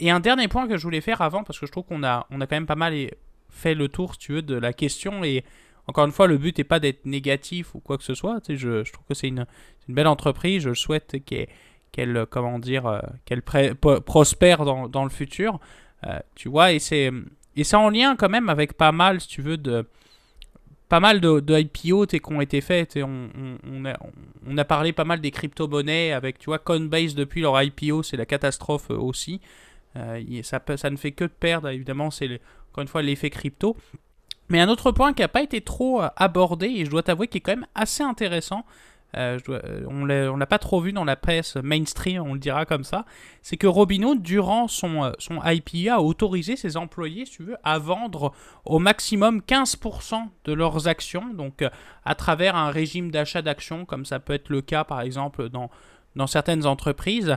et 0.00 0.10
un 0.10 0.20
dernier 0.20 0.48
point 0.48 0.68
que 0.68 0.76
je 0.76 0.82
voulais 0.82 1.00
faire 1.00 1.22
avant, 1.22 1.44
parce 1.44 1.58
que 1.58 1.66
je 1.66 1.72
trouve 1.72 1.84
qu'on 1.84 2.04
a, 2.04 2.26
on 2.30 2.40
a 2.40 2.46
quand 2.46 2.56
même 2.56 2.66
pas 2.66 2.76
mal 2.76 2.94
fait 3.50 3.74
le 3.74 3.88
tour, 3.88 4.12
si 4.14 4.18
tu 4.18 4.32
veux, 4.34 4.42
de 4.42 4.54
la 4.54 4.72
question. 4.72 5.24
Et 5.24 5.44
encore 5.86 6.04
une 6.04 6.12
fois, 6.12 6.26
le 6.26 6.38
but 6.38 6.58
n'est 6.58 6.64
pas 6.64 6.80
d'être 6.80 7.06
négatif 7.06 7.74
ou 7.74 7.80
quoi 7.80 7.98
que 7.98 8.04
ce 8.04 8.14
soit. 8.14 8.40
Je, 8.48 8.90
trouve 8.90 9.04
que 9.08 9.14
c'est 9.14 9.28
une, 9.28 9.46
belle 9.88 10.06
entreprise. 10.06 10.62
Je 10.62 10.74
souhaite 10.74 11.16
qu'elle, 11.24 12.26
comment 12.30 12.58
dire, 12.58 12.86
euh, 12.86 13.00
qu'elle 13.24 13.42
prospère 13.42 14.64
dans, 14.64 15.04
le 15.04 15.10
futur. 15.10 15.60
Euh, 16.04 16.18
tu 16.34 16.48
vois, 16.48 16.72
et 16.72 16.78
c'est, 16.78 17.10
et 17.56 17.64
c'est 17.64 17.76
en 17.76 17.88
lien 17.88 18.16
quand 18.16 18.28
même 18.28 18.48
avec 18.48 18.74
pas 18.74 18.92
mal, 18.92 19.20
si 19.20 19.28
tu 19.28 19.42
veux, 19.42 19.56
de 19.56 19.88
pas 20.88 21.00
mal 21.00 21.20
de, 21.20 21.40
de 21.40 21.58
IPO 21.58 22.06
qui 22.06 22.20
ont 22.26 22.40
été 22.40 22.60
faits. 22.60 22.98
On, 23.02 23.28
on, 23.68 23.84
a, 23.84 23.96
on, 24.46 24.64
parlé 24.64 24.92
pas 24.92 25.04
mal 25.04 25.20
des 25.20 25.30
crypto-monnaies 25.30 26.12
avec, 26.12 26.38
tu 26.38 26.46
vois, 26.46 26.58
Coinbase 26.58 27.14
depuis 27.14 27.40
leur 27.40 27.60
IPO, 27.60 28.02
c'est 28.02 28.16
la 28.16 28.26
catastrophe 28.26 28.90
euh, 28.90 28.98
aussi. 28.98 29.40
ça, 30.42 30.60
ça 30.76 30.90
ne 30.90 30.96
fait 30.96 31.12
que 31.12 31.24
perdre, 31.24 31.68
évidemment, 31.68 32.10
c'est 32.10 32.40
encore 32.72 32.82
une 32.82 32.88
fois 32.88 33.02
l'effet 33.02 33.30
crypto. 33.30 33.76
Mais 34.48 34.60
un 34.60 34.68
autre 34.68 34.92
point 34.92 35.12
qui 35.12 35.22
n'a 35.22 35.28
pas 35.28 35.42
été 35.42 35.60
trop 35.60 36.02
abordé, 36.16 36.66
et 36.66 36.84
je 36.84 36.90
dois 36.90 37.02
t'avouer 37.02 37.26
qu'il 37.26 37.38
est 37.38 37.40
quand 37.40 37.56
même 37.56 37.66
assez 37.74 38.04
intéressant, 38.04 38.64
euh, 39.16 39.38
euh, 39.48 39.86
on 39.88 40.36
l'a 40.36 40.46
pas 40.46 40.58
trop 40.58 40.80
vu 40.80 40.92
dans 40.92 41.04
la 41.04 41.16
presse 41.16 41.56
mainstream, 41.56 42.22
on 42.22 42.34
le 42.34 42.38
dira 42.38 42.66
comme 42.66 42.84
ça, 42.84 43.04
c'est 43.42 43.56
que 43.56 43.66
Robinhood, 43.66 44.22
durant 44.22 44.68
son, 44.68 45.04
euh, 45.04 45.12
son 45.18 45.40
a 45.40 46.00
autorisé 46.00 46.56
ses 46.56 46.76
employés, 46.76 47.24
si 47.24 47.32
tu 47.32 47.42
veux, 47.42 47.56
à 47.64 47.78
vendre 47.78 48.32
au 48.64 48.78
maximum 48.78 49.40
15% 49.40 50.28
de 50.44 50.52
leurs 50.52 50.88
actions, 50.88 51.32
donc 51.32 51.64
à 52.04 52.14
travers 52.14 52.56
un 52.56 52.70
régime 52.70 53.10
d'achat 53.10 53.42
d'actions, 53.42 53.84
comme 53.84 54.04
ça 54.04 54.20
peut 54.20 54.34
être 54.34 54.48
le 54.48 54.60
cas 54.60 54.84
par 54.84 55.00
exemple 55.00 55.48
dans, 55.48 55.70
dans 56.14 56.26
certaines 56.26 56.66
entreprises, 56.66 57.36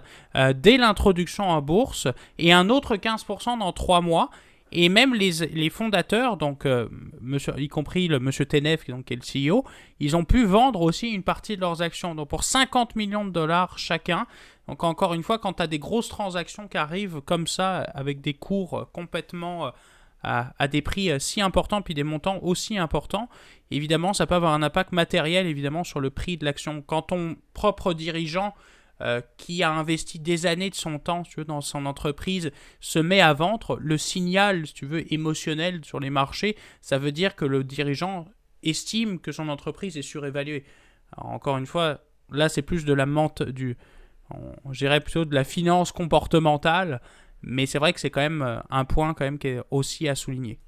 dès 0.56 0.78
l'introduction 0.78 1.50
en 1.50 1.62
bourse, 1.62 2.08
et 2.38 2.54
un 2.54 2.70
autre 2.70 2.96
15% 2.96 3.60
dans 3.60 3.72
3 3.72 4.02
mois. 4.02 4.30
Et 4.72 4.90
même 4.90 5.16
les, 5.16 5.32
les 5.48 5.70
fondateurs, 5.70 6.38
donc, 6.38 6.66
euh, 6.66 6.88
monsieur, 7.22 7.54
y 7.58 7.68
compris 7.68 8.08
le 8.08 8.20
monsieur 8.20 8.46
Tenef, 8.46 8.88
donc, 8.88 9.06
qui 9.06 9.14
est 9.14 9.44
le 9.44 9.52
CEO, 9.52 9.66
ils 10.00 10.16
ont 10.16 10.26
pu 10.26 10.46
vendre 10.46 10.82
aussi 10.82 11.10
une 11.10 11.24
partie 11.24 11.56
de 11.56 11.62
leurs 11.62 11.82
actions. 11.82 12.16
Donc 12.16 12.30
pour 12.30 12.44
50 12.44 12.96
millions 12.96 13.26
de 13.26 13.32
dollars 13.32 13.78
chacun. 13.78 14.28
Donc 14.68 14.84
encore 14.84 15.14
une 15.14 15.24
fois, 15.24 15.40
quand 15.40 15.54
tu 15.54 15.64
as 15.64 15.68
des 15.68 15.80
grosses 15.80 16.10
transactions 16.10 16.68
qui 16.68 16.78
arrivent 16.78 17.22
comme 17.22 17.48
ça, 17.48 17.80
avec 17.80 18.22
des 18.22 18.36
cours 18.36 18.90
complètement 18.94 19.68
euh, 19.68 19.70
à, 20.22 20.54
à, 20.60 20.68
des 20.68 20.82
prix 20.82 21.10
euh, 21.10 21.18
si 21.18 21.42
importants, 21.42 21.82
puis 21.82 21.96
des 21.96 22.04
montants 22.04 22.40
aussi 22.44 22.78
importants, 22.78 23.30
évidemment, 23.72 24.14
ça 24.14 24.28
peut 24.28 24.36
avoir 24.36 24.54
un 24.54 24.62
impact 24.62 24.92
matériel, 24.92 25.48
évidemment, 25.48 25.84
sur 25.84 26.00
le 26.00 26.12
prix 26.12 26.38
de 26.38 26.46
l'action. 26.46 26.84
Quand 26.86 27.02
ton 27.04 27.36
propre 27.54 27.94
dirigeant 27.94 28.54
euh, 29.02 29.22
qui 29.38 29.64
a 29.64 29.72
investi 29.72 30.20
des 30.20 30.46
années 30.46 30.70
de 30.70 30.76
son 30.76 31.00
temps 31.00 31.24
dans 31.48 31.62
son 31.62 31.86
entreprise 31.86 32.52
se 32.82 33.00
met 33.00 33.22
à 33.22 33.34
vendre, 33.34 33.78
le 33.80 33.98
signal, 33.98 34.68
si 34.68 34.74
tu 34.74 34.86
veux, 34.86 35.12
émotionnel 35.14 35.86
sur 35.86 36.00
les 36.00 36.10
marchés, 36.10 36.58
ça 36.82 36.98
veut 36.98 37.14
dire 37.14 37.36
que 37.36 37.46
le 37.46 37.64
dirigeant 37.64 38.26
estime 38.62 39.20
que 39.20 39.32
son 39.32 39.48
entreprise 39.48 39.98
est 39.98 40.02
surévaluée. 40.02 40.66
encore 41.16 41.58
une 41.58 41.66
fois, 41.66 42.02
là 42.30 42.50
c'est 42.50 42.62
plus 42.62 42.84
de 42.84 42.94
la 42.94 43.06
mente 43.06 43.42
du, 43.42 43.78
plutôt 45.04 45.26
de 45.26 45.34
la 45.34 45.44
finance 45.44 45.92
comportementale, 45.92 47.02
mais 47.42 47.66
c'est 47.66 47.80
vrai 47.80 47.94
que 47.94 48.00
c'est 48.00 48.10
quand 48.10 48.22
même 48.22 48.42
euh, 48.42 48.60
un 48.70 48.86
point 48.86 49.14
quand 49.14 49.24
même 49.24 49.40
qui 49.40 49.48
est 49.48 49.62
aussi 49.72 50.08
à 50.10 50.16
souligner. 50.16 50.60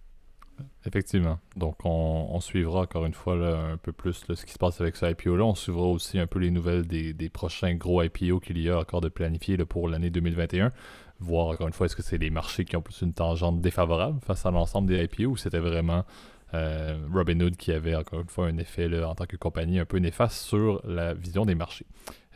Effectivement. 0.86 1.39
Donc, 1.56 1.78
on, 1.84 2.39
suivra 2.39 2.82
encore 2.82 3.06
une 3.06 3.13
fois 3.13 3.36
un 3.36 3.78
peu 3.78 3.91
plus 3.91 4.26
ce 4.34 4.45
qui 4.45 4.54
se 4.54 4.58
passe 4.58 4.82
avec 4.82 4.95
ce 4.95 5.06
IPO-là. 5.06 5.43
On 5.43 5.56
suivra 5.56 5.88
aussi 5.88 6.19
un 6.19 6.28
peu 6.28 6.39
les 6.39 6.52
nouvelles 6.52 6.86
des, 6.88 7.30
prochains 7.30 7.76
gros 7.76 8.02
IPO 8.02 8.39
qu'il 8.39 8.60
y 8.60 8.69
a 8.69 8.80
encore 8.80 9.02
de 9.02 9.10
planifier 9.10 9.58
pour 9.58 9.88
l'année 9.88 10.10
2021. 10.10 10.71
Voir 11.19 11.47
encore 11.47 11.67
une 11.67 11.74
fois, 11.74 11.86
est-ce 11.86 11.95
que 11.95 12.02
c'est 12.02 12.17
les 12.17 12.32
marchés 12.32 12.65
qui 12.65 12.76
ont 12.76 12.82
plus 12.82 13.02
une 13.02 13.13
tangente 13.13 13.62
défavorable 13.62 14.19
face 14.26 14.45
à 14.45 14.52
l'ensemble 14.52 14.88
des 14.88 15.04
IPO 15.04 15.32
ou 15.32 15.38
c'était 15.38 15.60
vraiment 15.60 16.04
euh, 16.54 16.98
Robinhood 17.14 17.56
qui 17.56 17.72
avait 17.72 17.96
encore 17.96 18.22
une 18.22 18.30
fois 18.30 18.48
un 18.48 18.58
effet 18.58 18.88
en 19.04 19.16
tant 19.16 19.26
que 19.26 19.38
compagnie 19.38 19.80
un 19.80 19.86
peu 19.86 19.98
néfaste 19.98 20.38
sur 20.38 20.82
la 20.86 21.14
vision 21.14 21.46
des 21.46 21.56
marchés. 21.56 21.86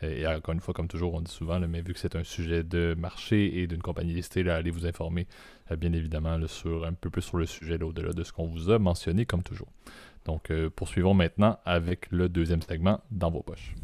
Et 0.02 0.26
encore 0.26 0.52
une 0.52 0.60
fois, 0.60 0.74
comme 0.74 0.88
toujours, 0.88 1.14
on 1.14 1.22
dit 1.22 1.30
souvent, 1.30 1.58
mais 1.60 1.80
vu 1.80 1.94
que 1.94 1.98
c'est 1.98 2.16
un 2.16 2.24
sujet 2.24 2.62
de 2.62 2.94
marché 2.98 3.60
et 3.60 3.66
d'une 3.66 3.80
compagnie 3.80 4.12
listée, 4.12 4.48
allez 4.48 4.70
vous 4.70 4.86
informer, 4.86 5.26
euh, 5.70 5.76
bien 5.76 5.92
évidemment, 5.92 6.38
sur, 6.46 6.84
un 6.84 6.92
peu 6.92 7.08
plus 7.08 7.22
sur 7.22 7.38
le 7.38 7.46
sujet, 7.46 7.82
au-delà 7.82 8.12
de 8.12 8.22
ce 8.22 8.32
qu'on 8.32 8.46
vous 8.46 8.70
a 8.70 8.78
mentionné, 8.78 9.24
comme 9.24 9.42
toujours. 9.42 9.72
Donc, 10.26 10.50
euh, 10.50 10.68
poursuivons 10.68 11.14
maintenant 11.14 11.58
avec 11.64 12.10
le 12.10 12.28
deuxième 12.28 12.60
segment 12.60 13.00
dans 13.10 13.30
vos 13.30 13.42
poches. 13.42 13.74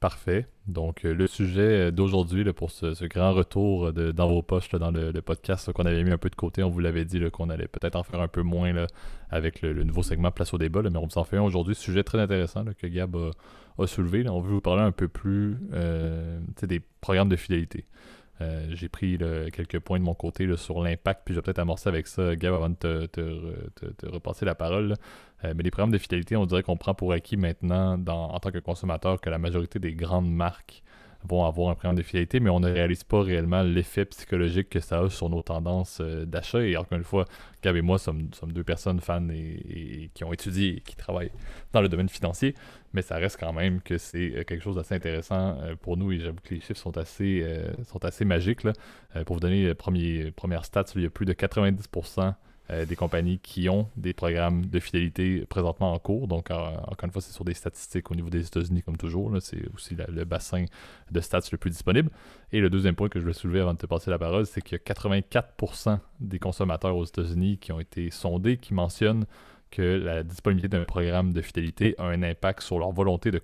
Parfait. 0.00 0.46
Donc, 0.66 1.04
euh, 1.04 1.12
le 1.12 1.26
sujet 1.26 1.92
d'aujourd'hui 1.92 2.50
pour 2.54 2.70
ce, 2.70 3.04
grand 3.04 3.34
retour 3.34 3.92
de, 3.92 4.12
dans 4.12 4.28
vos 4.28 4.40
poches 4.40 4.70
dans 4.70 4.90
le, 4.90 5.12
podcast 5.20 5.70
qu'on 5.72 5.84
avait 5.84 6.02
mis 6.02 6.10
un 6.10 6.16
peu 6.16 6.30
de 6.30 6.36
côté, 6.36 6.62
on 6.62 6.70
vous 6.70 6.80
l'avait 6.80 7.04
dit 7.04 7.22
qu'on 7.30 7.50
allait 7.50 7.68
peut-être 7.68 7.96
en 7.96 8.02
faire 8.02 8.20
un 8.20 8.28
peu 8.28 8.40
moins 8.40 8.72
là, 8.72 8.86
avec 9.28 9.60
le, 9.60 9.84
nouveau 9.84 10.02
segment 10.02 10.30
Place 10.30 10.54
au 10.54 10.58
débat, 10.58 10.80
mais 10.82 10.96
on 10.96 11.10
s'en 11.10 11.24
fait 11.24 11.36
un 11.36 11.42
aujourd'hui. 11.42 11.74
Sujet 11.74 12.02
très 12.02 12.18
intéressant 12.18 12.64
que 12.78 12.86
Gab 12.86 13.14
a, 13.14 13.86
soulevé. 13.86 14.26
On 14.26 14.40
veut 14.40 14.52
vous 14.52 14.60
parler 14.62 14.82
un 14.82 14.92
peu 14.92 15.06
plus 15.06 15.58
euh, 15.74 16.40
des 16.62 16.80
programmes 17.02 17.28
de 17.28 17.36
fidélité. 17.36 17.84
Euh, 18.40 18.68
j'ai 18.70 18.88
pris 18.88 19.18
quelques 19.52 19.80
points 19.80 19.98
de 19.98 20.04
mon 20.04 20.14
côté 20.14 20.48
sur 20.56 20.82
l'impact, 20.82 21.22
puis 21.26 21.34
je 21.34 21.40
vais 21.40 21.42
peut-être 21.42 21.58
amorcer 21.58 21.90
avec 21.90 22.06
ça, 22.06 22.36
Gab, 22.36 22.54
avant 22.54 22.70
de 22.70 23.06
te, 23.06 24.06
repasser 24.06 24.46
la 24.46 24.54
parole. 24.54 24.94
Euh, 25.44 25.54
mais 25.56 25.62
les 25.62 25.70
programmes 25.70 25.92
de 25.92 25.98
fidélité, 25.98 26.36
on 26.36 26.46
dirait 26.46 26.62
qu'on 26.62 26.76
prend 26.76 26.94
pour 26.94 27.12
acquis 27.12 27.36
maintenant, 27.36 27.98
en 28.06 28.38
tant 28.38 28.50
que 28.50 28.58
consommateur, 28.58 29.20
que 29.20 29.30
la 29.30 29.38
majorité 29.38 29.78
des 29.78 29.94
grandes 29.94 30.30
marques 30.30 30.82
vont 31.28 31.44
avoir 31.44 31.68
un 31.68 31.74
programme 31.74 31.96
de 31.96 32.02
fidélité, 32.02 32.40
mais 32.40 32.48
on 32.48 32.60
ne 32.60 32.70
réalise 32.70 33.04
pas 33.04 33.20
réellement 33.20 33.62
l'effet 33.62 34.06
psychologique 34.06 34.70
que 34.70 34.80
ça 34.80 35.00
a 35.00 35.10
sur 35.10 35.28
nos 35.28 35.42
tendances 35.42 35.98
euh, 36.00 36.24
d'achat. 36.24 36.62
Et 36.62 36.78
encore 36.78 36.96
une 36.96 37.04
fois, 37.04 37.26
Gab 37.62 37.76
et 37.76 37.82
moi 37.82 37.98
sommes, 37.98 38.30
deux 38.46 38.64
personnes 38.64 39.00
fans 39.00 39.28
et, 39.28 40.10
qui 40.14 40.24
ont 40.24 40.32
étudié 40.32 40.78
et 40.78 40.80
qui 40.80 40.96
travaillent 40.96 41.32
dans 41.74 41.82
le 41.82 41.90
domaine 41.90 42.08
financier, 42.08 42.54
mais 42.94 43.02
ça 43.02 43.16
reste 43.16 43.38
quand 43.38 43.52
même 43.52 43.82
que 43.82 43.98
c'est 43.98 44.32
euh, 44.34 44.44
quelque 44.44 44.62
chose 44.62 44.76
d'assez 44.76 44.94
intéressant 44.94 45.58
pour 45.82 45.98
nous 45.98 46.10
et 46.12 46.20
j'avoue 46.20 46.40
que 46.42 46.54
les 46.54 46.60
chiffres 46.60 46.80
sont 46.80 46.96
assez, 46.96 47.46
sont 47.84 48.02
assez 48.04 48.24
magiques. 48.24 48.62
pour 49.26 49.36
vous 49.36 49.40
donner 49.40 49.66
les 49.66 50.30
premières 50.32 50.64
stats, 50.64 50.84
il 50.94 51.02
y 51.02 51.06
a 51.06 51.10
plus 51.10 51.26
de 51.26 51.34
90% 51.34 52.34
euh, 52.70 52.86
des 52.86 52.96
compagnies 52.96 53.38
qui 53.38 53.68
ont 53.68 53.88
des 53.96 54.12
programmes 54.12 54.66
de 54.66 54.80
fidélité 54.80 55.44
présentement 55.48 55.92
en 55.92 55.98
cours. 55.98 56.28
Donc, 56.28 56.50
encore 56.50 57.04
une 57.04 57.10
fois, 57.10 57.22
c'est 57.22 57.32
sur 57.32 57.44
des 57.44 57.54
statistiques 57.54 58.10
au 58.10 58.14
niveau 58.14 58.30
des 58.30 58.46
États-Unis, 58.46 58.82
comme 58.82 58.96
toujours. 58.96 59.32
C'est 59.40 59.62
aussi 59.74 59.96
le 59.96 60.24
bassin 60.24 60.64
de 61.10 61.20
stats 61.20 61.40
le 61.52 61.58
plus 61.58 61.70
disponible. 61.70 62.10
Et 62.52 62.60
le 62.60 62.70
deuxième 62.70 62.94
point 62.94 63.08
que 63.08 63.20
je 63.20 63.26
vais 63.26 63.32
soulever 63.32 63.60
avant 63.60 63.74
de 63.74 63.78
te 63.78 63.86
passer 63.86 64.10
la 64.10 64.18
parole, 64.18 64.46
c'est 64.46 64.62
qu'il 64.62 64.78
y 64.78 64.90
a 64.90 64.94
84% 64.94 65.98
des 66.20 66.38
consommateurs 66.38 66.96
aux 66.96 67.04
États-Unis 67.04 67.58
qui 67.58 67.72
ont 67.72 67.80
été 67.80 68.10
sondés 68.10 68.56
qui 68.56 68.74
mentionnent 68.74 69.24
que 69.70 69.82
la 69.82 70.22
disponibilité 70.22 70.76
d'un 70.76 70.84
programme 70.84 71.32
de 71.32 71.40
fidélité 71.42 71.94
a 71.98 72.04
un 72.04 72.22
impact 72.22 72.62
sur 72.62 72.78
leur 72.78 72.90
volonté 72.90 73.30
de, 73.30 73.38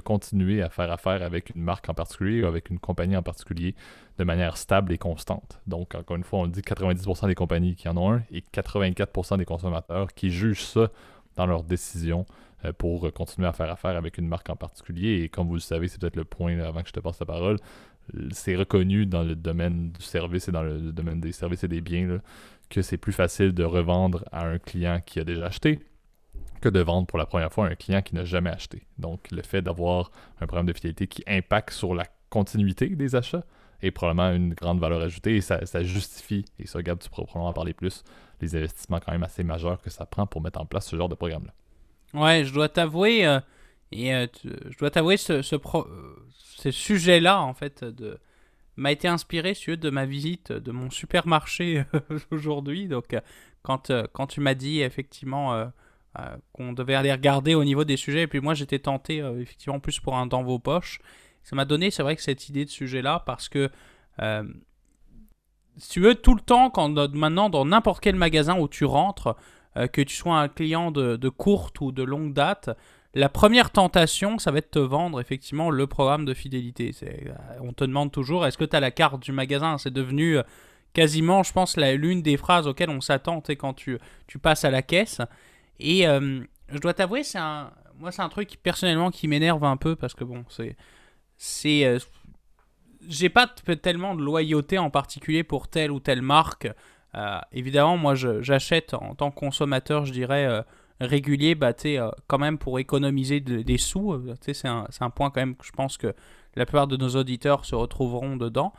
continuer 0.00 0.62
à 0.62 0.70
faire 0.70 0.90
affaire 0.90 1.22
avec 1.22 1.50
une 1.54 1.62
marque 1.62 1.88
en 1.88 1.94
particulier 1.94 2.42
ou 2.42 2.46
avec 2.46 2.70
une 2.70 2.78
compagnie 2.78 3.16
en 3.16 3.22
particulier 3.22 3.74
de 4.18 4.24
manière 4.24 4.56
stable 4.56 4.92
et 4.92 4.98
constante. 4.98 5.60
Donc, 5.66 5.94
encore 5.94 6.16
une 6.16 6.24
fois, 6.24 6.40
on 6.40 6.46
dit 6.46 6.60
90% 6.60 7.26
des 7.26 7.34
compagnies 7.34 7.74
qui 7.74 7.88
en 7.88 7.96
ont 7.96 8.12
un 8.12 8.22
et 8.30 8.44
84% 8.54 9.38
des 9.38 9.44
consommateurs 9.44 10.12
qui 10.14 10.30
jugent 10.30 10.64
ça 10.64 10.90
dans 11.36 11.46
leur 11.46 11.64
décision 11.64 12.24
euh, 12.64 12.72
pour 12.72 13.12
continuer 13.12 13.48
à 13.48 13.52
faire 13.52 13.70
affaire 13.70 13.96
avec 13.96 14.18
une 14.18 14.28
marque 14.28 14.50
en 14.50 14.56
particulier. 14.56 15.22
Et 15.22 15.28
comme 15.28 15.48
vous 15.48 15.54
le 15.54 15.60
savez, 15.60 15.88
c'est 15.88 16.00
peut-être 16.00 16.16
le 16.16 16.24
point 16.24 16.58
avant 16.60 16.82
que 16.82 16.88
je 16.88 16.92
te 16.92 17.00
passe 17.00 17.18
la 17.18 17.26
parole, 17.26 17.56
c'est 18.30 18.54
reconnu 18.54 19.06
dans 19.06 19.22
le 19.22 19.34
domaine 19.34 19.90
du 19.90 20.02
service 20.02 20.48
et 20.48 20.52
dans 20.52 20.62
le 20.62 20.92
domaine 20.92 21.20
des 21.20 21.32
services 21.32 21.64
et 21.64 21.68
des 21.68 21.80
biens 21.80 22.20
que 22.68 22.82
c'est 22.82 22.96
plus 22.96 23.12
facile 23.12 23.52
de 23.52 23.64
revendre 23.64 24.24
à 24.32 24.46
un 24.46 24.58
client 24.58 25.00
qui 25.04 25.20
a 25.20 25.24
déjà 25.24 25.46
acheté 25.46 25.80
que 26.60 26.68
de 26.68 26.80
vendre 26.80 27.06
pour 27.06 27.18
la 27.18 27.26
première 27.26 27.52
fois 27.52 27.66
à 27.66 27.70
un 27.70 27.74
client 27.74 28.00
qui 28.00 28.14
n'a 28.14 28.24
jamais 28.24 28.50
acheté. 28.50 28.86
Donc, 28.98 29.30
le 29.30 29.42
fait 29.42 29.60
d'avoir 29.60 30.10
un 30.40 30.46
programme 30.46 30.66
de 30.66 30.72
fidélité 30.72 31.06
qui 31.06 31.22
impacte 31.26 31.74
sur 31.74 31.94
la 31.94 32.06
continuité 32.30 32.88
des 32.88 33.14
achats 33.14 33.44
est 33.82 33.90
probablement 33.90 34.30
une 34.30 34.54
grande 34.54 34.80
valeur 34.80 35.02
ajoutée 35.02 35.36
et 35.36 35.40
ça, 35.42 35.60
justifie, 35.82 36.44
et 36.58 36.66
ça, 36.66 36.78
regarde, 36.78 37.00
tu 37.00 37.10
pourras 37.10 37.24
probablement 37.24 37.50
en 37.50 37.52
parler 37.52 37.74
plus, 37.74 38.02
les 38.40 38.56
investissements 38.56 38.98
quand 38.98 39.12
même 39.12 39.22
assez 39.22 39.44
majeurs 39.44 39.80
que 39.82 39.90
ça 39.90 40.06
prend 40.06 40.26
pour 40.26 40.40
mettre 40.40 40.60
en 40.60 40.64
place 40.64 40.86
ce 40.86 40.96
genre 40.96 41.10
de 41.10 41.14
programme-là. 41.14 41.52
Ouais, 42.18 42.44
je 42.44 42.54
dois 42.54 42.70
t'avouer, 42.70 43.26
euh, 43.26 43.40
et 43.92 44.14
euh, 44.14 44.26
je 44.42 44.78
dois 44.78 44.90
t'avouer, 44.90 45.18
ce, 45.18 45.42
ce, 45.42 45.56
ce 46.30 46.70
sujet-là, 46.70 47.42
en 47.42 47.52
fait, 47.52 47.84
de, 47.84 48.18
m'a 48.76 48.92
été 48.92 49.08
inspiré 49.08 49.54
sur 49.54 49.76
de 49.76 49.90
ma 49.90 50.06
visite 50.06 50.52
de 50.52 50.72
mon 50.72 50.90
supermarché 50.90 51.84
aujourd'hui. 52.30 52.88
Donc, 52.88 53.14
euh, 53.14 53.20
quand, 53.62 53.90
euh, 53.90 54.04
quand 54.12 54.26
tu 54.26 54.40
m'as 54.40 54.54
dit 54.54 54.80
effectivement 54.80 55.54
euh, 55.54 55.66
qu'on 56.52 56.72
devait 56.72 56.94
aller 56.94 57.12
regarder 57.12 57.54
au 57.54 57.64
niveau 57.64 57.84
des 57.84 57.96
sujets, 57.96 58.22
et 58.22 58.26
puis 58.26 58.40
moi 58.40 58.54
j'étais 58.54 58.78
tenté 58.78 59.18
effectivement 59.40 59.80
plus 59.80 60.00
pour 60.00 60.16
un 60.16 60.26
dans 60.26 60.42
vos 60.42 60.58
poches, 60.58 61.00
ça 61.42 61.56
m'a 61.56 61.64
donné, 61.64 61.90
c'est 61.90 62.02
vrai 62.02 62.16
que 62.16 62.22
cette 62.22 62.48
idée 62.48 62.64
de 62.64 62.70
sujet-là, 62.70 63.22
parce 63.26 63.48
que 63.48 63.70
si 65.76 65.88
tu 65.90 66.00
veux, 66.00 66.14
tout 66.14 66.36
le 66.36 66.40
temps, 66.40 66.70
quand 66.70 66.88
maintenant 67.14 67.50
dans 67.50 67.64
n'importe 67.64 68.00
quel 68.00 68.14
magasin 68.14 68.56
où 68.58 68.68
tu 68.68 68.84
rentres, 68.84 69.34
que 69.74 70.02
tu 70.02 70.14
sois 70.14 70.38
un 70.38 70.48
client 70.48 70.92
de 70.92 71.28
courte 71.28 71.80
ou 71.80 71.90
de 71.90 72.04
longue 72.04 72.32
date, 72.32 72.70
la 73.14 73.28
première 73.28 73.70
tentation, 73.70 74.38
ça 74.38 74.50
va 74.50 74.58
être 74.58 74.74
de 74.74 74.80
te 74.80 74.84
vendre 74.84 75.20
effectivement 75.20 75.70
le 75.70 75.86
programme 75.86 76.24
de 76.24 76.34
fidélité. 76.34 76.90
Euh, 77.04 77.32
on 77.60 77.72
te 77.72 77.84
demande 77.84 78.10
toujours 78.10 78.44
est-ce 78.44 78.58
que 78.58 78.64
tu 78.64 78.74
as 78.74 78.80
la 78.80 78.90
carte 78.90 79.22
du 79.22 79.30
magasin? 79.30 79.78
C'est 79.78 79.92
devenu 79.92 80.38
euh, 80.38 80.42
quasiment, 80.94 81.44
je 81.44 81.52
pense, 81.52 81.76
l'une 81.76 82.22
des 82.22 82.36
phrases 82.36 82.66
auxquelles 82.66 82.90
on 82.90 83.00
s'attend 83.00 83.40
quand 83.40 83.74
tu, 83.74 83.98
passes 84.42 84.64
à 84.64 84.70
la 84.70 84.82
caisse. 84.82 85.20
Et 85.78 86.08
euh, 86.08 86.40
je 86.68 86.78
dois 86.78 86.92
t'avouer, 86.92 87.22
c'est 87.22 87.38
un, 87.38 87.70
moi, 87.98 88.10
c'est 88.10 88.22
un 88.22 88.28
truc 88.28 88.58
personnellement 88.62 89.12
qui 89.12 89.28
m'énerve 89.28 89.62
un 89.64 89.76
peu 89.76 89.94
parce 89.94 90.14
que 90.14 90.24
bon, 90.24 90.44
c'est. 90.48 90.76
c'est 91.36 91.98
j'ai 93.06 93.28
pas 93.28 93.46
tellement 93.46 94.14
de 94.14 94.22
loyauté 94.22 94.78
en 94.78 94.88
particulier 94.88 95.44
pour 95.44 95.68
telle 95.68 95.90
ou 95.90 96.00
telle 96.00 96.22
marque. 96.22 96.66
évidemment, 97.52 97.98
moi, 97.98 98.14
j'achète 98.14 98.94
en 98.94 99.14
tant 99.14 99.30
que 99.30 99.38
consommateur, 99.38 100.06
je 100.06 100.12
dirais 100.12 100.64
régulier, 101.00 101.54
bah, 101.54 101.72
quand 102.26 102.38
même 102.38 102.58
pour 102.58 102.78
économiser 102.78 103.40
des 103.40 103.78
sous. 103.78 104.20
c'est 104.40 104.66
un, 104.66 104.86
un, 105.00 105.10
point 105.10 105.30
quand 105.30 105.40
même 105.40 105.56
que 105.56 105.66
je 105.66 105.72
pense 105.72 105.96
que 105.96 106.14
la 106.56 106.66
plupart 106.66 106.86
de 106.86 106.96
nos 106.96 107.16
auditeurs 107.16 107.64
se 107.64 107.74
retrouveront 107.74 108.36
dedans. 108.36 108.72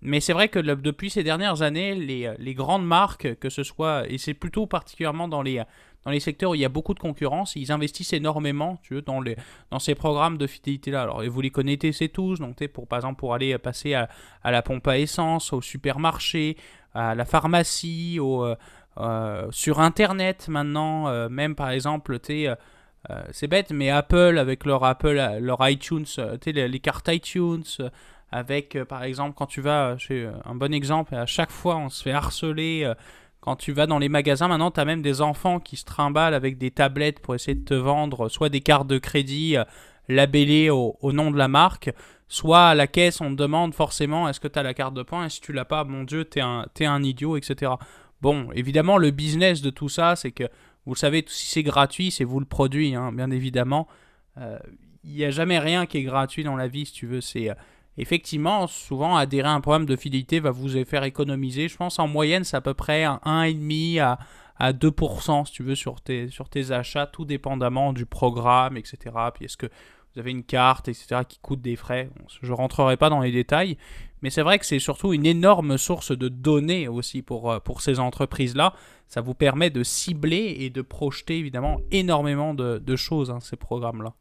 mais 0.00 0.20
c'est 0.20 0.32
vrai 0.32 0.48
que 0.48 0.58
depuis 0.58 1.10
ces 1.10 1.22
dernières 1.22 1.62
années, 1.62 1.94
les, 1.94 2.32
les, 2.38 2.54
grandes 2.54 2.86
marques, 2.86 3.34
que 3.38 3.50
ce 3.50 3.62
soit, 3.62 4.08
et 4.08 4.16
c'est 4.16 4.34
plutôt 4.34 4.66
particulièrement 4.66 5.28
dans 5.28 5.42
les, 5.42 5.62
dans 6.04 6.10
les 6.10 6.20
secteurs 6.20 6.52
où 6.52 6.54
il 6.54 6.60
y 6.60 6.64
a 6.64 6.70
beaucoup 6.70 6.94
de 6.94 6.98
concurrence, 7.00 7.54
ils 7.56 7.72
investissent 7.72 8.12
énormément 8.12 8.78
tu 8.82 8.94
veux, 8.94 9.02
dans, 9.02 9.20
les, 9.20 9.36
dans 9.70 9.78
ces 9.78 9.94
programmes 9.94 10.38
de 10.38 10.46
fidélité-là. 10.46 11.02
Alors, 11.02 11.22
vous 11.22 11.40
les 11.40 11.50
connaissez 11.50 12.08
tous, 12.08 12.38
donc, 12.38 12.66
pour, 12.68 12.86
par 12.86 12.98
exemple, 12.98 13.18
pour 13.18 13.34
aller 13.34 13.58
passer 13.58 13.94
à, 13.94 14.08
la 14.44 14.62
pompe 14.62 14.86
à 14.88 14.98
essence, 14.98 15.52
au 15.52 15.60
supermarché, 15.60 16.56
à 16.94 17.14
la 17.14 17.24
pharmacie, 17.24 18.18
au, 18.20 18.44
euh, 18.44 18.52
euh, 18.52 18.56
sur 19.50 19.80
Internet 19.80 20.48
maintenant, 20.48 21.08
euh, 21.08 21.28
même 21.28 21.54
par 21.54 21.70
exemple, 21.70 22.18
tu 22.20 22.46
c'est 23.30 23.46
bête, 23.46 23.70
mais 23.70 23.88
Apple 23.90 24.36
avec 24.38 24.66
leur 24.66 24.84
Apple, 24.84 25.38
leur 25.40 25.66
iTunes, 25.68 26.04
les, 26.44 26.68
les, 26.68 26.80
cartes 26.80 27.08
iTunes, 27.08 27.64
avec 28.30 28.76
par 28.84 29.02
exemple 29.04 29.34
quand 29.34 29.46
tu 29.46 29.62
vas 29.62 29.96
chez 29.96 30.28
un 30.44 30.54
bon 30.54 30.74
exemple, 30.74 31.14
à 31.14 31.24
chaque 31.24 31.50
fois 31.50 31.76
on 31.76 31.88
se 31.88 32.02
fait 32.02 32.12
harceler 32.12 32.92
quand 33.40 33.56
tu 33.56 33.72
vas 33.72 33.86
dans 33.86 33.98
les 33.98 34.08
magasins, 34.08 34.48
maintenant, 34.48 34.70
tu 34.70 34.80
as 34.80 34.84
même 34.84 35.02
des 35.02 35.20
enfants 35.20 35.60
qui 35.60 35.76
se 35.76 35.84
trimballent 35.84 36.34
avec 36.34 36.58
des 36.58 36.70
tablettes 36.70 37.20
pour 37.20 37.34
essayer 37.34 37.54
de 37.54 37.64
te 37.64 37.74
vendre 37.74 38.28
soit 38.28 38.48
des 38.48 38.60
cartes 38.60 38.86
de 38.86 38.98
crédit 38.98 39.56
euh, 39.56 39.64
labellées 40.08 40.70
au, 40.70 40.96
nom 41.12 41.30
de 41.30 41.38
la 41.38 41.48
marque, 41.48 41.90
soit 42.26 42.66
à 42.66 42.74
la 42.74 42.86
caisse, 42.86 43.20
on 43.20 43.30
te 43.30 43.36
demande 43.36 43.74
forcément 43.74 44.28
est-ce 44.28 44.40
que 44.40 44.48
tu 44.48 44.58
as 44.58 44.62
la 44.62 44.74
carte 44.74 44.94
de 44.94 45.02
points 45.02 45.26
et 45.26 45.28
si 45.28 45.40
tu 45.40 45.52
l'as 45.52 45.64
pas, 45.64 45.84
mon 45.84 46.04
Dieu, 46.04 46.24
tu 46.28 46.40
es, 46.40 46.42
es, 46.80 46.86
un 46.86 47.02
idiot, 47.02 47.36
etc. 47.36 47.72
Bon, 48.20 48.50
évidemment, 48.52 48.98
le 48.98 49.10
business 49.10 49.62
de 49.62 49.70
tout 49.70 49.88
ça, 49.88 50.16
c'est 50.16 50.32
que, 50.32 50.44
vous 50.86 50.94
le 50.94 50.98
savez, 50.98 51.24
si 51.28 51.46
c'est 51.46 51.62
gratuit, 51.62 52.10
c'est 52.10 52.24
vous 52.24 52.40
le 52.40 52.46
produit, 52.46 52.94
hein, 52.94 53.12
bien 53.12 53.30
évidemment. 53.30 53.86
Euh, 54.38 54.58
il 55.04 55.12
n'y 55.12 55.24
a 55.24 55.30
jamais 55.30 55.58
rien 55.58 55.86
qui 55.86 55.98
est 55.98 56.02
gratuit 56.02 56.44
dans 56.44 56.56
la 56.56 56.68
vie, 56.68 56.86
si 56.86 56.92
tu 56.92 57.06
veux. 57.06 57.20
C'est. 57.20 57.50
Euh, 57.50 57.54
effectivement, 57.96 58.66
souvent, 58.66 59.16
adhérer 59.16 59.48
à 59.48 59.52
un 59.52 59.60
programme 59.60 59.86
de 59.86 59.96
fidélité 59.96 60.40
va 60.40 60.50
vous 60.50 60.84
faire 60.84 61.04
économiser. 61.04 61.68
Je 61.68 61.76
pense 61.76 61.98
en 61.98 62.08
moyenne, 62.08 62.44
c'est 62.44 62.56
à 62.56 62.60
peu 62.60 62.74
près 62.74 63.04
1,5 63.04 64.00
à, 64.00 64.18
à 64.56 64.72
2%, 64.72 65.46
si 65.46 65.52
tu 65.52 65.62
veux, 65.62 65.74
sur 65.74 66.00
tes, 66.00 66.28
sur 66.28 66.48
tes 66.48 66.72
achats, 66.72 67.06
tout 67.06 67.24
dépendamment 67.24 67.92
du 67.92 68.06
programme, 68.06 68.76
etc. 68.76 68.98
Puis 69.34 69.44
est-ce 69.44 69.56
que 69.56 69.66
vous 69.66 70.20
avez 70.20 70.30
une 70.30 70.44
carte, 70.44 70.88
etc., 70.88 71.22
qui 71.28 71.38
coûte 71.40 71.60
des 71.60 71.76
frais? 71.76 72.10
Je 72.42 72.48
ne 72.48 72.56
rentrerai 72.56 72.96
pas 72.96 73.10
dans 73.10 73.20
les 73.20 73.32
détails, 73.32 73.76
mais 74.22 74.30
c'est 74.30 74.42
vrai 74.42 74.58
que 74.58 74.66
c'est 74.66 74.78
surtout 74.78 75.12
une 75.12 75.26
énorme 75.26 75.78
source 75.78 76.16
de 76.16 76.28
données 76.28 76.88
aussi 76.88 77.22
pour, 77.22 77.50
euh, 77.50 77.60
pour 77.60 77.80
ces 77.80 78.00
entreprises-là. 78.00 78.74
Ça 79.06 79.20
vous 79.20 79.34
permet 79.34 79.70
de 79.70 79.82
cibler 79.82 80.56
et 80.60 80.70
de 80.70 80.82
projeter 80.82 81.38
évidemment 81.38 81.80
énormément 81.90 82.54
de, 82.54 82.96
choses, 82.96 83.30
hein, 83.30 83.40
ces 83.40 83.56
programmes-là 83.56 84.14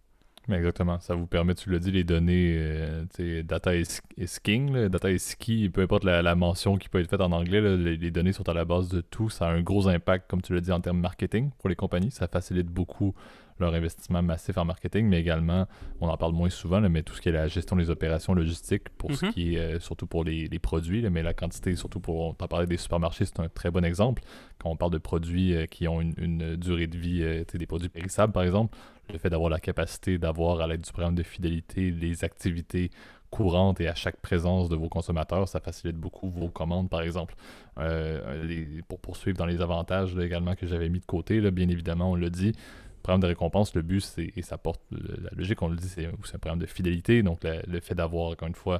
exactement. 0.49 0.99
Ça 0.99 1.13
vous 1.13 1.27
permet, 1.27 1.55
tu 1.55 1.69
l'as 1.69 1.79
dit, 1.79 1.91
les 1.91 2.05
données, 2.05 2.55
euh, 2.57 3.43
data 3.43 3.75
is, 3.75 3.99
king, 4.41 4.87
data 4.87 5.11
is 5.11 5.33
key, 5.37 5.69
peu 5.69 5.81
importe 5.81 6.05
la, 6.05 6.35
mention 6.35 6.77
qui 6.77 6.87
peut 6.87 7.01
être 7.01 7.09
faite 7.09 7.19
en 7.19 7.33
anglais, 7.33 7.59
les, 7.59 8.11
données 8.11 8.31
sont 8.31 8.47
à 8.47 8.53
la 8.53 8.63
base 8.63 8.87
de 8.87 9.01
tout. 9.01 9.29
Ça 9.29 9.47
a 9.47 9.51
un 9.51 9.61
gros 9.61 9.89
impact, 9.89 10.29
comme 10.29 10.41
tu 10.41 10.53
l'as 10.53 10.61
dit, 10.61 10.71
en 10.71 10.79
termes 10.79 10.99
marketing 10.99 11.51
pour 11.59 11.67
les 11.67 11.75
compagnies. 11.75 12.11
Ça 12.11 12.27
facilite 12.27 12.67
beaucoup 12.67 13.13
leur 13.59 13.73
investissement 13.73 14.21
massif 14.21 14.57
en 14.57 14.65
marketing, 14.65 15.07
mais 15.07 15.19
également, 15.19 15.67
on 16.01 16.07
en 16.07 16.17
parle 16.17 16.33
moins 16.33 16.49
souvent, 16.49 16.81
mais 16.81 17.03
tout 17.03 17.13
ce 17.13 17.21
qui 17.21 17.29
est 17.29 17.33
la 17.33 17.47
gestion 17.47 17.75
des 17.75 17.89
opérations 17.89 18.33
logistiques, 18.33 18.89
pour 18.97 19.13
ce 19.13 19.25
mhm. 19.25 19.33
qui 19.33 19.55
est 19.55 19.59
euh, 19.59 19.79
surtout 19.79 20.07
pour 20.07 20.23
les, 20.23 20.47
produits, 20.59 21.07
mais 21.09 21.23
la 21.23 21.33
quantité, 21.33 21.75
surtout 21.75 21.99
pour, 21.99 22.19
on 22.19 22.33
t'a 22.33 22.47
parlé 22.47 22.65
des 22.67 22.77
supermarchés, 22.77 23.25
c'est 23.25 23.39
un 23.39 23.49
très 23.49 23.71
bon 23.71 23.85
exemple. 23.85 24.23
Quand 24.59 24.69
on 24.69 24.75
parle 24.75 24.91
de 24.91 24.97
produits 24.97 25.55
euh, 25.55 25.65
qui 25.65 25.87
ont 25.87 26.01
une, 26.01 26.55
durée 26.55 26.87
de 26.87 26.97
vie, 26.97 27.45
des 27.53 27.65
produits 27.65 27.89
périssables 27.89 28.33
par 28.33 28.43
exemple, 28.43 28.77
le 29.11 29.17
fait 29.17 29.29
d'avoir 29.29 29.49
la 29.49 29.59
capacité 29.59 30.17
d'avoir 30.17 30.59
à 30.59 30.67
l'aide 30.67 30.81
du 30.81 30.91
programme 30.91 31.15
de 31.15 31.23
fidélité 31.23 31.91
les 31.91 32.23
activités 32.23 32.91
courantes 33.29 33.81
et 33.81 33.87
à 33.87 33.95
chaque 33.95 34.17
présence 34.17 34.69
de 34.69 34.75
vos 34.75 34.89
consommateurs, 34.89 35.47
ça 35.47 35.59
facilite 35.59 35.97
beaucoup 35.97 36.29
vos 36.29 36.49
commandes, 36.49 36.89
par 36.89 37.01
exemple. 37.01 37.35
Euh, 37.77 38.81
pour 38.87 38.99
poursuivre 38.99 39.37
dans 39.37 39.45
les 39.45 39.61
avantages 39.61 40.17
également 40.17 40.55
que 40.55 40.65
j'avais 40.65 40.89
mis 40.89 40.99
de 40.99 41.05
côté, 41.05 41.41
là, 41.41 41.51
bien 41.51 41.67
évidemment, 41.69 42.11
on 42.11 42.15
l'a 42.15 42.29
dit, 42.29 42.53
programme 43.07 43.21
de 43.21 43.27
récompense, 43.27 43.73
le 43.73 43.83
but, 43.83 44.01
c'est, 44.01 44.33
et 44.35 44.41
ça 44.41 44.57
porte 44.57 44.81
la 44.91 45.29
logique, 45.33 45.61
on 45.61 45.69
le 45.69 45.77
dit, 45.77 45.87
c'est, 45.87 46.07
un 46.07 46.39
programme 46.39 46.59
de 46.59 46.65
fidélité. 46.65 47.23
Donc, 47.23 47.39
le 47.43 47.79
fait 47.79 47.95
d'avoir, 47.95 48.31
encore 48.31 48.49
une 48.49 48.53
fois, 48.53 48.79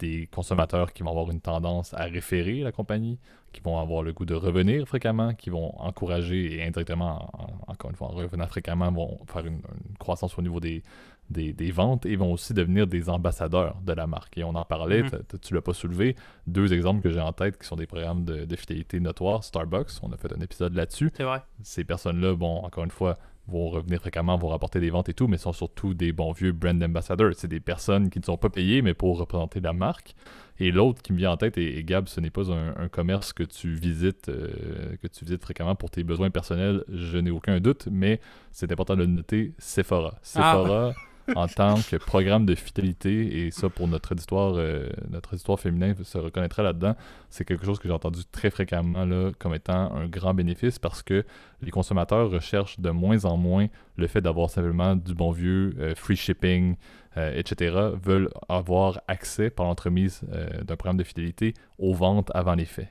des 0.00 0.28
consommateurs 0.32 0.92
qui 0.92 1.04
vont 1.04 1.10
avoir 1.10 1.30
une 1.30 1.40
tendance 1.40 1.94
à 1.94 2.04
référer 2.04 2.60
la 2.60 2.72
compagnie, 2.72 3.20
qui 3.52 3.60
vont 3.60 3.78
avoir 3.78 4.02
le 4.02 4.12
goût 4.12 4.24
de 4.24 4.34
revenir 4.34 4.86
fréquemment, 4.88 5.32
qui 5.32 5.50
vont 5.50 5.78
encourager 5.78 6.56
et 6.56 6.66
indirectement, 6.66 7.30
encore 7.68 7.90
une 7.90 7.96
fois, 7.96 8.08
en 8.08 8.10
revenant 8.10 8.48
fréquemment, 8.48 8.90
vont 8.90 9.16
faire 9.32 9.46
une, 9.46 9.62
croissance 10.00 10.36
au 10.36 10.42
niveau 10.42 10.58
des, 10.58 10.82
des, 11.30 11.70
ventes 11.70 12.04
et 12.04 12.16
vont 12.16 12.32
aussi 12.32 12.54
devenir 12.54 12.88
des 12.88 13.08
ambassadeurs 13.08 13.76
de 13.86 13.92
la 13.92 14.08
marque. 14.08 14.36
Et 14.38 14.42
on 14.42 14.56
en 14.56 14.64
parlait, 14.64 15.04
mhm. 15.04 15.22
tu 15.40 15.54
l'as 15.54 15.62
pas 15.62 15.72
soulevé, 15.72 16.16
deux 16.48 16.72
exemples 16.72 17.00
que 17.00 17.10
j'ai 17.10 17.20
en 17.20 17.32
tête 17.32 17.58
qui 17.58 17.66
sont 17.66 17.76
des 17.76 17.86
programmes 17.86 18.24
de, 18.24 18.44
de 18.44 18.56
fidélité 18.56 18.98
notoires. 18.98 19.44
Starbucks, 19.44 20.02
on 20.02 20.10
a 20.10 20.16
fait 20.16 20.32
un 20.32 20.40
épisode 20.40 20.74
là-dessus. 20.74 21.12
C'est 21.14 21.22
vrai. 21.22 21.42
Ces 21.62 21.84
personnes-là, 21.84 22.34
bon, 22.34 22.58
encore 22.64 22.82
une 22.82 22.90
fois, 22.90 23.18
vont 23.48 23.70
revenir 23.70 24.00
fréquemment, 24.00 24.36
vont 24.36 24.48
rapporter 24.48 24.80
des 24.80 24.90
ventes 24.90 25.08
et 25.08 25.14
tout, 25.14 25.26
mais 25.26 25.38
sont 25.38 25.52
surtout 25.52 25.94
des 25.94 26.12
bons 26.12 26.32
vieux 26.32 26.52
brand 26.52 26.82
ambassadors. 26.82 27.32
C'est 27.36 27.48
des 27.48 27.60
personnes 27.60 28.10
qui 28.10 28.18
ne 28.18 28.24
sont 28.24 28.36
pas 28.36 28.50
payées, 28.50 28.82
mais 28.82 28.94
pour 28.94 29.18
représenter 29.18 29.60
la 29.60 29.72
marque. 29.72 30.14
Et 30.60 30.72
l'autre 30.72 31.02
qui 31.02 31.12
me 31.12 31.18
vient 31.18 31.32
en 31.32 31.36
tête, 31.36 31.56
et, 31.56 31.82
Gab, 31.84 32.08
ce 32.08 32.20
n'est 32.20 32.30
pas 32.30 32.50
un, 32.50 32.88
commerce 32.88 33.32
que 33.32 33.44
tu 33.44 33.74
visites 33.74 34.28
euh, 34.28 34.96
que 35.00 35.06
tu 35.06 35.24
visites 35.24 35.42
fréquemment 35.42 35.76
pour 35.76 35.90
tes 35.90 36.02
besoins 36.02 36.30
personnels, 36.30 36.84
je 36.88 37.18
n'ai 37.18 37.30
aucun 37.30 37.60
doute, 37.60 37.88
mais 37.90 38.20
c'est 38.50 38.70
important 38.72 38.94
de 38.94 39.00
le 39.00 39.06
noter, 39.06 39.52
Sephora. 39.58 40.14
Ah. 40.34 40.92
En 41.34 41.46
tant 41.46 41.76
que 41.76 41.96
programme 41.96 42.46
de 42.46 42.54
fidélité, 42.54 43.46
et 43.46 43.50
ça 43.50 43.68
pour 43.68 43.88
notre 43.88 44.14
histoire, 44.14 44.54
euh, 44.56 44.88
notre 45.10 45.36
se 45.36 46.18
reconnaîtrait 46.18 46.62
là-dedans, 46.62 46.94
c'est 47.28 47.44
quelque 47.44 47.64
chose 47.64 47.78
que 47.78 47.88
j'ai 47.88 47.94
entendu 47.94 48.20
très 48.30 48.50
fréquemment 48.50 49.04
là, 49.04 49.30
comme 49.38 49.54
étant 49.54 49.94
un 49.94 50.06
grand 50.06 50.34
bénéfice 50.34 50.78
parce 50.78 51.02
que 51.02 51.24
les 51.60 51.70
consommateurs 51.70 52.30
recherchent 52.30 52.80
de 52.80 52.90
moins 52.90 53.24
en 53.24 53.36
moins 53.36 53.66
le 53.96 54.06
fait 54.06 54.20
d'avoir 54.20 54.50
simplement 54.50 54.96
du 54.96 55.14
bon 55.14 55.30
vieux 55.30 55.74
euh, 55.78 55.94
free 55.94 56.16
shipping, 56.16 56.76
euh, 57.16 57.32
etc., 57.36 57.76
veulent 58.02 58.30
avoir 58.48 59.00
accès 59.08 59.50
par 59.50 59.66
l'entremise 59.66 60.22
d'un 60.64 60.76
programme 60.76 60.96
de 60.96 61.04
fidélité 61.04 61.54
aux 61.78 61.94
ventes 61.94 62.30
avant 62.34 62.54
les 62.54 62.64
faits 62.64 62.88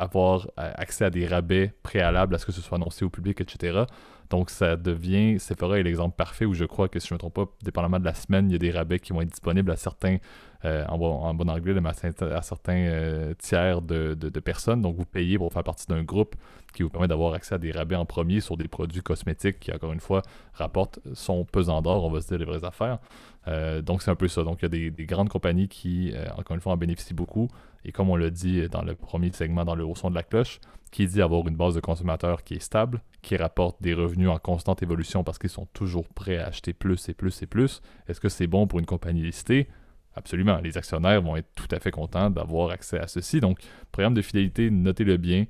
avoir 0.00 0.48
accès 0.56 1.04
à 1.04 1.10
des 1.10 1.26
rabais 1.26 1.72
préalables 1.82 2.34
à 2.34 2.38
ce 2.38 2.46
que 2.46 2.52
ce 2.52 2.60
soit 2.60 2.76
annoncé 2.76 3.04
au 3.04 3.10
public, 3.10 3.40
etc. 3.40 3.84
Donc, 4.30 4.50
ça 4.50 4.76
devient, 4.76 5.38
Sephora 5.38 5.78
est 5.78 5.82
l'exemple 5.82 6.14
parfait 6.14 6.44
où 6.44 6.52
je 6.52 6.66
crois 6.66 6.88
que, 6.88 6.98
si 6.98 7.08
je 7.08 7.14
ne 7.14 7.16
me 7.16 7.18
trompe 7.18 7.34
pas, 7.34 7.46
dépendamment 7.62 7.98
de 7.98 8.04
la 8.04 8.14
semaine, 8.14 8.50
il 8.50 8.52
y 8.52 8.56
a 8.56 8.58
des 8.58 8.70
rabais 8.70 8.98
qui 8.98 9.12
vont 9.12 9.22
être 9.22 9.30
disponibles 9.30 9.70
à 9.70 9.76
certains, 9.76 10.18
euh, 10.66 10.84
en, 10.86 10.98
bon, 10.98 11.48
anglais, 11.48 11.74
à, 11.82 12.42
certains 12.42 12.76
euh, 12.76 13.32
tiers 13.38 13.80
de, 13.80 14.40
personnes. 14.40 14.82
Donc, 14.82 14.96
vous 14.96 15.06
payez 15.06 15.38
pour 15.38 15.50
faire 15.52 15.64
partie 15.64 15.86
d'un 15.86 16.02
groupe 16.02 16.36
qui 16.74 16.82
vous 16.82 16.90
permet 16.90 17.08
d'avoir 17.08 17.32
accès 17.32 17.54
à 17.54 17.58
des 17.58 17.70
rabais 17.70 17.96
en 17.96 18.04
premier 18.04 18.40
sur 18.40 18.58
des 18.58 18.68
produits 18.68 19.00
cosmétiques 19.00 19.60
qui, 19.60 19.72
encore 19.72 19.94
une 19.94 20.00
fois, 20.00 20.20
rapportent 20.52 20.98
son 21.14 21.46
pesant 21.46 21.80
d'or, 21.80 22.04
on 22.04 22.10
va 22.10 22.20
se 22.20 22.28
dire 22.28 22.38
les 22.38 22.44
vraies 22.44 22.64
affaires. 22.64 22.98
Euh, 23.46 23.80
donc, 23.80 24.02
c'est 24.02 24.10
un 24.10 24.16
peu 24.16 24.28
ça. 24.28 24.42
Donc, 24.42 24.58
il 24.60 24.64
y 24.64 24.86
a 24.88 24.90
des, 24.90 25.06
grandes 25.06 25.30
compagnies 25.30 25.68
qui, 25.68 26.12
encore 26.36 26.54
une 26.54 26.60
fois, 26.60 26.74
en 26.74 26.76
bénéficient 26.76 27.14
beaucoup. 27.14 27.48
Et 27.86 27.92
comme 27.92 28.10
on 28.10 28.16
l'a 28.16 28.28
dit 28.28 28.68
dans 28.68 28.82
le 28.82 28.94
premier 28.94 29.32
segment, 29.32 29.64
dans 29.64 29.74
le 29.74 29.84
haut 29.84 29.94
son 29.94 30.10
de 30.10 30.14
la 30.14 30.22
cloche, 30.22 30.60
qui 30.90 31.06
dit 31.06 31.22
avoir 31.22 31.46
une 31.46 31.56
base 31.56 31.74
de 31.74 31.80
consommateurs 31.80 32.44
qui 32.44 32.54
est 32.54 32.62
stable, 32.62 33.02
qui 33.22 33.36
rapporte 33.36 33.82
des 33.82 33.94
revenus 33.94 34.28
en 34.28 34.38
constante 34.38 34.82
évolution 34.82 35.24
parce 35.24 35.38
qu'ils 35.38 35.50
sont 35.50 35.66
toujours 35.66 36.08
prêts 36.08 36.38
à 36.38 36.46
acheter 36.46 36.72
plus 36.72 37.08
et 37.08 37.14
plus 37.14 37.42
et 37.42 37.46
plus. 37.46 37.80
Est-ce 38.06 38.20
que 38.20 38.28
c'est 38.28 38.46
bon 38.46 38.66
pour 38.66 38.78
une 38.78 38.86
compagnie 38.86 39.22
listée? 39.22 39.68
Absolument. 40.14 40.58
Les 40.58 40.76
actionnaires 40.76 41.22
vont 41.22 41.36
être 41.36 41.48
tout 41.54 41.68
à 41.70 41.78
fait 41.78 41.90
contents 41.90 42.30
d'avoir 42.30 42.70
accès 42.70 42.98
à 42.98 43.06
ceci. 43.06 43.40
Donc, 43.40 43.60
programme 43.92 44.14
de 44.14 44.22
fidélité, 44.22 44.70
notez-le 44.70 45.16
bien, 45.16 45.46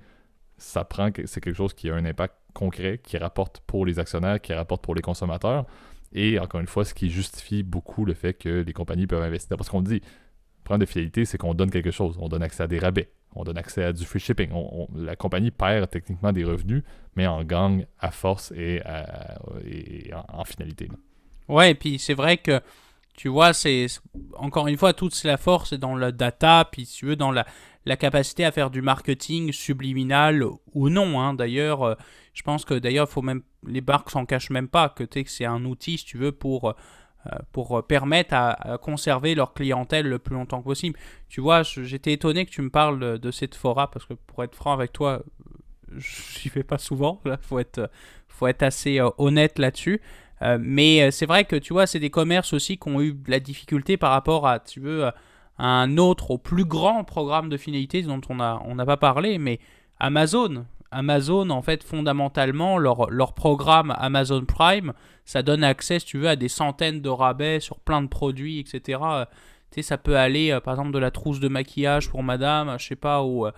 ça 0.57 0.84
prend 0.84 1.11
c'est 1.24 1.41
quelque 1.41 1.57
chose 1.57 1.72
qui 1.72 1.89
a 1.89 1.95
un 1.95 2.05
impact 2.05 2.34
concret, 2.53 3.01
qui 3.03 3.16
rapporte 3.16 3.61
pour 3.61 3.86
les 3.86 3.99
actionnaires, 3.99 4.41
qui 4.41 4.53
rapporte 4.53 4.82
pour 4.82 4.95
les 4.95 5.03
consommateurs. 5.03 5.66
Et 6.12 6.39
encore 6.39 6.61
une 6.61 6.66
fois, 6.66 6.84
ce 6.84 6.95
qui 6.95 7.11
justifie 7.11 7.62
beaucoup 7.62 8.05
le 8.05 8.14
fait 8.14 8.34
que 8.34 8.62
les 8.62 8.72
compagnies 8.72 9.07
peuvent 9.07 9.22
investir. 9.22 9.57
Parce 9.57 9.68
qu'on 9.68 9.82
dit, 9.82 10.01
programme 10.64 10.80
de 10.80 10.86
fidélité, 10.86 11.24
c'est 11.24 11.39
qu'on 11.39 11.55
donne 11.55 11.70
quelque 11.70 11.91
chose. 11.91 12.16
On 12.20 12.28
donne 12.28 12.43
accès 12.43 12.62
à 12.62 12.66
des 12.66 12.78
rabais 12.78 13.11
on 13.39 13.45
donne 13.45 13.59
accès 13.59 13.84
à 13.84 13.93
du 13.93 14.05
free 14.05 14.20
shipping. 14.20 14.51
la 14.95 15.16
compagnie 15.16 15.51
perd 15.51 15.89
techniquement 15.89 16.32
des 16.32 16.45
revenus, 16.45 16.82
mais 17.16 17.26
en 17.26 17.45
gagne 17.45 17.86
à 18.01 18.11
force 18.11 18.53
et, 18.53 18.82
en, 20.28 20.45
finalité. 20.45 20.89
Ouais, 21.49 21.70
et 21.70 21.74
puis 21.74 21.99
c'est 21.99 22.14
vrai 22.14 22.36
que 22.36 22.61
tu 23.16 23.28
vois, 23.28 23.53
c'est 23.53 23.86
encore 24.36 24.68
une 24.68 24.76
fois, 24.76 24.93
toute 24.93 25.22
la 25.24 25.36
force 25.36 25.72
est 25.72 25.78
dans 25.78 25.97
la 25.97 26.12
data, 26.12 26.68
puis 26.70 26.84
si 26.84 26.99
tu 26.99 27.07
veux, 27.07 27.16
dans 27.16 27.32
la, 27.32 27.47
capacité 27.97 28.45
à 28.45 28.53
faire 28.53 28.70
du 28.70 28.82
marketing 28.82 29.51
subliminal 29.51 30.45
ou 30.74 30.89
non. 30.91 31.20
Hein. 31.20 31.34
D'ailleurs, 31.34 31.82
euh, 31.82 31.95
je 32.34 32.43
pense 32.43 32.64
que 32.64 32.74
d'ailleurs, 32.74 33.09
faut 33.09 33.22
même 33.22 33.43
les 33.66 33.80
marques 33.80 34.11
s'en 34.11 34.26
cachent 34.26 34.51
même 34.51 34.68
pas 34.68 34.89
que, 34.89 35.05
que 35.05 35.22
c'est 35.26 35.45
un 35.45 35.64
outil, 35.64 35.99
si 35.99 36.05
tu 36.05 36.18
veux, 36.18 36.32
pour 36.32 36.70
euh, 36.70 36.72
pour 37.53 37.85
permettre 37.87 38.35
à, 38.35 38.79
conserver 38.81 39.35
leur 39.35 39.55
clientèle 39.55 40.07
le 40.07 40.18
plus 40.18 40.35
longtemps 40.35 40.61
que 40.61 40.64
possible. 40.64 40.99
Tu 41.29 41.41
vois, 41.41 41.62
j'étais 41.62 42.12
étonné 42.12 42.47
que 42.47 42.51
tu 42.51 42.62
me 42.62 42.70
parles 42.70 43.18
de 43.18 43.31
cette 43.31 43.55
fora 43.55 43.91
parce 43.91 44.07
que 44.07 44.14
pour 44.14 44.45
être 44.45 44.55
franc 44.55 44.72
avec 44.72 44.93
toi, 44.93 45.22
je 45.97 46.45
n'y 46.45 46.51
vais 46.51 46.62
pas 46.62 46.79
souvent. 46.79 47.20
Il 47.24 47.37
faut 47.41 47.59
être, 47.59 48.62
assez 48.62 49.01
honnête 49.18 49.59
là-dessus. 49.59 50.01
mais 50.61 51.11
c'est 51.11 51.26
vrai 51.26 51.45
que 51.45 51.57
tu 51.57 51.72
vois, 51.72 51.87
c'est 51.87 52.01
des 52.01 52.11
commerces 52.11 52.53
aussi 52.53 52.79
qui 52.79 52.89
ont 52.89 53.01
eu 53.01 53.12
de 53.12 53.31
la 53.31 53.41
difficulté 53.41 53.97
par 53.97 54.11
rapport 54.11 54.47
à, 54.47 54.61
tu 54.61 54.81
veux, 54.81 55.11
un 55.59 55.97
autre, 55.99 56.31
au 56.31 56.39
plus 56.39 56.64
grand 56.64 57.05
programme 57.05 57.49
de 57.49 57.57
finalité 57.57 58.03
dont 58.03 58.20
on 58.29 58.37
n'a 58.37 58.62
on 58.64 58.76
pas 58.76 58.97
parlé, 58.97 59.39
mais 59.39 59.59
Amazon. 59.99 60.64
Amazon, 60.91 61.51
en 61.51 61.62
fait, 61.62 61.82
fondamentalement, 61.82 62.78
leur, 62.78 63.11
leur 63.11 63.34
programme 63.34 63.95
Amazon 63.99 64.45
Prime, 64.45 64.93
ça 65.24 65.43
donne 65.43 65.64
accès, 65.64 65.99
si 65.99 66.07
tu 66.07 66.18
veux, 66.18 66.28
à 66.28 66.36
des 66.36 66.49
centaines 66.49 67.01
de 67.01 67.09
rabais 67.09 67.61
sur 67.61 67.78
plein 67.80 68.03
de 68.03 68.09
produits, 68.09 68.59
etc. 68.61 69.01
Tu 69.70 69.76
sais, 69.76 69.82
ça 69.82 69.99
peut 69.99 70.16
aller, 70.16 70.51
euh, 70.51 70.61
par 70.61 70.74
exemple, 70.74 70.93
de 70.93 70.99
la 70.99 71.11
trousse 71.11 71.41
de 71.41 71.49
maquillage 71.49 72.09
pour 72.09 72.22
madame, 72.22 72.76
je 72.78 72.86
sais 72.86 72.97
pas, 72.97 73.22
ou, 73.22 73.47
euh, 73.47 73.53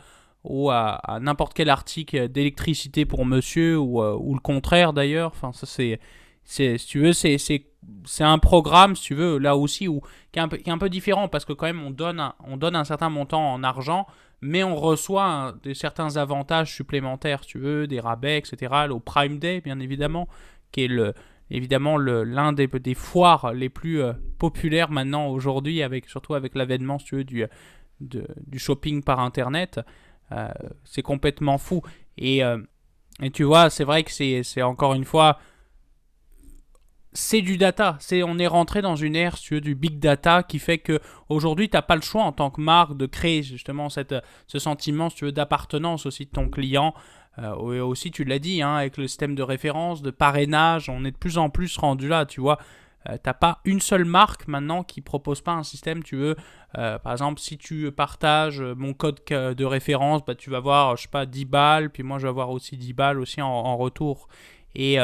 ou 0.45 0.70
à, 0.70 1.01
n'importe 1.20 1.55
quel 1.55 1.70
article 1.70 2.28
d'électricité 2.28 3.05
pour 3.05 3.24
monsieur, 3.24 3.78
ou, 3.78 4.03
euh, 4.03 4.16
ou 4.18 4.35
le 4.35 4.41
contraire 4.41 4.93
d'ailleurs. 4.93 5.31
Enfin, 5.33 5.53
ça, 5.53 5.66
c'est 5.66 6.01
si 6.45 6.76
tu 6.86 7.01
veux, 7.01 7.12
c'est, 7.12 7.38
c'est, 7.38 8.24
un 8.24 8.38
programme, 8.38 8.97
si 8.97 9.03
tu 9.05 9.14
veux, 9.14 9.38
là 9.38 9.57
aussi, 9.57 9.88
où, 9.88 10.03
qui, 10.32 10.38
est 10.38 10.43
un 10.43 10.49
peu, 10.49 10.57
qui 10.57 10.68
est 10.68 10.72
un 10.72 10.78
peu 10.78 10.88
différent, 10.88 11.28
parce 11.28 11.45
que 11.45 11.53
quand 11.53 11.66
même, 11.66 11.82
on 11.82 11.91
donne, 11.91 12.20
un, 12.20 12.34
on 12.45 12.57
donne 12.57 12.76
un 12.76 12.84
certain 12.84 13.09
montant 13.09 13.53
en 13.53 13.62
argent, 13.62 14.07
mais 14.41 14.64
on 14.64 14.76
reçoit 14.76 15.55
des, 15.62 15.74
certains 15.74 16.16
avantages 16.16 16.74
supplémentaires, 16.74 17.43
tu 17.43 17.59
veux, 17.59 17.86
des 17.86 18.01
rabais, 18.01 18.38
etc. 18.38 18.74
Au 18.91 19.01
Prime 19.01 19.38
Day, 19.38 19.61
bien 19.61 19.78
évidemment, 19.80 20.28
qui 20.72 20.84
est 20.84 20.88
le, 20.88 21.14
évidemment 21.51 21.99
l'un 21.99 22.53
des, 22.53 22.66
des 22.66 22.95
foires 22.95 23.53
les 23.53 23.68
plus 23.68 24.01
euh, 24.01 24.12
populaires 24.38 24.91
maintenant 24.91 25.28
aujourd'hui, 25.28 25.82
avec, 25.82 26.09
surtout 26.09 26.34
avec 26.34 26.55
l'avènement, 26.55 26.99
tu 26.99 27.16
veux, 27.16 27.24
du, 27.24 27.45
du 28.01 28.59
shopping 28.59 29.03
par 29.03 29.20
Internet. 29.20 29.80
Euh, 30.32 30.49
c'est 30.84 31.03
complètement 31.03 31.59
fou. 31.59 31.82
Et, 32.16 32.45
euh, 32.45 32.59
et 33.22 33.30
tu 33.30 33.45
vois, 33.45 33.70
c'est 33.70 33.84
vrai 33.84 34.03
que 34.05 34.11
c'est, 34.11 34.43
c'est 34.43 34.62
encore 34.62 34.95
une 34.95 35.05
fois 35.05 35.38
c'est 37.12 37.42
du 37.42 37.56
data. 37.56 37.96
C'est, 38.00 38.22
on 38.22 38.38
est 38.38 38.46
rentré 38.46 38.82
dans 38.82 38.96
une 38.96 39.16
ère 39.16 39.36
veux, 39.50 39.61
du 39.61 39.74
big 39.74 39.98
data 39.98 40.42
qui 40.42 40.58
fait 40.58 40.78
que 40.78 41.00
aujourd'hui 41.28 41.68
tu 41.68 41.76
n'as 41.76 41.82
pas 41.82 41.96
le 41.96 42.02
choix 42.02 42.22
en 42.22 42.32
tant 42.32 42.50
que 42.50 42.61
marque 42.61 42.96
de 42.96 43.06
créer 43.06 43.42
justement 43.42 43.88
cette, 43.88 44.14
ce 44.46 44.58
sentiment 44.58 45.08
tu 45.11 45.24
veux, 45.24 45.32
d'appartenance 45.32 46.06
aussi 46.06 46.26
de 46.26 46.30
ton 46.30 46.48
client. 46.48 46.94
Euh, 47.38 47.72
et 47.72 47.80
aussi, 47.80 48.11
tu 48.11 48.24
l'as 48.24 48.38
dit, 48.38 48.62
hein, 48.62 48.74
avec 48.74 48.96
le 48.96 49.06
système 49.06 49.34
de 49.34 49.42
référence, 49.42 50.02
de 50.02 50.11
parrainage, 50.11 50.88
on 50.88 51.04
est 51.04 51.12
de 51.12 51.16
plus 51.16 51.38
en 51.38 51.48
plus 51.48 51.76
rendu 51.76 52.08
là, 52.08 52.26
tu 52.26 52.40
vois. 52.40 52.58
Euh, 53.08 53.16
t'as 53.22 53.32
pas 53.32 53.61
une 53.64 53.80
seule 53.80 54.04
marque 54.04 54.46
maintenant 54.46 54.82
qui 54.82 55.00
propose 55.00 55.40
pas 55.40 55.52
un 55.52 55.62
système, 55.62 56.02
tu 56.02 56.16
veux. 56.16 56.36
Euh, 56.76 56.98
par 56.98 57.12
exemple, 57.12 57.40
si 57.40 57.56
tu 57.56 57.90
partages 57.92 58.61
mon 58.61 58.92
code 58.92 59.20
de 59.28 59.64
référence, 59.64 60.24
bah, 60.24 60.34
tu 60.34 60.50
vas 60.50 60.58
avoir, 60.58 60.96
je 60.96 61.02
sais 61.02 61.08
pas, 61.08 61.24
10 61.24 61.46
balles, 61.46 61.90
puis 61.90 62.02
moi 62.02 62.18
je 62.18 62.24
vais 62.24 62.28
avoir 62.28 62.50
aussi 62.50 62.76
10 62.76 62.92
balles 62.92 63.18
aussi 63.20 63.40
en, 63.40 63.48
en 63.48 63.76
retour. 63.76 64.28
Et 64.74 64.98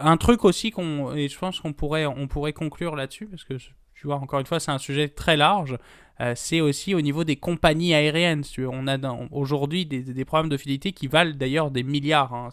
un 0.00 0.16
truc 0.16 0.44
aussi 0.44 0.70
qu'on 0.70 1.14
et 1.14 1.28
je 1.28 1.38
pense 1.38 1.60
qu'on 1.60 1.72
pourrait 1.72 2.06
on 2.06 2.26
pourrait 2.28 2.52
conclure 2.52 2.96
là-dessus 2.96 3.26
parce 3.26 3.44
que 3.44 3.54
tu 3.94 4.06
vois 4.06 4.16
encore 4.16 4.40
une 4.40 4.46
fois 4.46 4.60
c'est 4.60 4.70
un 4.70 4.78
sujet 4.78 5.08
très 5.08 5.36
large 5.36 5.76
euh, 6.20 6.34
c'est 6.36 6.60
aussi 6.60 6.94
au 6.94 7.00
niveau 7.00 7.24
des 7.24 7.36
compagnies 7.36 7.94
aériennes 7.94 8.42
on 8.58 8.86
a 8.86 8.98
aujourd'hui 9.30 9.86
des, 9.86 10.24
problèmes 10.24 10.50
de 10.50 10.56
fidélité 10.56 10.92
qui 10.92 11.06
valent 11.06 11.34
d'ailleurs 11.34 11.70
des 11.70 11.82
milliards 11.82 12.34
hein, 12.34 12.50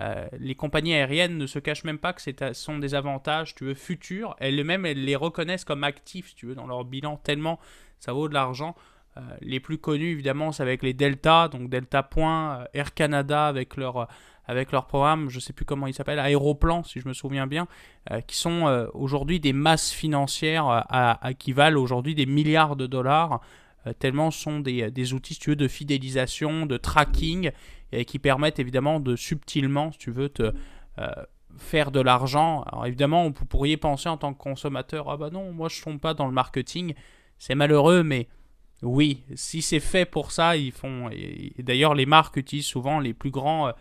euh, 0.00 0.26
les 0.38 0.54
compagnies 0.54 0.94
aériennes 0.94 1.38
ne 1.38 1.46
se 1.46 1.58
cachent 1.58 1.84
même 1.84 1.98
pas 1.98 2.12
que 2.12 2.20
ce 2.20 2.32
sont 2.52 2.78
des 2.78 2.94
avantages 2.94 3.54
tu 3.54 3.64
veux 3.64 3.74
futurs. 3.74 4.34
Elles-mêmes 4.40 4.86
elles 4.86 5.04
les 5.04 5.16
reconnaissent 5.16 5.64
comme 5.64 5.84
actifs 5.84 6.34
tu 6.34 6.46
veux 6.46 6.54
dans 6.54 6.66
leur 6.66 6.84
bilan 6.84 7.16
tellement 7.16 7.60
ça 8.00 8.12
vaut 8.12 8.28
de 8.28 8.34
l'argent 8.34 8.74
euh, 9.16 9.20
les 9.40 9.60
plus 9.60 9.78
connus 9.78 10.10
évidemment 10.10 10.52
c'est 10.52 10.62
avec 10.62 10.82
les 10.82 10.94
Delta 10.94 11.48
donc 11.48 11.68
Delta 11.68 12.02
Point 12.02 12.64
Air 12.74 12.94
Canada 12.94 13.46
avec 13.46 13.76
leur 13.76 14.08
avec 14.46 14.72
leur 14.72 14.86
programme, 14.86 15.30
je 15.30 15.36
ne 15.36 15.40
sais 15.40 15.52
plus 15.52 15.64
comment 15.64 15.86
il 15.86 15.94
s'appelle, 15.94 16.18
Aéroplan, 16.18 16.82
si 16.82 17.00
je 17.00 17.08
me 17.08 17.14
souviens 17.14 17.46
bien, 17.46 17.66
euh, 18.10 18.20
qui 18.20 18.36
sont 18.36 18.66
euh, 18.66 18.86
aujourd'hui 18.92 19.40
des 19.40 19.52
masses 19.52 19.90
financières 19.90 20.68
euh, 20.68 20.80
à, 20.88 21.34
qui 21.38 21.52
valent 21.52 21.80
aujourd'hui 21.80 22.14
des 22.14 22.26
milliards 22.26 22.76
de 22.76 22.86
dollars, 22.86 23.40
tellement 23.98 24.30
sont 24.30 24.60
des, 24.60 24.90
des, 24.90 25.12
outils, 25.12 25.34
si 25.34 25.40
tu 25.40 25.50
veux, 25.50 25.56
de 25.56 25.68
fidélisation, 25.68 26.64
de 26.64 26.78
tracking, 26.78 27.50
et 27.92 28.06
qui 28.06 28.18
permettent 28.18 28.58
évidemment 28.58 28.98
de 28.98 29.14
subtilement, 29.14 29.92
si 29.92 29.98
tu 29.98 30.10
veux, 30.10 30.30
te 30.30 30.54
faire 31.58 31.90
de 31.90 32.00
l'argent. 32.00 32.62
Alors 32.62 32.86
évidemment, 32.86 33.24
vous 33.24 33.44
pourriez 33.44 33.76
penser 33.76 34.08
en 34.08 34.16
tant 34.16 34.32
que 34.32 34.38
consommateur, 34.38 35.10
ah 35.10 35.18
bah 35.18 35.28
non, 35.28 35.52
moi 35.52 35.68
je 35.68 35.80
ne 35.80 35.84
tombe 35.84 36.00
pas 36.00 36.14
dans 36.14 36.26
le 36.26 36.32
marketing, 36.32 36.94
c'est 37.38 37.54
malheureux, 37.54 38.02
mais 38.02 38.26
oui, 38.84 39.22
si 39.34 39.62
c'est 39.62 39.80
fait 39.80 40.04
pour 40.04 40.30
ça, 40.30 40.56
ils 40.56 40.72
font. 40.72 41.10
D'ailleurs, 41.58 41.94
les 41.94 42.06
marques 42.06 42.36
utilisent 42.36 42.66
souvent 42.66 43.00
les 43.00 43.14
plus 43.14 43.30
grands 43.30 43.72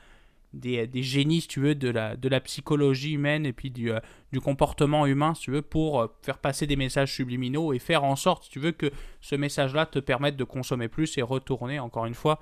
des, 0.54 0.88
des, 0.88 1.04
génies, 1.04 1.42
si 1.42 1.48
tu 1.48 1.60
veux, 1.60 1.76
de 1.76 1.90
la, 1.90 2.16
de 2.16 2.30
la 2.30 2.40
psychologie 2.40 3.14
humaine 3.14 3.46
et 3.46 3.54
puis 3.54 3.72
du, 3.72 3.92
euh, 3.92 4.00
du 4.32 4.40
comportement 4.40 5.06
humain, 5.06 5.34
si 5.34 5.44
tu 5.44 5.52
veux, 5.52 5.62
pour 5.62 6.02
euh, 6.02 6.08
faire 6.22 6.38
passer 6.38 6.68
des 6.68 6.76
messages 6.76 7.14
subliminaux 7.14 7.74
et 7.74 7.80
faire 7.80 8.04
en 8.04 8.16
sorte, 8.16 8.46
si 8.46 8.50
tu 8.50 8.60
veux, 8.60 8.72
que 8.72 8.92
ce 9.22 9.36
message-là 9.36 9.86
te 9.86 10.00
permette 10.00 10.38
de 10.38 10.44
consommer 10.44 10.88
plus 10.88 11.18
et 11.18 11.22
retourner, 11.22 11.80
encore 11.80 12.06
une 12.06 12.14
fois, 12.14 12.40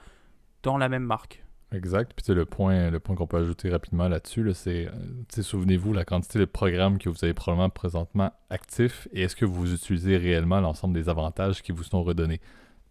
dans 0.64 0.78
la 0.78 0.90
même 0.90 1.04
marque. 1.04 1.44
Exact. 1.74 2.12
Puis 2.14 2.34
le 2.36 2.44
point, 2.46 2.90
le 2.90 3.00
point 3.00 3.16
qu'on 3.16 3.28
peut 3.28 3.38
ajouter 3.38 3.70
rapidement 3.70 4.10
là-dessus, 4.10 4.52
c'est, 4.54 4.88
euh, 4.88 5.42
souvenez-vous, 5.42 5.94
la 5.94 6.04
quantité 6.04 6.38
de 6.38 6.46
programmes 6.46 6.98
que 6.98 7.08
vous 7.08 7.24
avez 7.24 7.34
probablement 7.34 7.70
présentement 7.70 8.32
actifs 8.50 9.08
et 9.14 9.22
est-ce 9.22 9.38
que 9.38 9.46
vous 9.46 9.74
utilisez 9.74 10.18
réellement 10.18 10.60
l'ensemble 10.60 10.94
des 10.94 11.08
avantages 11.08 11.62
qui 11.62 11.72
vous 11.72 11.84
sont 11.84 12.04
redonnés? 12.04 12.42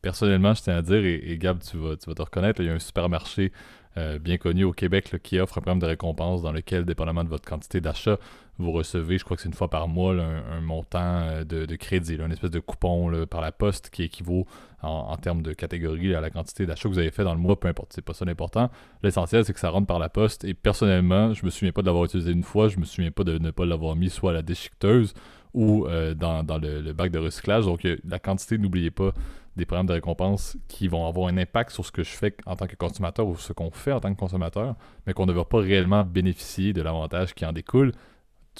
Personnellement, 0.01 0.55
je 0.55 0.62
tiens 0.62 0.76
à 0.76 0.83
dire, 0.83 1.05
et, 1.05 1.37
Gab, 1.37 1.59
tu 1.62 1.76
vas, 1.76 1.97
tu 1.97 2.09
vas 2.09 2.14
te 2.14 2.22
reconnaître, 2.22 2.62
il 2.62 2.68
y 2.68 2.70
a 2.70 2.72
un 2.72 2.78
supermarché 2.78 3.53
euh, 3.99 4.18
bien 4.18 4.39
connu 4.39 4.64
au 4.64 4.72
Québec 4.72 5.14
qui 5.22 5.39
offre 5.39 5.59
un 5.59 5.61
programme 5.61 5.81
de 5.81 5.87
récompense 5.87 6.41
dans 6.41 6.53
lequel, 6.53 6.87
dépendamment 6.87 7.24
de 7.24 7.28
votre 7.28 7.47
quantité 7.47 7.83
d'achat, 7.83 8.18
vous 8.61 8.72
recevez, 8.72 9.18
je 9.18 9.24
crois 9.24 9.36
que 9.36 9.42
c'est 9.42 9.48
une 9.48 9.54
fois 9.54 9.68
par 9.68 9.88
mois, 9.88 10.14
un, 10.14 10.61
montant 10.61 11.20
euh, 11.22 11.44
de, 11.44 11.76
crédit, 11.76 12.16
une 12.16 12.32
espèce 12.32 12.50
de 12.50 12.61
coupon 12.61 13.26
par 13.26 13.40
la 13.40 13.52
poste 13.52 13.90
qui 13.90 14.02
équivaut 14.02 14.46
en, 14.82 15.16
termes 15.16 15.42
de 15.42 15.52
catégorie 15.52 16.14
à 16.14 16.20
la 16.20 16.30
quantité 16.30 16.66
d'achat 16.66 16.84
que 16.84 16.94
vous 16.94 16.98
avez 16.98 17.11
fait 17.11 17.24
dans 17.24 17.34
le 17.34 17.40
mois, 17.40 17.58
peu 17.58 17.68
importe, 17.68 17.92
c'est 17.92 18.04
pas 18.04 18.14
ça 18.14 18.24
l'important. 18.24 18.70
L'essentiel, 19.02 19.44
c'est 19.44 19.52
que 19.52 19.61
ça 19.61 19.70
rentre 19.70 19.86
par 19.86 19.98
la 19.98 20.08
poste 20.08 20.44
et 20.44 20.54
personnellement, 20.54 21.34
je 21.34 21.44
me 21.44 21.50
souviens 21.50 21.72
pas 21.72 21.82
de 21.82 21.86
l'avoir 21.86 22.04
utilisé 22.04 22.32
une 22.32 22.42
fois, 22.44 22.68
je 22.68 22.78
me 22.78 22.84
souviens 22.84 23.11
pas 23.11 23.24
de 23.24 23.38
ne 23.38 23.50
pas 23.50 23.66
l'avoir 23.66 23.96
mis 23.96 24.11
soit 24.11 24.30
à 24.30 24.34
la 24.34 24.42
déchiqueteuse 24.42 25.14
ou 25.52 25.86
euh, 25.86 26.14
dans, 26.14 26.42
le, 26.58 26.92
bac 26.92 27.11
de 27.11 27.18
recyclage. 27.18 27.64
Donc, 27.66 27.86
la 28.04 28.18
quantité, 28.18 28.56
n'oubliez 28.56 28.90
pas, 28.90 29.12
des 29.56 29.66
programmes 29.66 29.86
de 29.86 29.92
récompense 29.92 30.56
qui 30.68 30.88
vont 30.88 31.06
avoir 31.06 31.28
un 31.28 31.36
impact 31.36 31.70
sur 31.70 31.84
ce 31.84 31.92
que 31.92 32.02
je 32.02 32.11
fais 32.11 32.34
en 32.46 32.56
tant 32.56 32.66
que 32.66 32.76
consommateur 32.76 33.26
ou 33.26 33.36
ce 33.36 33.52
qu'on 33.52 33.70
fait 33.70 33.92
en 33.92 34.00
tant 34.00 34.12
que 34.14 34.18
consommateur, 34.18 34.76
mais 35.06 35.12
qu'on 35.12 35.26
ne 35.26 35.32
va 35.32 35.44
pas 35.44 35.58
réellement 35.58 36.04
bénéficier 36.04 36.72
de 36.72 36.82
l'avantage 36.82 37.34
qui 37.34 37.44
en 37.44 37.52
découle. 37.52 37.92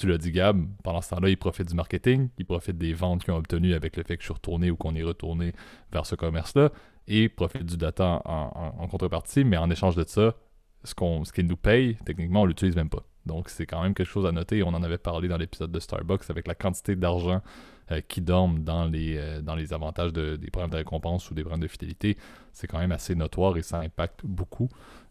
Tu 0.01 0.07
l'as 0.07 0.17
dit, 0.17 0.31
Gab, 0.31 0.65
pendant 0.83 0.99
ce 0.99 1.11
temps-là, 1.11 1.29
ils 1.29 1.37
profitent 1.37 1.67
du 1.67 1.75
marketing, 1.75 2.29
ils 2.39 2.45
profitent 2.45 2.79
des 2.79 2.91
ventes 2.91 3.23
qu'ils 3.23 3.35
ont 3.35 3.37
obtenues 3.37 3.75
avec 3.75 3.95
le 3.97 4.01
fait 4.01 4.17
que 4.17 4.23
je 4.23 4.25
suis 4.25 4.33
retourné 4.33 4.71
ou 4.71 4.75
qu'on 4.75 4.95
est 4.95 5.03
retourné 5.03 5.53
vers 5.91 6.07
ce 6.07 6.15
commerce-là, 6.15 6.71
et 7.07 7.29
profitent 7.29 7.67
du 7.67 7.77
data 7.77 8.19
en, 8.25 8.87
contrepartie, 8.87 9.43
mais 9.43 9.57
en 9.57 9.69
échange 9.69 9.95
de 9.95 10.03
ça, 10.07 10.33
ce 10.83 10.95
qu'ils 11.31 11.45
nous 11.45 11.55
paye, 11.55 11.97
techniquement, 12.03 12.41
on 12.41 12.45
l'utilise 12.45 12.75
même 12.75 12.89
pas. 12.89 13.03
Donc, 13.27 13.47
c'est 13.49 13.67
quand 13.67 13.83
même 13.83 13.93
quelque 13.93 14.07
chose 14.09 14.25
à 14.25 14.31
noter. 14.31 14.63
On 14.63 14.69
en 14.69 14.81
avait 14.81 14.97
parlé 14.97 15.27
dans 15.27 15.37
l'épisode 15.37 15.71
de 15.71 15.79
Starbucks 15.79 16.31
avec 16.31 16.47
la 16.47 16.55
quantité 16.55 16.95
d'argent 16.95 17.43
euh, 17.91 18.01
qui 18.07 18.21
dorment 18.21 18.63
dans 18.63 18.85
les, 18.85 19.17
euh, 19.17 19.41
dans 19.41 19.55
les 19.55 19.73
avantages 19.73 20.13
des 20.13 20.37
programmes 20.51 20.71
de 20.71 20.77
récompense 20.77 21.29
ou 21.29 21.33
des 21.33 21.41
programmes 21.41 21.61
de 21.61 21.67
fidélité. 21.67 22.17
C'est 22.53 22.67
quand 22.67 22.79
même 22.79 22.91
assez 22.91 23.15
notoire 23.15 23.57
et 23.57 23.61
ça 23.61 23.79
impacte 23.79 24.21
beaucoup. 24.23 24.69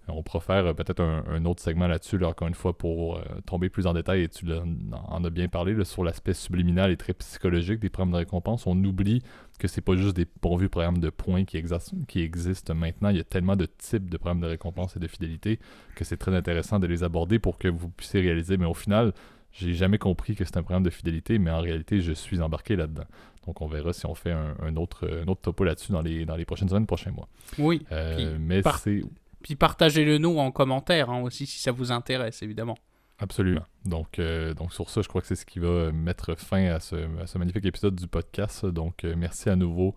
On 0.09 0.23
pourra 0.23 0.41
faire 0.41 0.67
euh, 0.67 0.73
peut-être 0.73 1.01
un, 1.01 1.45
autre 1.45 1.63
segment 1.63 1.87
là-dessus, 1.87 2.23
encore 2.25 2.49
une 2.49 2.55
fois, 2.55 2.77
pour 2.77 3.21
tomber 3.47 3.69
plus 3.69 3.87
en 3.87 3.93
détail. 3.93 4.23
Et 4.23 4.29
tu 4.29 4.47
en 4.93 5.25
as 5.25 5.31
bien 5.31 5.49
parlé 5.49 5.85
sur 5.85 6.05
l'aspect 6.05 6.33
subliminal 6.33 6.91
et 6.91 6.97
très 6.97 7.13
psychologique 7.13 7.81
des 7.81 7.91
programmes 7.91 8.13
de 8.13 8.19
récompense. 8.19 8.67
On 8.67 8.83
oublie 8.85 9.23
que 9.59 9.69
c'est 9.69 9.83
pas 9.83 9.95
juste 9.95 10.17
des 10.17 10.25
pourvus 10.25 10.69
programmes 10.69 10.99
de 10.99 11.11
points 11.11 11.45
qui, 11.45 11.63
qui 12.09 12.21
existent 12.21 12.75
maintenant. 12.75 13.11
Il 13.11 13.17
y 13.19 13.21
a 13.21 13.25
tellement 13.25 13.57
de 13.57 13.67
types 13.67 14.09
de 14.09 14.17
programmes 14.17 14.41
de 14.41 14.47
récompense 14.47 14.97
et 14.97 15.01
de 15.01 15.07
fidélité 15.07 15.61
que 15.97 16.05
c'est 16.05 16.17
très 16.17 16.35
intéressant 16.35 16.79
de 16.79 16.87
les 16.87 17.03
aborder 17.05 17.39
pour 17.39 17.59
que 17.59 17.69
vous 17.69 17.91
puissiez 17.91 18.21
réaliser. 18.23 18.57
Mais 18.57 18.67
au 18.67 18.75
final, 18.75 19.13
j'ai 19.53 19.75
jamais 19.75 19.99
compris 19.99 20.35
que 20.37 20.45
c'est 20.45 20.57
un 20.57 20.63
programme 20.63 20.83
de 20.83 20.91
fidélité, 20.91 21.39
mais 21.39 21.51
en 21.51 21.61
réalité, 21.61 22.01
je 22.01 22.13
suis 22.13 22.41
embarqué 22.41 22.77
là-dedans. 22.77 23.07
Donc, 23.47 23.63
on 23.63 23.67
verra 23.67 23.93
si 23.93 24.07
on 24.07 24.15
fait 24.15 24.33
un, 24.33 24.77
autre, 24.77 25.09
un 25.25 25.27
autre 25.27 25.41
topo 25.41 25.65
là-dessus 25.65 25.93
dans 25.93 26.03
les, 26.03 26.25
dans 26.25 26.37
les 26.37 26.45
prochaines 26.45 26.69
semaines, 26.69 26.87
prochains 26.87 27.11
mois. 27.11 27.29
Oui. 27.59 27.85
Euh, 27.91 28.37
mais 28.39 28.63
c'est. 28.79 29.03
Puis 29.43 29.57
partagez-le 29.57 30.19
nous 30.19 30.39
en 30.39 30.51
commentaire 30.51 31.09
hein, 31.09 31.23
aussi 31.23 31.47
si 31.47 31.59
ça 31.61 31.73
vous 31.73 31.91
intéresse, 31.91 32.43
évidemment. 32.43 32.77
Absolument. 33.19 33.65
Donc, 33.87 34.19
euh, 34.19 34.53
donc 34.53 34.73
sur 34.75 34.91
ça, 34.91 35.01
je 35.01 35.09
crois 35.09 35.23
que 35.23 35.27
c'est 35.27 35.35
ce 35.35 35.47
qui 35.47 35.59
va 35.59 35.91
mettre 35.93 36.35
fin 36.35 36.67
à 36.67 36.81
ce, 36.81 36.97
à 37.21 37.27
ce 37.27 37.39
magnifique 37.39 37.65
épisode 37.65 37.97
du 37.97 38.07
podcast. 38.07 38.67
Donc, 38.67 39.05
euh, 39.05 39.15
merci 39.17 39.49
à 39.49 39.57
nouveau 39.57 39.95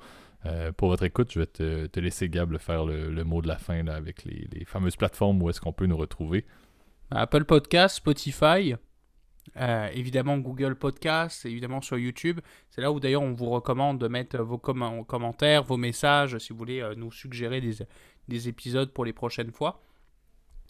pour 0.76 0.89
votre 0.89 1.04
écoute. 1.04 1.32
Je 1.32 1.39
vais 1.39 1.45
te, 1.45 1.86
te 1.86 2.01
laisser, 2.01 2.28
Gab, 2.28 2.58
faire 2.58 2.84
le, 2.84 3.10
le, 3.10 3.24
mot 3.24 3.41
de 3.41 3.47
la 3.47 3.58
fin 3.58 3.82
là, 3.82 3.95
avec 3.95 4.26
les, 4.26 4.45
les 4.51 4.66
fameuses 4.66 4.97
plateformes 4.97 5.41
où 5.41 5.49
est-ce 5.49 5.62
qu'on 5.62 5.72
peut 5.72 5.86
nous 5.86 5.95
retrouver. 5.95 6.45
Apple 7.12 7.45
Podcast, 7.45 7.95
Spotify, 7.95 8.76
euh, 9.57 9.87
évidemment 9.93 10.37
Google 10.37 10.75
Podcast, 10.75 11.45
évidemment 11.45 11.81
sur 11.81 11.97
YouTube. 11.97 12.39
C'est 12.69 12.81
là 12.81 12.91
où 12.91 12.99
d'ailleurs 12.99 13.21
on 13.21 13.33
vous 13.33 13.49
recommande 13.49 13.99
de 13.99 14.07
mettre 14.07 14.37
vos 14.41 14.57
commentaires, 14.57 15.63
vos 15.63 15.77
messages, 15.77 16.37
si 16.39 16.53
vous 16.53 16.57
voulez 16.57 16.81
euh, 16.81 16.95
nous 16.95 17.11
suggérer 17.11 17.61
des, 17.61 18.47
épisodes 18.47 18.91
pour 18.91 19.05
les 19.05 19.13
prochaines 19.13 19.51
fois. 19.51 19.81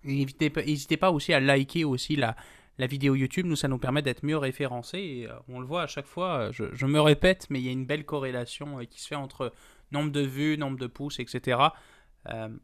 N'hésitez 0.03 0.97
pas, 0.97 1.11
aussi 1.11 1.33
à 1.33 1.39
liker 1.39 1.85
aussi 1.85 2.17
la, 2.17 2.35
la 2.77 2.87
vidéo 2.87 3.15
YouTube. 3.15 3.45
Nous, 3.45 3.55
ça 3.55 3.69
nous 3.69 3.77
permet 3.77 4.01
d'être 4.01 4.23
mieux 4.23 4.37
référencés. 4.37 4.99
Et 4.99 5.29
euh, 5.29 5.33
on 5.47 5.61
le 5.61 5.65
voit 5.65 5.83
à 5.83 5.87
chaque 5.87 6.07
fois, 6.07 6.51
je, 6.51 6.65
je 6.73 6.85
me 6.85 6.99
répète, 6.99 7.47
mais 7.49 7.59
il 7.59 7.65
y 7.65 7.69
a 7.69 7.71
une 7.71 7.85
belle 7.85 8.05
corrélation 8.05 8.79
qui 8.89 9.01
se 9.01 9.07
fait 9.07 9.15
entre 9.15 9.53
nombre 9.91 10.11
de 10.11 10.21
vues, 10.21 10.57
nombre 10.57 10.77
de 10.77 10.87
pouces, 10.87 11.19
etc. 11.19 11.59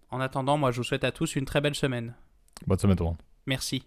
En 0.09 0.19
attendant, 0.21 0.57
moi, 0.57 0.71
je 0.71 0.77
vous 0.77 0.83
souhaite 0.83 1.03
à 1.03 1.11
tous 1.11 1.35
une 1.35 1.45
très 1.45 1.61
belle 1.61 1.75
semaine. 1.75 2.15
Bonne 2.65 2.79
semaine 2.79 2.95
tout 2.95 3.03
le 3.03 3.09
monde. 3.09 3.21
Merci. 3.45 3.85